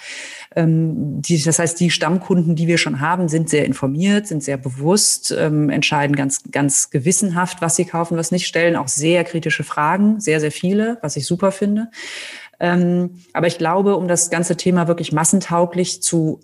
Ähm, 0.56 1.21
die, 1.21 1.41
das 1.41 1.60
heißt, 1.60 1.80
die 1.80 1.91
Stammkunden, 1.91 2.56
die 2.56 2.67
wir 2.67 2.80
schon 2.80 2.99
haben, 2.99 3.30
sind 3.30 3.49
sehr 3.49 3.65
informiert, 3.65 4.27
sind 4.27 4.43
sehr 4.43 4.58
bewusst, 4.58 5.34
ähm, 5.38 5.69
entscheiden 5.69 6.15
ganz, 6.15 6.41
ganz 6.51 6.89
gewissenhaft, 6.89 7.62
was 7.62 7.75
sie 7.75 7.86
kaufen, 7.86 8.17
was 8.17 8.32
nicht, 8.32 8.47
stellen 8.47 8.75
auch 8.75 8.88
sehr 8.88 9.23
kritische 9.23 9.63
Fragen, 9.63 10.19
sehr, 10.19 10.39
sehr 10.39 10.51
viele, 10.51 10.97
was 11.01 11.15
ich 11.15 11.25
super 11.25 11.51
finde. 11.51 11.89
Ähm, 12.60 13.21
aber 13.34 13.47
ich 13.47 13.58
glaube, 13.58 13.95
um 13.95 14.08
das 14.08 14.30
ganze 14.30 14.58
Thema 14.58 14.88
wirklich 14.88 15.12
massentauglich 15.12 16.01
zu 16.01 16.41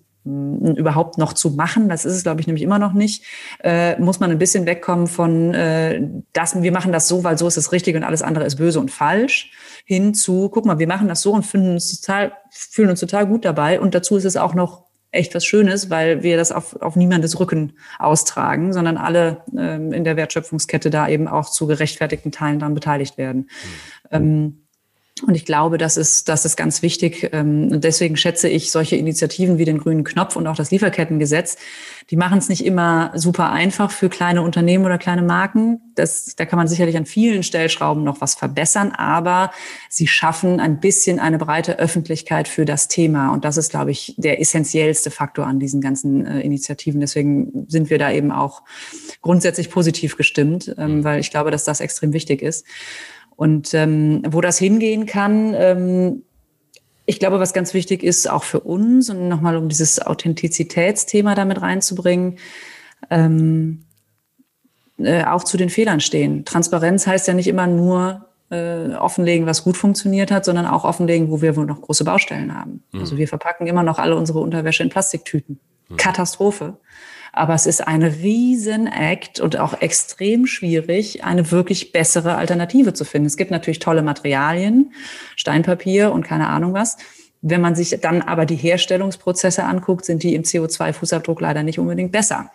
überhaupt 0.76 1.18
noch 1.18 1.34
zu 1.34 1.52
machen, 1.52 1.90
das 1.90 2.06
ist 2.06 2.14
es, 2.14 2.24
glaube 2.24 2.42
ich, 2.42 2.48
nämlich 2.48 2.64
immer 2.64 2.80
noch 2.80 2.94
nicht, 2.94 3.24
äh, 3.64 4.00
muss 4.00 4.20
man 4.20 4.32
ein 4.32 4.38
bisschen 4.38 4.66
wegkommen 4.66 5.08
von, 5.08 5.54
äh, 5.54 6.02
das, 6.34 6.62
wir 6.62 6.72
machen 6.72 6.92
das 6.92 7.08
so, 7.08 7.24
weil 7.24 7.38
so 7.38 7.48
ist 7.48 7.58
es 7.58 7.72
richtig 7.72 7.96
und 7.96 8.04
alles 8.04 8.22
andere 8.22 8.46
ist 8.46 8.58
böse 8.58 8.80
und 8.80 8.92
falsch, 8.92 9.52
hin 9.86 10.14
zu, 10.14 10.50
guck 10.50 10.66
mal, 10.66 10.80
wir 10.80 10.88
machen 10.88 11.08
das 11.08 11.22
so 11.22 11.34
und 11.34 11.46
finden 11.46 11.72
uns 11.72 12.02
total, 12.02 12.34
fühlen 12.50 12.90
uns 12.90 13.00
total 13.00 13.28
gut 13.28 13.46
dabei 13.46 13.80
und 13.80 13.96
dazu 13.96 14.18
ist 14.18 14.26
es 14.26 14.38
auch 14.38 14.54
noch 14.54 14.88
echt 15.12 15.34
was 15.36 15.46
Schönes, 15.46 15.90
weil 15.90 16.24
wir 16.24 16.38
das 16.38 16.52
auf, 16.52 16.76
auf 16.82 16.96
niemandes 16.96 17.40
Rücken 17.40 17.74
austragen, 17.98 18.74
sondern 18.74 18.98
alle 18.98 19.42
ähm, 19.58 19.94
in 19.94 20.04
der 20.04 20.18
Wertschöpfungskette 20.18 20.90
da 20.90 21.08
eben 21.08 21.28
auch 21.28 21.50
zu 21.50 21.68
gerechtfertigten 21.68 22.32
Teilen 22.32 22.60
daran 22.60 22.74
beteiligt 22.74 23.18
werden. 23.18 23.50
Mhm. 24.12 24.12
Ähm, 24.12 24.67
und 25.24 25.36
ich 25.36 25.46
glaube, 25.46 25.78
das 25.78 25.98
ist, 25.98 26.30
das 26.30 26.46
ist 26.46 26.56
ganz 26.56 26.82
wichtig. 26.82 27.30
Ähm, 27.32 27.70
und 27.72 27.84
deswegen 27.84 28.18
schätze 28.18 28.50
ich 28.50 28.72
solche 28.72 28.96
Initiativen 28.96 29.58
wie 29.58 29.66
den 29.66 29.78
grünen 29.78 30.04
Knopf 30.04 30.36
und 30.36 30.48
auch 30.48 30.56
das 30.56 30.72
Lieferkettengesetz, 30.72 31.58
Die 32.10 32.16
machen 32.16 32.38
es 32.38 32.48
nicht 32.48 32.66
immer 32.66 33.12
super 33.16 33.52
einfach 33.52 33.92
für 33.92 34.08
kleine 34.08 34.42
Unternehmen 34.42 34.86
oder 34.86 34.98
kleine 34.98 35.22
Marken. 35.22 35.82
Das, 35.96 36.36
da 36.38 36.46
kann 36.46 36.58
man 36.58 36.68
sicherlich 36.68 36.96
an 36.96 37.06
vielen 37.06 37.44
Stellschrauben 37.44 38.04
noch 38.04 38.22
was 38.22 38.36
verbessern, 38.36 38.92
aber 38.92 39.52
sie 39.90 40.08
schaffen 40.08 40.60
ein 40.62 40.80
bisschen 40.80 41.20
eine 41.20 41.38
breite 41.38 41.80
Öffentlichkeit 41.80 42.48
für 42.48 42.64
das 42.64 42.88
Thema. 42.88 43.34
Und 43.34 43.44
das 43.44 43.58
ist, 43.58 43.72
glaube 43.72 43.92
ich, 43.92 44.14
der 44.18 44.40
essentiellste 44.40 45.12
Faktor 45.12 45.48
an 45.48 45.60
diesen 45.60 45.82
ganzen 45.82 46.26
äh, 46.26 46.40
Initiativen. 46.42 47.02
Deswegen 47.02 47.66
sind 47.68 47.90
wir 47.90 48.00
da 48.00 48.12
eben 48.12 48.32
auch 48.32 48.62
grundsätzlich 49.22 49.70
positiv 49.70 50.16
gestimmt, 50.16 50.74
ähm, 50.78 51.00
mhm. 51.00 51.04
weil 51.04 51.20
ich 51.20 51.30
glaube, 51.30 51.52
dass 51.52 51.66
das 51.66 51.82
extrem 51.82 52.14
wichtig 52.14 52.42
ist. 52.42 52.66
Und 53.38 53.74
ähm, 53.76 54.24
wo 54.28 54.42
das 54.42 54.58
hingehen 54.58 55.06
kann, 55.06 55.54
ähm, 55.56 56.24
ich 57.06 57.20
glaube, 57.20 57.40
was 57.40 57.54
ganz 57.54 57.74
wichtig 57.74 58.04
ist, 58.04 58.30
auch 58.30 58.44
für 58.44 58.60
uns 58.60 59.10
und 59.10 59.30
nochmal 59.30 59.56
um 59.56 59.70
dieses 59.70 60.06
Authentizitätsthema 60.06 61.36
damit 61.36 61.62
reinzubringen, 61.62 62.38
ähm, 63.10 63.86
äh, 64.98 65.24
auch 65.24 65.44
zu 65.44 65.56
den 65.56 65.70
Fehlern 65.70 66.02
stehen. 66.02 66.44
Transparenz 66.44 67.08
heißt 67.08 67.28
ja 67.28 67.36
nicht 67.36 67.48
immer 67.48 67.68
nur 67.68 68.26
äh, 68.50 68.94
offenlegen, 68.96 69.46
was 69.46 69.64
gut 69.64 69.78
funktioniert 69.78 70.32
hat, 70.32 70.44
sondern 70.44 70.66
auch 70.66 70.84
offenlegen, 70.84 71.30
wo 71.30 71.42
wir 71.42 71.56
wohl 71.56 71.66
noch 71.66 71.82
große 71.82 72.04
Baustellen 72.04 72.58
haben. 72.58 72.84
Mhm. 72.92 73.02
Also 73.02 73.18
wir 73.18 73.28
verpacken 73.28 73.68
immer 73.68 73.84
noch 73.84 74.00
alle 74.00 74.16
unsere 74.16 74.40
Unterwäsche 74.40 74.84
in 74.84 74.90
Plastiktüten. 74.90 75.60
Mhm. 75.90 75.98
Katastrophe. 75.98 76.78
Aber 77.38 77.54
es 77.54 77.68
ist 77.68 77.88
ein 77.88 78.02
Riesen-Act 78.02 79.40
und 79.40 79.60
auch 79.60 79.80
extrem 79.80 80.48
schwierig, 80.48 81.24
eine 81.24 81.52
wirklich 81.52 81.92
bessere 81.92 82.36
Alternative 82.36 82.94
zu 82.94 83.06
finden. 83.06 83.28
Es 83.28 83.38
gibt 83.38 83.52
natürlich 83.52 83.78
tolle 83.78 84.02
Materialien, 84.02 84.92
Steinpapier 85.36 86.12
und 86.12 86.24
keine 86.24 86.48
Ahnung 86.48 86.74
was. 86.74 86.98
Wenn 87.42 87.62
man 87.62 87.76
sich 87.76 87.96
dann 88.02 88.24
aber 88.24 88.48
die 88.48 88.56
Herstellungsprozesse 88.56 89.64
anguckt, 89.64 90.04
sind 90.04 90.24
die 90.24 90.34
im 90.34 90.42
CO2-Fußabdruck 90.42 91.40
leider 91.40 91.62
nicht 91.62 91.78
unbedingt 91.78 92.12
besser. 92.12 92.50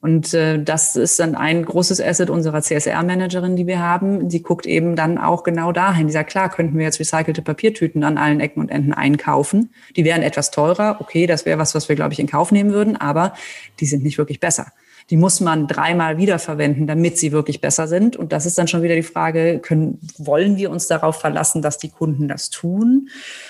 Und 0.00 0.32
äh, 0.32 0.62
das 0.62 0.94
ist 0.94 1.18
dann 1.18 1.34
ein 1.34 1.64
großes 1.64 2.00
Asset 2.00 2.30
unserer 2.30 2.62
CSR-Managerin, 2.62 3.56
die 3.56 3.66
wir 3.66 3.80
haben. 3.80 4.28
Die 4.28 4.42
guckt 4.42 4.64
eben 4.64 4.94
dann 4.94 5.18
auch 5.18 5.42
genau 5.42 5.72
dahin. 5.72 6.06
Die 6.06 6.12
sagt, 6.12 6.30
klar, 6.30 6.50
könnten 6.50 6.78
wir 6.78 6.84
jetzt 6.84 7.00
recycelte 7.00 7.42
Papiertüten 7.42 8.04
an 8.04 8.16
allen 8.16 8.38
Ecken 8.38 8.60
und 8.60 8.70
Enden 8.70 8.92
einkaufen. 8.92 9.70
Die 9.96 10.04
wären 10.04 10.22
etwas 10.22 10.52
teurer. 10.52 10.98
Okay, 11.00 11.26
das 11.26 11.46
wäre 11.46 11.58
was, 11.58 11.74
was 11.74 11.88
wir, 11.88 11.96
glaube 11.96 12.12
ich, 12.12 12.20
in 12.20 12.28
Kauf 12.28 12.52
nehmen 12.52 12.72
würden, 12.72 12.96
aber 12.96 13.34
die 13.80 13.86
sind 13.86 14.04
nicht 14.04 14.18
wirklich 14.18 14.38
besser 14.38 14.72
die 15.10 15.16
muss 15.16 15.40
man 15.40 15.66
dreimal 15.66 16.18
wiederverwenden, 16.18 16.86
damit 16.86 17.18
sie 17.18 17.32
wirklich 17.32 17.60
besser 17.60 17.88
sind. 17.88 18.16
Und 18.16 18.32
das 18.32 18.44
ist 18.44 18.58
dann 18.58 18.68
schon 18.68 18.82
wieder 18.82 18.94
die 18.94 19.02
Frage, 19.02 19.58
können, 19.58 19.98
wollen 20.18 20.56
wir 20.56 20.70
uns 20.70 20.86
darauf 20.86 21.18
verlassen, 21.18 21.62
dass 21.62 21.78
die 21.78 21.88
Kunden 21.88 22.28
das 22.28 22.50
tun? 22.50 23.08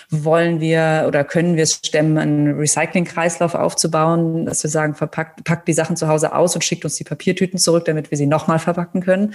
Wollen 0.09 0.61
wir 0.61 1.05
oder 1.09 1.25
können 1.25 1.57
wir 1.57 1.65
es 1.65 1.75
stemmen, 1.75 2.17
einen 2.17 2.59
Recycling-Kreislauf 2.59 3.55
aufzubauen, 3.55 4.47
dass 4.47 4.63
wir 4.63 4.71
sagen, 4.71 4.95
verpackt, 4.95 5.45
packt 5.45 5.67
die 5.67 5.73
Sachen 5.73 5.97
zu 5.97 6.07
Hause 6.07 6.35
aus 6.35 6.55
und 6.55 6.63
schickt 6.63 6.85
uns 6.85 6.97
die 6.97 7.05
Papiertüten 7.05 7.59
zurück, 7.59 7.85
damit 7.87 8.11
wir 8.11 8.19
sie 8.19 8.27
nochmal 8.27 8.61
verpacken 8.61 9.03
können? 9.03 9.35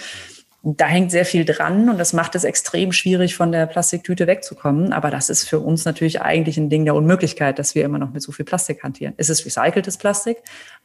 Da 0.65 0.85
hängt 0.85 1.11
sehr 1.11 1.25
viel 1.25 1.43
dran 1.43 1.89
und 1.89 1.97
das 1.97 2.13
macht 2.13 2.35
es 2.35 2.45
extrem 2.45 2.93
schwierig, 2.93 3.35
von 3.35 3.51
der 3.51 3.65
Plastiktüte 3.65 4.27
wegzukommen. 4.27 4.93
Aber 4.93 5.11
das 5.11 5.29
ist 5.29 5.43
für 5.43 5.59
uns 5.59 5.83
natürlich 5.83 6.21
eigentlich 6.21 6.57
ein 6.57 6.69
Ding 6.69 6.85
der 6.85 6.95
Unmöglichkeit, 6.95 7.59
dass 7.59 7.75
wir 7.75 7.83
immer 7.83 7.97
noch 7.97 8.13
mit 8.13 8.21
so 8.21 8.31
viel 8.31 8.45
Plastik 8.45 8.81
hantieren. 8.81 9.13
Es 9.17 9.29
ist 9.29 9.45
recyceltes 9.45 9.97
Plastik, 9.97 10.37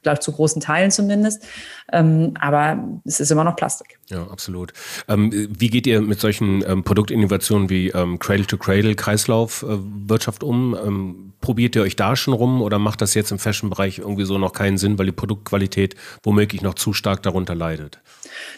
glaube 0.02 0.18
zu 0.18 0.32
großen 0.32 0.60
Teilen 0.60 0.90
zumindest, 0.90 1.44
ähm, 1.92 2.34
aber 2.40 2.88
es 3.04 3.20
ist 3.20 3.30
immer 3.30 3.44
noch 3.44 3.54
Plastik. 3.54 4.00
Ja, 4.08 4.26
absolut. 4.26 4.72
Ähm, 5.06 5.30
wie 5.32 5.70
geht 5.70 5.86
ihr 5.86 6.00
mit 6.00 6.18
solchen 6.18 6.64
ähm, 6.68 6.82
Produktinnovationen 6.82 7.70
wie 7.70 7.90
ähm, 7.90 8.18
Cradle-to-Cradle, 8.18 8.96
Kreislaufwirtschaft 8.96 10.42
um? 10.42 10.74
Ähm, 10.74 11.32
probiert 11.40 11.76
ihr 11.76 11.82
euch 11.82 11.94
da 11.94 12.16
schon 12.16 12.34
rum 12.34 12.62
oder 12.62 12.80
macht 12.80 13.00
das 13.00 13.14
jetzt 13.14 13.30
im 13.30 13.38
Fashion-Bereich 13.38 14.00
irgendwie 14.00 14.24
so 14.24 14.38
noch 14.38 14.52
keinen 14.52 14.76
Sinn, 14.76 14.98
weil 14.98 15.06
die 15.06 15.12
Produktqualität 15.12 15.94
womöglich 16.24 16.62
noch 16.62 16.74
zu 16.74 16.92
stark 16.92 17.22
darunter 17.22 17.54
leidet? 17.54 18.00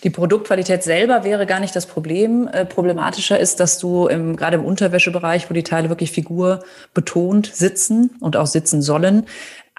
Die 0.02 0.10
Produktqualität 0.10 0.82
selber 0.82 1.24
wäre 1.24 1.46
gar 1.46 1.60
nicht 1.60 1.74
das 1.76 1.86
Problem. 1.86 2.48
Äh, 2.52 2.64
problematischer 2.64 3.38
ist, 3.38 3.60
dass 3.60 3.78
du 3.78 4.06
im, 4.06 4.36
gerade 4.36 4.56
im 4.56 4.64
Unterwäschebereich, 4.64 5.50
wo 5.50 5.54
die 5.54 5.62
Teile 5.62 5.88
wirklich 5.88 6.12
figurbetont 6.12 7.46
sitzen 7.46 8.10
und 8.20 8.36
auch 8.36 8.46
sitzen 8.46 8.82
sollen, 8.82 9.26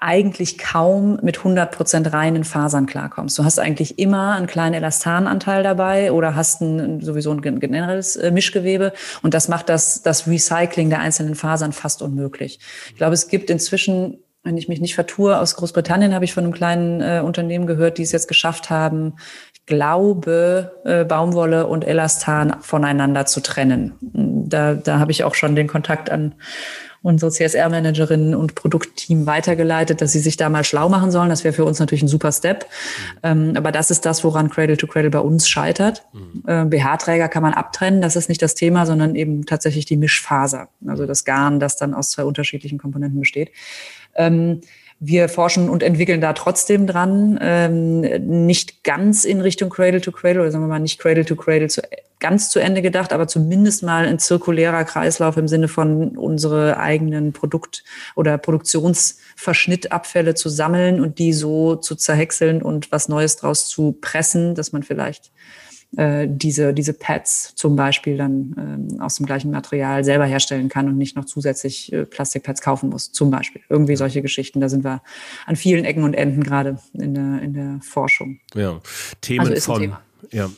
eigentlich 0.02 0.58
kaum 0.58 1.20
mit 1.22 1.38
100 1.38 1.72
Prozent 1.72 2.12
reinen 2.12 2.44
Fasern 2.44 2.88
klarkommst. 2.88 3.38
Du 3.38 3.44
hast 3.44 3.60
eigentlich 3.60 4.00
immer 4.00 4.36
einen 4.36 4.48
kleinen 4.48 4.74
Elastananteil 4.74 5.62
dabei 5.62 6.12
oder 6.12 6.36
hast 6.36 6.62
ein, 6.62 7.02
sowieso 7.02 7.32
ein 7.32 7.42
generelles 7.42 8.16
äh, 8.16 8.32
Mischgewebe. 8.32 8.94
Und 9.22 9.36
das 9.36 9.48
macht 9.48 9.70
das, 9.70 10.02
das 10.02 10.28
Recycling 10.28 10.90
der 10.90 11.02
einzelnen 11.02 11.36
Fasern 11.36 11.72
fast 11.72 12.02
unmöglich. 12.02 12.60
Ich 12.90 12.96
glaube, 12.96 13.14
es 13.14 13.28
gibt 13.28 13.50
inzwischen 13.52 14.18
wenn 14.44 14.58
ich 14.58 14.68
mich 14.68 14.82
nicht 14.82 14.96
vertue, 14.96 15.38
aus 15.38 15.56
Großbritannien 15.56 16.16
habe 16.16 16.26
ich 16.26 16.34
von 16.34 16.44
einem 16.44 16.54
kleinen 16.54 17.00
äh, 17.02 17.22
Unternehmen 17.24 17.68
gehört, 17.68 18.00
die 18.00 18.02
es 18.02 18.12
jetzt 18.12 18.28
geschafft 18.28 18.72
haben, 18.72 19.14
glaube, 19.72 20.74
äh, 20.84 21.06
Baumwolle 21.06 21.66
und 21.68 21.88
Elastan 21.88 22.58
voneinander 22.60 23.26
zu 23.26 23.40
trennen. 23.40 23.94
Da, 24.02 24.74
da 24.74 25.00
habe 25.00 25.12
ich 25.12 25.24
auch 25.24 25.34
schon 25.34 25.56
den 25.56 25.68
Kontakt 25.68 26.10
an 26.10 26.36
unsere 27.04 27.32
CSR-Managerin 27.32 28.36
und 28.36 28.54
Produktteam 28.54 29.26
weitergeleitet, 29.26 30.02
dass 30.02 30.12
sie 30.12 30.20
sich 30.20 30.38
da 30.38 30.50
mal 30.50 30.64
schlau 30.64 30.88
machen 30.90 31.10
sollen. 31.10 31.30
Das 31.30 31.44
wäre 31.44 31.54
für 31.54 31.66
uns 31.66 31.80
natürlich 31.80 32.04
ein 32.04 32.08
super 32.08 32.32
Step. 32.32 32.66
Mhm. 32.66 33.20
Ähm, 33.24 33.54
aber 33.56 33.72
das 33.72 33.90
ist 33.90 34.06
das, 34.06 34.24
woran 34.24 34.50
Cradle 34.50 34.78
to 34.78 34.88
Cradle 34.88 35.10
bei 35.10 35.20
uns 35.20 35.48
scheitert. 35.48 36.04
Mhm. 36.14 36.44
Äh, 36.46 36.66
BH-Träger 36.66 37.30
kann 37.30 37.44
man 37.44 37.54
abtrennen, 37.54 38.02
das 38.02 38.16
ist 38.16 38.30
nicht 38.30 38.42
das 38.42 38.54
Thema, 38.54 38.86
sondern 38.86 39.16
eben 39.16 39.46
tatsächlich 39.46 39.86
die 39.86 39.98
Mischfaser, 39.98 40.68
also 40.86 41.08
das 41.08 41.24
Garn, 41.24 41.60
das 41.60 41.78
dann 41.78 41.94
aus 41.94 42.12
zwei 42.12 42.24
unterschiedlichen 42.24 42.78
Komponenten 42.78 43.20
besteht. 43.20 43.52
Ähm, 44.16 44.62
wir 45.04 45.30
forschen 45.30 45.68
und 45.68 45.82
entwickeln 45.82 46.22
da 46.22 46.34
trotzdem 46.34 46.86
dran, 46.86 47.40
ähm, 47.42 48.02
nicht 48.46 48.84
ganz 48.84 49.26
in 49.26 49.42
Richtung 49.42 49.72
Cradle 49.72 50.00
to 50.00 50.12
Cradle 50.12 50.42
oder 50.42 50.52
sagen 50.52 50.64
wir 50.64 50.68
mal 50.68 50.80
nicht 50.80 51.00
Cradle 51.00 51.26
to 51.26 51.36
Cradle 51.36 51.70
zu, 51.70 51.82
ganz 52.20 52.52
zu 52.52 52.60
Ende 52.60 52.84
gedacht, 52.84 53.12
aber 53.12 53.28
zumindest 53.28 53.82
mal 53.82 54.06
ein 54.06 54.20
zirkulärer 54.20 54.86
Kreislauf 54.86 55.38
im 55.38 55.48
Sinne 55.48 55.68
von 55.68 56.16
unsere 56.16 56.78
eigenen 56.78 57.34
Produkt- 57.34 57.84
oder 58.16 58.38
Produktionsverschnittabfälle 58.38 60.36
zu 60.36 60.50
sammeln 60.50 61.02
und 61.02 61.18
die 61.18 61.34
so 61.34 61.76
zu 61.78 61.96
zerhäckseln 61.96 62.62
und 62.62 62.92
was 62.92 63.10
Neues 63.10 63.38
draus 63.38 63.68
zu 63.68 63.98
pressen, 64.00 64.54
dass 64.54 64.72
man 64.72 64.84
vielleicht 64.84 65.32
äh, 65.98 66.28
diese, 66.30 66.74
diese 66.74 66.94
Pads 66.94 67.54
zum 67.56 67.76
Beispiel 67.76 68.18
dann 68.18 68.90
ähm, 68.92 69.02
aus 69.02 69.16
dem 69.16 69.26
gleichen 69.26 69.52
Material 69.52 70.04
selber 70.04 70.26
herstellen 70.26 70.70
kann 70.70 70.88
und 70.88 70.98
nicht 70.98 71.16
noch 71.16 71.26
zusätzlich 71.26 71.92
äh, 71.92 72.06
Plastikpads 72.06 72.62
kaufen 72.62 72.90
muss, 72.90 73.12
zum 73.12 73.30
Beispiel. 73.30 73.62
Irgendwie 73.70 73.96
solche 73.96 74.22
Geschichten. 74.22 74.62
Da 74.62 74.70
sind 74.70 74.84
wir 74.84 75.02
an 75.46 75.56
vielen 75.56 75.84
Ecken 75.84 76.04
und 76.04 76.14
Enden 76.14 76.44
gerade 76.44 76.78
in 76.94 77.14
der, 77.14 77.42
in 77.42 77.54
der 77.54 77.80
Forschung. 77.82 78.40
Ja, 78.54 78.80
Themen 79.20 79.48
also 79.48 79.74
von. 79.74 79.82
Thema. 79.82 80.02
Ja. 80.32 80.50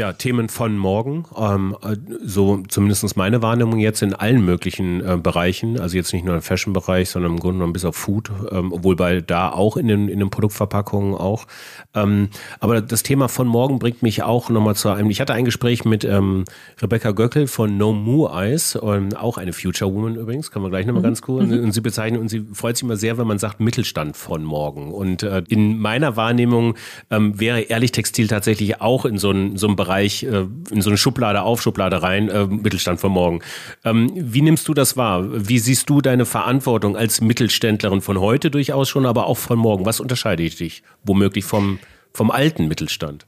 Ja, 0.00 0.14
Themen 0.14 0.48
von 0.48 0.78
morgen, 0.78 1.26
ähm, 1.36 1.76
so 2.24 2.62
zumindest 2.68 3.18
meine 3.18 3.42
Wahrnehmung 3.42 3.78
jetzt 3.80 4.00
in 4.00 4.14
allen 4.14 4.42
möglichen 4.42 5.06
äh, 5.06 5.18
Bereichen, 5.22 5.78
also 5.78 5.94
jetzt 5.94 6.14
nicht 6.14 6.24
nur 6.24 6.36
im 6.36 6.40
Fashion-Bereich, 6.40 7.10
sondern 7.10 7.32
im 7.32 7.38
Grunde 7.38 7.58
genommen 7.58 7.74
bis 7.74 7.84
auf 7.84 7.96
Food, 7.96 8.30
ähm, 8.50 8.72
obwohl 8.72 8.96
bei 8.96 9.20
da 9.20 9.52
auch 9.52 9.76
in 9.76 9.88
den, 9.88 10.08
in 10.08 10.18
den 10.18 10.30
Produktverpackungen 10.30 11.12
auch. 11.12 11.46
Ähm, 11.94 12.30
aber 12.60 12.80
das 12.80 13.02
Thema 13.02 13.28
von 13.28 13.46
morgen 13.46 13.78
bringt 13.78 14.02
mich 14.02 14.22
auch 14.22 14.48
nochmal 14.48 14.74
zu 14.74 14.88
einem, 14.88 15.10
ich 15.10 15.20
hatte 15.20 15.34
ein 15.34 15.44
Gespräch 15.44 15.84
mit 15.84 16.02
ähm, 16.02 16.46
Rebecca 16.80 17.10
Göckel 17.10 17.46
von 17.46 17.76
No 17.76 17.92
Moo 17.92 18.26
Eyes, 18.26 18.78
ähm, 18.82 19.14
auch 19.14 19.36
eine 19.36 19.52
Future 19.52 19.92
Woman 19.92 20.14
übrigens, 20.14 20.50
kann 20.50 20.62
man 20.62 20.70
gleich 20.70 20.86
nochmal 20.86 21.02
mhm. 21.02 21.08
ganz 21.08 21.20
cool, 21.28 21.44
mhm. 21.44 21.62
und 21.62 21.72
sie 21.72 21.82
bezeichnen, 21.82 22.18
und 22.18 22.30
sie 22.30 22.46
freut 22.54 22.78
sich 22.78 22.84
immer 22.84 22.96
sehr, 22.96 23.18
wenn 23.18 23.26
man 23.26 23.38
sagt 23.38 23.60
Mittelstand 23.60 24.16
von 24.16 24.44
morgen. 24.44 24.94
Und 24.94 25.24
äh, 25.24 25.42
in 25.48 25.78
meiner 25.78 26.16
Wahrnehmung 26.16 26.76
ähm, 27.10 27.38
wäre 27.38 27.60
Ehrlich 27.60 27.92
Textil 27.92 28.28
tatsächlich 28.28 28.80
auch 28.80 29.04
in 29.04 29.18
so 29.18 29.28
einem 29.28 29.58
so 29.58 29.66
einem 29.66 29.76
Bereich, 29.90 30.22
äh, 30.22 30.46
in 30.70 30.82
so 30.82 30.90
eine 30.90 30.96
Schublade 30.96 31.42
auf, 31.42 31.60
Schublade 31.60 32.00
rein, 32.00 32.28
äh, 32.28 32.46
Mittelstand 32.46 33.00
von 33.00 33.10
morgen. 33.10 33.40
Ähm, 33.84 34.12
wie 34.14 34.40
nimmst 34.40 34.68
du 34.68 34.74
das 34.74 34.96
wahr? 34.96 35.24
Wie 35.28 35.58
siehst 35.58 35.90
du 35.90 36.00
deine 36.00 36.26
Verantwortung 36.26 36.96
als 36.96 37.20
Mittelständlerin 37.20 38.00
von 38.00 38.20
heute 38.20 38.52
durchaus 38.52 38.88
schon, 38.88 39.04
aber 39.04 39.26
auch 39.26 39.36
von 39.36 39.58
morgen? 39.58 39.86
Was 39.86 39.98
unterscheidet 39.98 40.60
dich 40.60 40.84
womöglich 41.02 41.44
vom, 41.44 41.80
vom 42.12 42.30
alten 42.30 42.68
Mittelstand? 42.68 43.26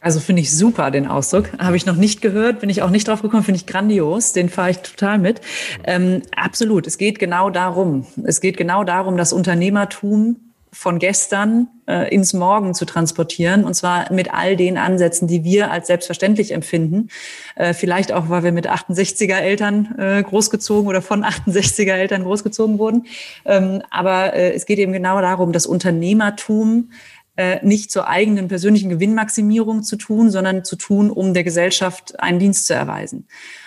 Also 0.00 0.18
finde 0.18 0.42
ich 0.42 0.54
super 0.54 0.90
den 0.90 1.06
Ausdruck. 1.06 1.50
Habe 1.58 1.76
ich 1.76 1.86
noch 1.86 1.96
nicht 1.96 2.20
gehört, 2.20 2.58
bin 2.58 2.70
ich 2.70 2.82
auch 2.82 2.90
nicht 2.90 3.06
drauf 3.06 3.22
gekommen, 3.22 3.44
finde 3.44 3.60
ich 3.60 3.66
grandios. 3.66 4.32
Den 4.32 4.48
fahre 4.48 4.70
ich 4.70 4.78
total 4.78 5.18
mit. 5.18 5.42
Ähm, 5.84 6.22
absolut. 6.34 6.88
Es 6.88 6.98
geht 6.98 7.20
genau 7.20 7.50
darum. 7.50 8.04
Es 8.24 8.40
geht 8.40 8.56
genau 8.56 8.82
darum, 8.82 9.16
das 9.16 9.32
Unternehmertum 9.32 10.53
von 10.74 10.98
gestern 10.98 11.68
äh, 11.86 12.12
ins 12.12 12.32
Morgen 12.32 12.74
zu 12.74 12.84
transportieren 12.84 13.64
und 13.64 13.74
zwar 13.74 14.12
mit 14.12 14.34
all 14.34 14.56
den 14.56 14.76
Ansätzen, 14.76 15.28
die 15.28 15.44
wir 15.44 15.70
als 15.70 15.86
selbstverständlich 15.86 16.52
empfinden. 16.52 17.08
Äh, 17.54 17.74
vielleicht 17.74 18.12
auch, 18.12 18.28
weil 18.28 18.42
wir 18.42 18.52
mit 18.52 18.68
68er 18.68 19.36
Eltern 19.36 19.94
äh, 19.98 20.22
großgezogen 20.22 20.88
oder 20.88 21.00
von 21.00 21.24
68er 21.24 21.92
Eltern 21.92 22.24
großgezogen 22.24 22.78
wurden. 22.78 23.06
Ähm, 23.44 23.82
aber 23.90 24.34
äh, 24.34 24.52
es 24.52 24.66
geht 24.66 24.78
eben 24.78 24.92
genau 24.92 25.20
darum, 25.20 25.52
das 25.52 25.64
Unternehmertum 25.64 26.90
äh, 27.36 27.64
nicht 27.64 27.90
zur 27.90 28.08
eigenen 28.08 28.48
persönlichen 28.48 28.90
Gewinnmaximierung 28.90 29.82
zu 29.82 29.96
tun, 29.96 30.30
sondern 30.30 30.64
zu 30.64 30.76
tun, 30.76 31.10
um 31.10 31.34
der 31.34 31.44
Gesellschaft 31.44 32.18
einen 32.20 32.38
Dienst 32.38 32.66
zu 32.66 32.74
erweisen. 32.74 33.26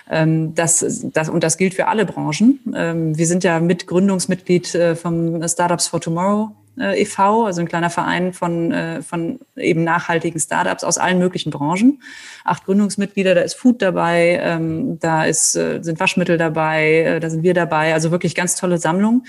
Ähm, 0.10 0.56
das, 0.56 1.04
das, 1.14 1.30
und 1.30 1.44
das 1.44 1.58
gilt 1.58 1.74
für 1.74 1.88
alle 1.88 2.06
Branchen. 2.06 2.60
Ähm, 2.76 3.18
wir 3.18 3.28
sind 3.28 3.44
ja 3.44 3.60
mit 3.60 3.88
Gründungsmitglied 3.88 4.76
äh, 4.76 4.96
vom 4.96 5.46
Startups 5.48 5.88
for 5.88 6.00
Tomorrow 6.00 6.52
äh, 6.80 7.02
e.V., 7.02 7.46
also 7.46 7.62
ein 7.62 7.68
kleiner 7.68 7.90
Verein 7.90 8.34
von, 8.34 8.72
äh, 8.72 9.02
von 9.02 9.40
eben 9.56 9.84
nachhaltigen 9.84 10.40
Startups 10.40 10.84
aus 10.84 10.98
allen 10.98 11.20
möglichen 11.20 11.52
Branchen. 11.52 12.02
Acht 12.44 12.66
Gründungsmitglieder, 12.66 13.36
da 13.36 13.42
ist 13.42 13.56
Food 13.56 13.82
dabei, 13.82 14.40
ähm, 14.42 15.00
da 15.00 15.26
ist, 15.26 15.56
äh, 15.56 15.80
sind 15.82 16.00
Waschmittel 16.00 16.38
dabei, 16.38 17.02
äh, 17.02 17.20
da 17.20 17.30
sind 17.30 17.44
wir 17.44 17.54
dabei. 17.54 17.94
Also 17.94 18.12
wirklich 18.12 18.36
ganz 18.36 18.56
tolle 18.56 18.78
Sammlung. 18.78 19.26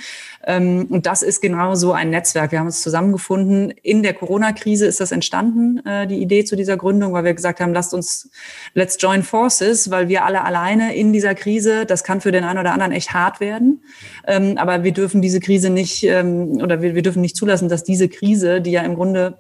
Ähm, 0.47 0.87
und 0.91 1.07
das 1.07 1.23
ist 1.23 1.41
genau 1.41 1.75
so 1.75 1.93
ein 1.93 2.11
Netzwerk. 2.11 2.53
Wir 2.53 2.61
haben 2.61 2.67
uns 2.67 2.83
zusammengefunden. 2.83 3.71
In 3.83 4.03
der 4.03 4.15
Corona-Krise 4.15 4.87
ist 4.87 5.01
das 5.01 5.13
entstanden, 5.13 5.85
äh, 5.87 6.07
die 6.07 6.23
Idee 6.23 6.45
zu 6.45 6.57
dieser 6.57 6.77
Gründung, 6.77 7.13
weil 7.13 7.25
wir 7.25 7.35
gesagt 7.35 7.61
haben, 7.61 7.75
lasst 7.75 7.93
uns, 7.93 8.31
let's 8.75 8.97
join 9.01 9.23
forces, 9.23 9.91
weil 9.91 10.09
wir 10.09 10.25
alle 10.25 10.45
alleine 10.45 10.95
in 10.95 11.13
dieser 11.13 11.35
Krise, 11.35 11.87
das 11.87 12.05
kann 12.05 12.21
für 12.21 12.33
den 12.33 12.45
einen 12.45 12.59
oder 12.59 12.73
anderen 12.73 12.93
echt 12.93 13.13
hart 13.13 13.41
werden. 13.41 13.83
Ähm, 14.29 14.57
aber 14.59 14.85
wir 14.85 14.93
dürfen 14.93 15.21
diese 15.21 15.41
Krise 15.41 15.71
nicht, 15.71 16.05
ähm, 16.05 16.61
oder 16.63 16.81
wir, 16.83 16.95
wir 16.95 17.03
dürfen 17.03 17.23
nicht 17.23 17.37
zulassen, 17.37 17.69
dass 17.69 17.83
diese 17.83 18.09
Krise, 18.09 18.61
die 18.61 18.71
ja 18.71 18.83
im 18.83 18.95
Grunde 18.95 19.39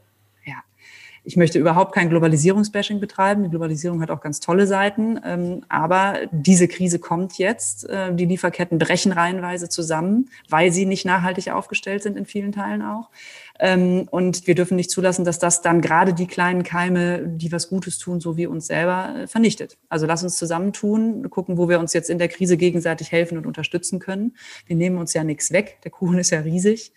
ich 1.28 1.36
möchte 1.36 1.58
überhaupt 1.58 1.94
kein 1.94 2.08
Globalisierungsbashing 2.08 3.00
betreiben. 3.00 3.42
Die 3.44 3.50
Globalisierung 3.50 4.00
hat 4.00 4.10
auch 4.10 4.22
ganz 4.22 4.40
tolle 4.40 4.66
Seiten. 4.66 5.20
Ähm, 5.22 5.62
aber 5.68 6.20
diese 6.30 6.68
Krise 6.68 6.98
kommt 6.98 7.36
jetzt. 7.36 7.86
Äh, 7.86 8.14
die 8.14 8.24
Lieferketten 8.24 8.78
brechen 8.78 9.12
reihenweise 9.12 9.68
zusammen, 9.68 10.30
weil 10.48 10.72
sie 10.72 10.86
nicht 10.86 11.04
nachhaltig 11.04 11.50
aufgestellt 11.50 12.02
sind 12.02 12.16
in 12.16 12.24
vielen 12.24 12.52
Teilen 12.52 12.80
auch. 12.80 13.10
Ähm, 13.58 14.06
und 14.10 14.46
wir 14.46 14.54
dürfen 14.54 14.76
nicht 14.76 14.90
zulassen, 14.90 15.24
dass 15.24 15.38
das 15.38 15.62
dann 15.62 15.80
gerade 15.80 16.14
die 16.14 16.26
kleinen 16.26 16.62
Keime, 16.62 17.26
die 17.26 17.50
was 17.50 17.68
Gutes 17.68 17.98
tun, 17.98 18.20
so 18.20 18.36
wie 18.36 18.46
uns 18.46 18.68
selber, 18.68 19.14
äh, 19.16 19.26
vernichtet. 19.26 19.78
Also 19.88 20.06
lass 20.06 20.22
uns 20.22 20.36
zusammentun, 20.36 21.28
gucken, 21.30 21.58
wo 21.58 21.68
wir 21.68 21.80
uns 21.80 21.92
jetzt 21.92 22.10
in 22.10 22.18
der 22.18 22.28
Krise 22.28 22.56
gegenseitig 22.56 23.10
helfen 23.10 23.36
und 23.36 23.46
unterstützen 23.46 23.98
können. 23.98 24.36
Wir 24.66 24.76
nehmen 24.76 24.98
uns 24.98 25.12
ja 25.12 25.24
nichts 25.24 25.52
weg. 25.52 25.78
Der 25.84 25.90
Kuchen 25.90 26.18
ist 26.18 26.30
ja 26.30 26.40
riesig. 26.40 26.92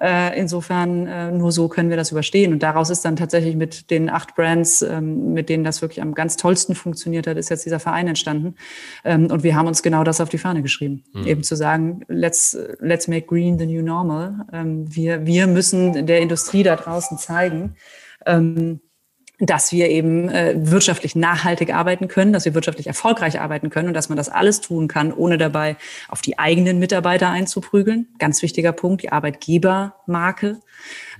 Äh, 0.00 0.38
insofern 0.38 1.06
äh, 1.06 1.32
nur 1.32 1.50
so 1.50 1.68
können 1.68 1.90
wir 1.90 1.96
das 1.96 2.12
überstehen. 2.12 2.52
Und 2.52 2.62
daraus 2.62 2.90
ist 2.90 3.04
dann 3.04 3.16
tatsächlich 3.16 3.56
mit 3.56 3.90
den 3.90 4.10
acht 4.10 4.36
Brands, 4.36 4.82
ähm, 4.82 5.32
mit 5.32 5.48
denen 5.48 5.64
das 5.64 5.82
wirklich 5.82 6.00
am 6.02 6.14
ganz 6.14 6.36
tollsten 6.36 6.74
funktioniert 6.74 7.26
hat, 7.26 7.36
ist 7.36 7.48
jetzt 7.48 7.66
dieser 7.66 7.80
Verein 7.80 8.06
entstanden. 8.06 8.54
Ähm, 9.04 9.26
und 9.30 9.42
wir 9.42 9.56
haben 9.56 9.66
uns 9.66 9.82
genau 9.82 10.04
das 10.04 10.20
auf 10.20 10.28
die 10.28 10.38
Fahne 10.38 10.62
geschrieben. 10.62 11.04
Mhm. 11.12 11.26
Eben 11.26 11.42
zu 11.42 11.56
sagen, 11.56 12.02
let's, 12.08 12.56
let's 12.80 13.08
make 13.08 13.26
green 13.26 13.58
the 13.58 13.66
new 13.66 13.82
normal. 13.82 14.46
Ähm, 14.52 14.84
wir, 14.94 15.26
wir 15.26 15.46
müssen 15.46 16.06
der 16.06 16.20
Industrie 16.20 16.62
da 16.62 16.76
draußen 16.76 17.18
zeigen, 17.18 17.74
ähm, 18.24 18.80
dass 19.40 19.70
wir 19.70 19.88
eben 19.88 20.28
äh, 20.28 20.54
wirtschaftlich 20.56 21.14
nachhaltig 21.14 21.72
arbeiten 21.72 22.08
können, 22.08 22.32
dass 22.32 22.44
wir 22.44 22.54
wirtschaftlich 22.54 22.88
erfolgreich 22.88 23.40
arbeiten 23.40 23.70
können 23.70 23.88
und 23.88 23.94
dass 23.94 24.08
man 24.08 24.16
das 24.16 24.28
alles 24.28 24.60
tun 24.60 24.88
kann, 24.88 25.12
ohne 25.12 25.38
dabei 25.38 25.76
auf 26.08 26.20
die 26.22 26.38
eigenen 26.38 26.78
Mitarbeiter 26.78 27.30
einzuprügeln. 27.30 28.08
Ganz 28.18 28.42
wichtiger 28.42 28.72
Punkt, 28.72 29.02
die 29.02 29.12
Arbeitgebermarke, 29.12 30.60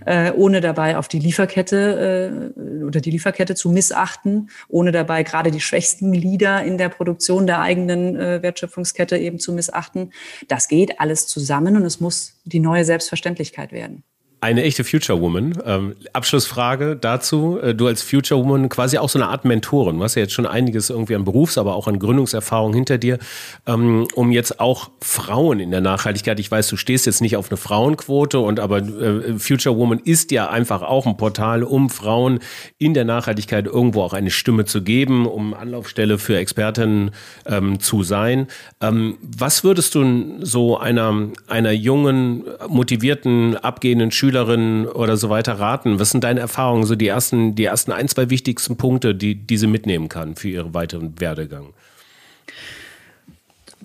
äh, 0.05 0.33
ohne 0.33 0.61
dabei 0.61 0.97
auf 0.97 1.07
die 1.07 1.21
Lieferkette 1.21 2.53
äh, 2.57 2.85
oder 2.85 3.01
die 3.01 3.11
Lieferkette 3.11 3.55
zu 3.55 3.71
missachten, 3.71 4.51
ohne 4.69 4.91
dabei 4.91 5.23
gerade 5.23 5.53
die 5.53 5.61
schwächsten 5.61 6.11
Glieder 6.11 6.65
in 6.65 6.77
der 6.77 6.89
Produktion 6.89 7.47
der 7.47 7.61
eigenen 7.61 8.17
äh, 8.17 8.43
Wertschöpfungskette 8.43 9.17
eben 9.17 9.39
zu 9.39 9.53
missachten. 9.53 10.13
Das 10.49 10.67
geht 10.67 11.01
alles 11.01 11.29
zusammen 11.29 11.77
und 11.77 11.85
es 11.85 12.01
muss 12.01 12.41
die 12.45 12.61
neue 12.61 12.85
Selbstverständlichkeit 12.85 13.71
werden. 13.71 14.03
Eine 14.41 14.63
echte 14.63 14.85
Future 14.85 15.21
Woman. 15.21 15.59
Ähm, 15.65 15.97
Abschlussfrage 16.13 16.95
dazu. 16.95 17.59
Äh, 17.61 17.75
du 17.75 17.89
als 17.89 18.03
Future 18.03 18.41
Woman 18.41 18.69
quasi 18.69 18.97
auch 18.97 19.09
so 19.09 19.19
eine 19.19 19.29
Art 19.29 19.45
Mentorin. 19.45 19.99
Du 19.99 20.05
hast 20.05 20.15
ja 20.15 20.23
jetzt 20.23 20.33
schon 20.33 20.47
einiges 20.47 20.91
irgendwie 20.91 21.17
an 21.17 21.25
Berufs-, 21.25 21.59
aber 21.59 21.75
auch 21.75 21.89
an 21.89 21.99
Gründungserfahrung 21.99 22.73
hinter 22.73 22.99
dir, 22.99 23.19
ähm, 23.67 24.07
um 24.15 24.31
jetzt 24.31 24.61
auch 24.61 24.91
Frauen 25.01 25.59
in 25.59 25.73
der 25.73 25.81
Nachhaltigkeit. 25.81 26.39
Ich 26.39 26.49
weiß, 26.49 26.69
du 26.69 26.77
stehst 26.77 27.07
jetzt 27.07 27.21
nicht 27.21 27.37
auf 27.37 27.51
eine 27.51 27.57
Frauenquote 27.57 28.39
und 28.39 28.61
aber 28.61 28.79
äh, 28.79 29.39
Future 29.41 29.77
Woman 29.77 29.99
ist 30.05 30.31
ja 30.31 30.49
einfach 30.49 30.83
auch 30.83 31.07
ein 31.07 31.17
Portal, 31.17 31.65
um 31.65 31.91
Frauen 31.91 32.39
in 32.79 32.95
der 32.95 33.05
Nachhaltigkeit 33.05 33.67
irgendwo 33.67 34.03
auch 34.03 34.13
eine 34.13 34.31
Stimme 34.31 34.67
zu 34.67 34.83
geben, 34.83 35.27
um 35.27 35.53
Anlaufstelle 35.53 36.17
für 36.17 36.39
Expertinnen 36.39 37.11
ähm, 37.45 37.81
zu 37.81 38.05
sein. 38.05 38.47
Ähm, 38.81 39.19
was 39.21 39.65
würdest 39.65 39.97
du 39.97 40.39
so 40.43 40.79
einer, 40.79 41.29
einer 41.49 41.73
jungen, 41.73 42.45
motivierten, 42.69 43.57
abgehenden 43.57 44.13
Schülerin 44.13 44.28
Schülerinnen 44.29 44.87
oder 44.87 45.17
so 45.17 45.31
weiter 45.31 45.55
raten? 45.55 45.99
Was 45.99 46.11
sind 46.11 46.23
deine 46.23 46.41
Erfahrungen, 46.41 46.85
so 46.85 46.95
die 46.95 47.09
ersten, 47.09 47.55
die 47.55 47.65
ersten 47.65 47.93
ein, 47.93 48.09
zwei 48.09 48.29
wichtigsten 48.29 48.77
Punkte, 48.77 49.15
die, 49.15 49.35
die 49.35 49.57
sie 49.57 49.67
mitnehmen 49.67 50.09
kann 50.11 50.37
für 50.37 50.49
ihren 50.49 50.75
weiteren 50.75 51.19
Werdegang? 51.19 51.73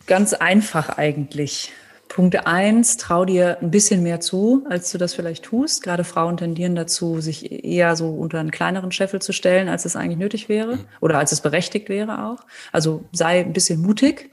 Ganz 0.05 0.33
einfach 0.33 0.97
eigentlich. 0.97 1.71
Punkt 2.09 2.45
eins, 2.45 2.97
trau 2.97 3.25
dir 3.25 3.57
ein 3.61 3.71
bisschen 3.71 4.03
mehr 4.03 4.19
zu, 4.19 4.65
als 4.69 4.91
du 4.91 4.97
das 4.97 5.13
vielleicht 5.13 5.45
tust. 5.45 5.81
Gerade 5.81 6.03
Frauen 6.03 6.35
tendieren 6.37 6.75
dazu, 6.75 7.21
sich 7.21 7.65
eher 7.65 7.95
so 7.95 8.09
unter 8.09 8.39
einen 8.39 8.51
kleineren 8.51 8.91
Scheffel 8.91 9.21
zu 9.21 9.31
stellen, 9.31 9.69
als 9.69 9.85
es 9.85 9.95
eigentlich 9.95 10.19
nötig 10.19 10.49
wäre 10.49 10.77
oder 10.99 11.17
als 11.17 11.31
es 11.31 11.41
berechtigt 11.41 11.87
wäre 11.89 12.25
auch. 12.25 12.45
Also 12.71 13.05
sei 13.13 13.39
ein 13.39 13.53
bisschen 13.53 13.81
mutig. 13.81 14.29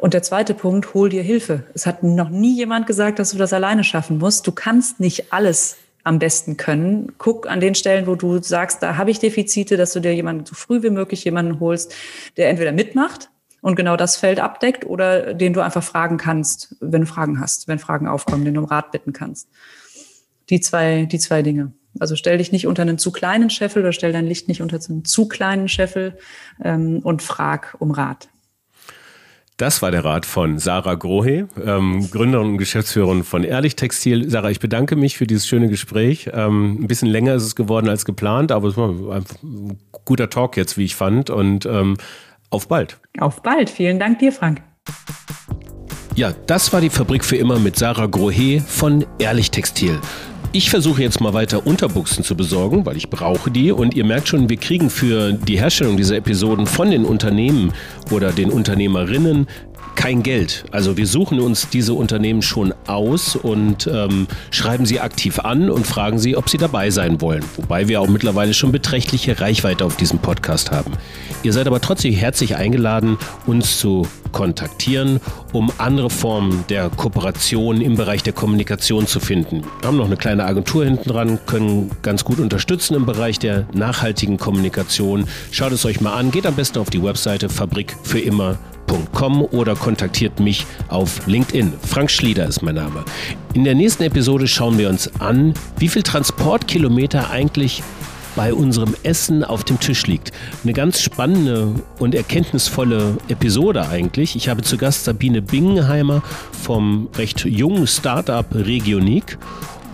Und 0.00 0.14
der 0.14 0.22
zweite 0.22 0.54
Punkt, 0.54 0.94
hol 0.94 1.10
dir 1.10 1.22
Hilfe. 1.22 1.64
Es 1.74 1.84
hat 1.84 2.02
noch 2.02 2.30
nie 2.30 2.56
jemand 2.56 2.86
gesagt, 2.86 3.18
dass 3.18 3.32
du 3.32 3.38
das 3.38 3.52
alleine 3.52 3.84
schaffen 3.84 4.16
musst. 4.16 4.46
Du 4.46 4.52
kannst 4.52 4.98
nicht 4.98 5.30
alles 5.30 5.76
am 6.04 6.18
besten 6.18 6.56
können. 6.56 7.12
Guck 7.18 7.46
an 7.46 7.60
den 7.60 7.74
Stellen, 7.74 8.06
wo 8.06 8.14
du 8.14 8.42
sagst, 8.42 8.82
da 8.82 8.96
habe 8.96 9.10
ich 9.10 9.18
Defizite, 9.18 9.76
dass 9.76 9.92
du 9.92 10.00
dir 10.00 10.14
jemanden 10.14 10.46
so 10.46 10.54
früh 10.54 10.82
wie 10.82 10.88
möglich 10.88 11.22
jemanden 11.24 11.60
holst, 11.60 11.94
der 12.38 12.48
entweder 12.48 12.72
mitmacht 12.72 13.28
und 13.60 13.76
genau 13.76 13.96
das 13.96 14.16
Feld 14.16 14.40
abdeckt 14.40 14.86
oder 14.86 15.34
den 15.34 15.52
du 15.52 15.60
einfach 15.60 15.84
fragen 15.84 16.16
kannst, 16.16 16.76
wenn 16.80 17.02
du 17.02 17.06
Fragen 17.06 17.38
hast, 17.38 17.68
wenn 17.68 17.78
Fragen 17.78 18.08
aufkommen, 18.08 18.46
den 18.46 18.54
du 18.54 18.60
um 18.60 18.66
Rat 18.66 18.92
bitten 18.92 19.12
kannst. 19.12 19.48
Die 20.48 20.62
zwei, 20.62 21.04
die 21.04 21.18
zwei 21.18 21.42
Dinge. 21.42 21.72
Also 21.98 22.16
stell 22.16 22.38
dich 22.38 22.52
nicht 22.52 22.66
unter 22.66 22.82
einen 22.82 22.96
zu 22.96 23.12
kleinen 23.12 23.50
Scheffel 23.50 23.82
oder 23.82 23.92
stell 23.92 24.12
dein 24.12 24.26
Licht 24.26 24.48
nicht 24.48 24.62
unter 24.62 24.80
einen 24.88 25.04
zu 25.04 25.28
kleinen 25.28 25.68
Scheffel 25.68 26.16
ähm, 26.64 27.00
und 27.02 27.20
frag 27.20 27.76
um 27.80 27.90
Rat. 27.90 28.30
Das 29.60 29.82
war 29.82 29.90
der 29.90 30.06
Rat 30.06 30.24
von 30.24 30.58
Sarah 30.58 30.94
Grohe, 30.94 31.46
ähm, 31.62 32.10
Gründerin 32.10 32.52
und 32.52 32.56
Geschäftsführerin 32.56 33.24
von 33.24 33.44
Ehrlich 33.44 33.76
Textil. 33.76 34.30
Sarah, 34.30 34.48
ich 34.48 34.58
bedanke 34.58 34.96
mich 34.96 35.18
für 35.18 35.26
dieses 35.26 35.46
schöne 35.46 35.68
Gespräch. 35.68 36.30
Ähm, 36.32 36.78
ein 36.80 36.86
bisschen 36.86 37.08
länger 37.08 37.34
ist 37.34 37.42
es 37.42 37.56
geworden 37.56 37.90
als 37.90 38.06
geplant, 38.06 38.52
aber 38.52 38.68
es 38.68 38.78
war 38.78 38.88
ein 38.88 39.78
guter 40.06 40.30
Talk 40.30 40.56
jetzt, 40.56 40.78
wie 40.78 40.84
ich 40.86 40.96
fand. 40.96 41.28
Und 41.28 41.66
ähm, 41.66 41.98
auf 42.48 42.68
bald. 42.68 43.00
Auf 43.18 43.42
bald. 43.42 43.68
Vielen 43.68 43.98
Dank 43.98 44.20
dir, 44.20 44.32
Frank. 44.32 44.62
Ja, 46.14 46.32
das 46.46 46.72
war 46.72 46.80
die 46.80 46.88
Fabrik 46.88 47.22
für 47.22 47.36
immer 47.36 47.58
mit 47.58 47.76
Sarah 47.76 48.06
Grohe 48.06 48.62
von 48.66 49.04
Ehrlich 49.18 49.50
Textil. 49.50 50.00
Ich 50.52 50.68
versuche 50.68 51.00
jetzt 51.00 51.20
mal 51.20 51.32
weiter 51.32 51.64
Unterbuchsen 51.64 52.24
zu 52.24 52.34
besorgen, 52.34 52.84
weil 52.84 52.96
ich 52.96 53.08
brauche 53.08 53.52
die. 53.52 53.70
Und 53.70 53.94
ihr 53.94 54.04
merkt 54.04 54.26
schon, 54.26 54.48
wir 54.48 54.56
kriegen 54.56 54.90
für 54.90 55.32
die 55.32 55.60
Herstellung 55.60 55.96
dieser 55.96 56.16
Episoden 56.16 56.66
von 56.66 56.90
den 56.90 57.04
Unternehmen 57.04 57.72
oder 58.10 58.32
den 58.32 58.50
Unternehmerinnen 58.50 59.46
kein 59.94 60.22
Geld. 60.22 60.64
Also 60.70 60.96
wir 60.96 61.06
suchen 61.06 61.40
uns 61.40 61.68
diese 61.68 61.94
Unternehmen 61.94 62.42
schon 62.42 62.74
aus 62.86 63.36
und 63.36 63.86
ähm, 63.86 64.26
schreiben 64.50 64.86
sie 64.86 65.00
aktiv 65.00 65.38
an 65.40 65.70
und 65.70 65.86
fragen 65.86 66.18
sie, 66.18 66.36
ob 66.36 66.48
sie 66.48 66.58
dabei 66.58 66.90
sein 66.90 67.20
wollen. 67.20 67.44
Wobei 67.56 67.88
wir 67.88 68.00
auch 68.00 68.08
mittlerweile 68.08 68.54
schon 68.54 68.72
beträchtliche 68.72 69.40
Reichweite 69.40 69.84
auf 69.84 69.96
diesem 69.96 70.18
Podcast 70.18 70.70
haben. 70.70 70.92
Ihr 71.42 71.52
seid 71.52 71.66
aber 71.66 71.80
trotzdem 71.80 72.14
herzlich 72.14 72.56
eingeladen, 72.56 73.18
uns 73.46 73.78
zu 73.78 74.06
kontaktieren, 74.32 75.20
um 75.52 75.72
andere 75.78 76.10
Formen 76.10 76.64
der 76.68 76.88
Kooperation 76.90 77.80
im 77.80 77.96
Bereich 77.96 78.22
der 78.22 78.32
Kommunikation 78.32 79.06
zu 79.06 79.20
finden. 79.20 79.62
Wir 79.80 79.88
haben 79.88 79.96
noch 79.96 80.06
eine 80.06 80.16
kleine 80.16 80.44
Agentur 80.44 80.84
hinten 80.84 81.08
dran, 81.08 81.38
können 81.46 81.90
ganz 82.02 82.24
gut 82.24 82.38
unterstützen 82.38 82.94
im 82.94 83.06
Bereich 83.06 83.38
der 83.38 83.66
nachhaltigen 83.72 84.38
Kommunikation. 84.38 85.26
Schaut 85.50 85.72
es 85.72 85.84
euch 85.84 86.00
mal 86.00 86.14
an, 86.14 86.30
geht 86.30 86.46
am 86.46 86.54
besten 86.54 86.78
auf 86.78 86.90
die 86.90 87.02
Webseite 87.02 87.48
Fabrik 87.48 87.96
für 88.02 88.20
immer 88.20 88.58
frank.com 88.90 89.42
oder 89.42 89.74
kontaktiert 89.74 90.40
mich 90.40 90.66
auf 90.88 91.26
LinkedIn. 91.26 91.72
Frank 91.86 92.10
Schlieder 92.10 92.46
ist 92.46 92.62
mein 92.62 92.74
Name. 92.74 93.04
In 93.54 93.64
der 93.64 93.74
nächsten 93.74 94.02
Episode 94.02 94.46
schauen 94.46 94.78
wir 94.78 94.88
uns 94.88 95.10
an, 95.20 95.54
wie 95.78 95.88
viel 95.88 96.02
Transportkilometer 96.02 97.30
eigentlich 97.30 97.82
bei 98.36 98.54
unserem 98.54 98.94
Essen 99.02 99.42
auf 99.42 99.64
dem 99.64 99.80
Tisch 99.80 100.06
liegt. 100.06 100.32
Eine 100.62 100.72
ganz 100.72 101.00
spannende 101.00 101.74
und 101.98 102.14
erkenntnisvolle 102.14 103.18
Episode 103.28 103.88
eigentlich. 103.88 104.36
Ich 104.36 104.48
habe 104.48 104.62
zu 104.62 104.76
Gast 104.76 105.04
Sabine 105.04 105.42
Bingenheimer 105.42 106.22
vom 106.52 107.08
recht 107.16 107.44
jungen 107.44 107.86
Startup 107.86 108.46
Regionik 108.54 109.36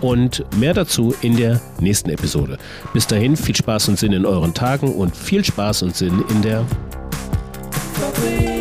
und 0.01 0.45
mehr 0.57 0.75
dazu 0.75 1.15
in 1.21 1.35
der 1.35 1.59
nächsten 1.79 2.11
Episode. 2.11 2.59
Bis 2.93 3.07
dahin 3.07 3.35
viel 3.35 3.55
Spaß 3.55 3.89
und 3.89 3.97
Sinn 3.97 4.13
in 4.13 4.25
euren 4.25 4.53
Tagen 4.53 4.93
und 4.93 5.15
viel 5.15 5.43
Spaß 5.43 5.81
und 5.81 5.95
Sinn 5.95 6.23
in 6.29 6.43
der 6.43 6.63
Fabrik. 7.97 8.56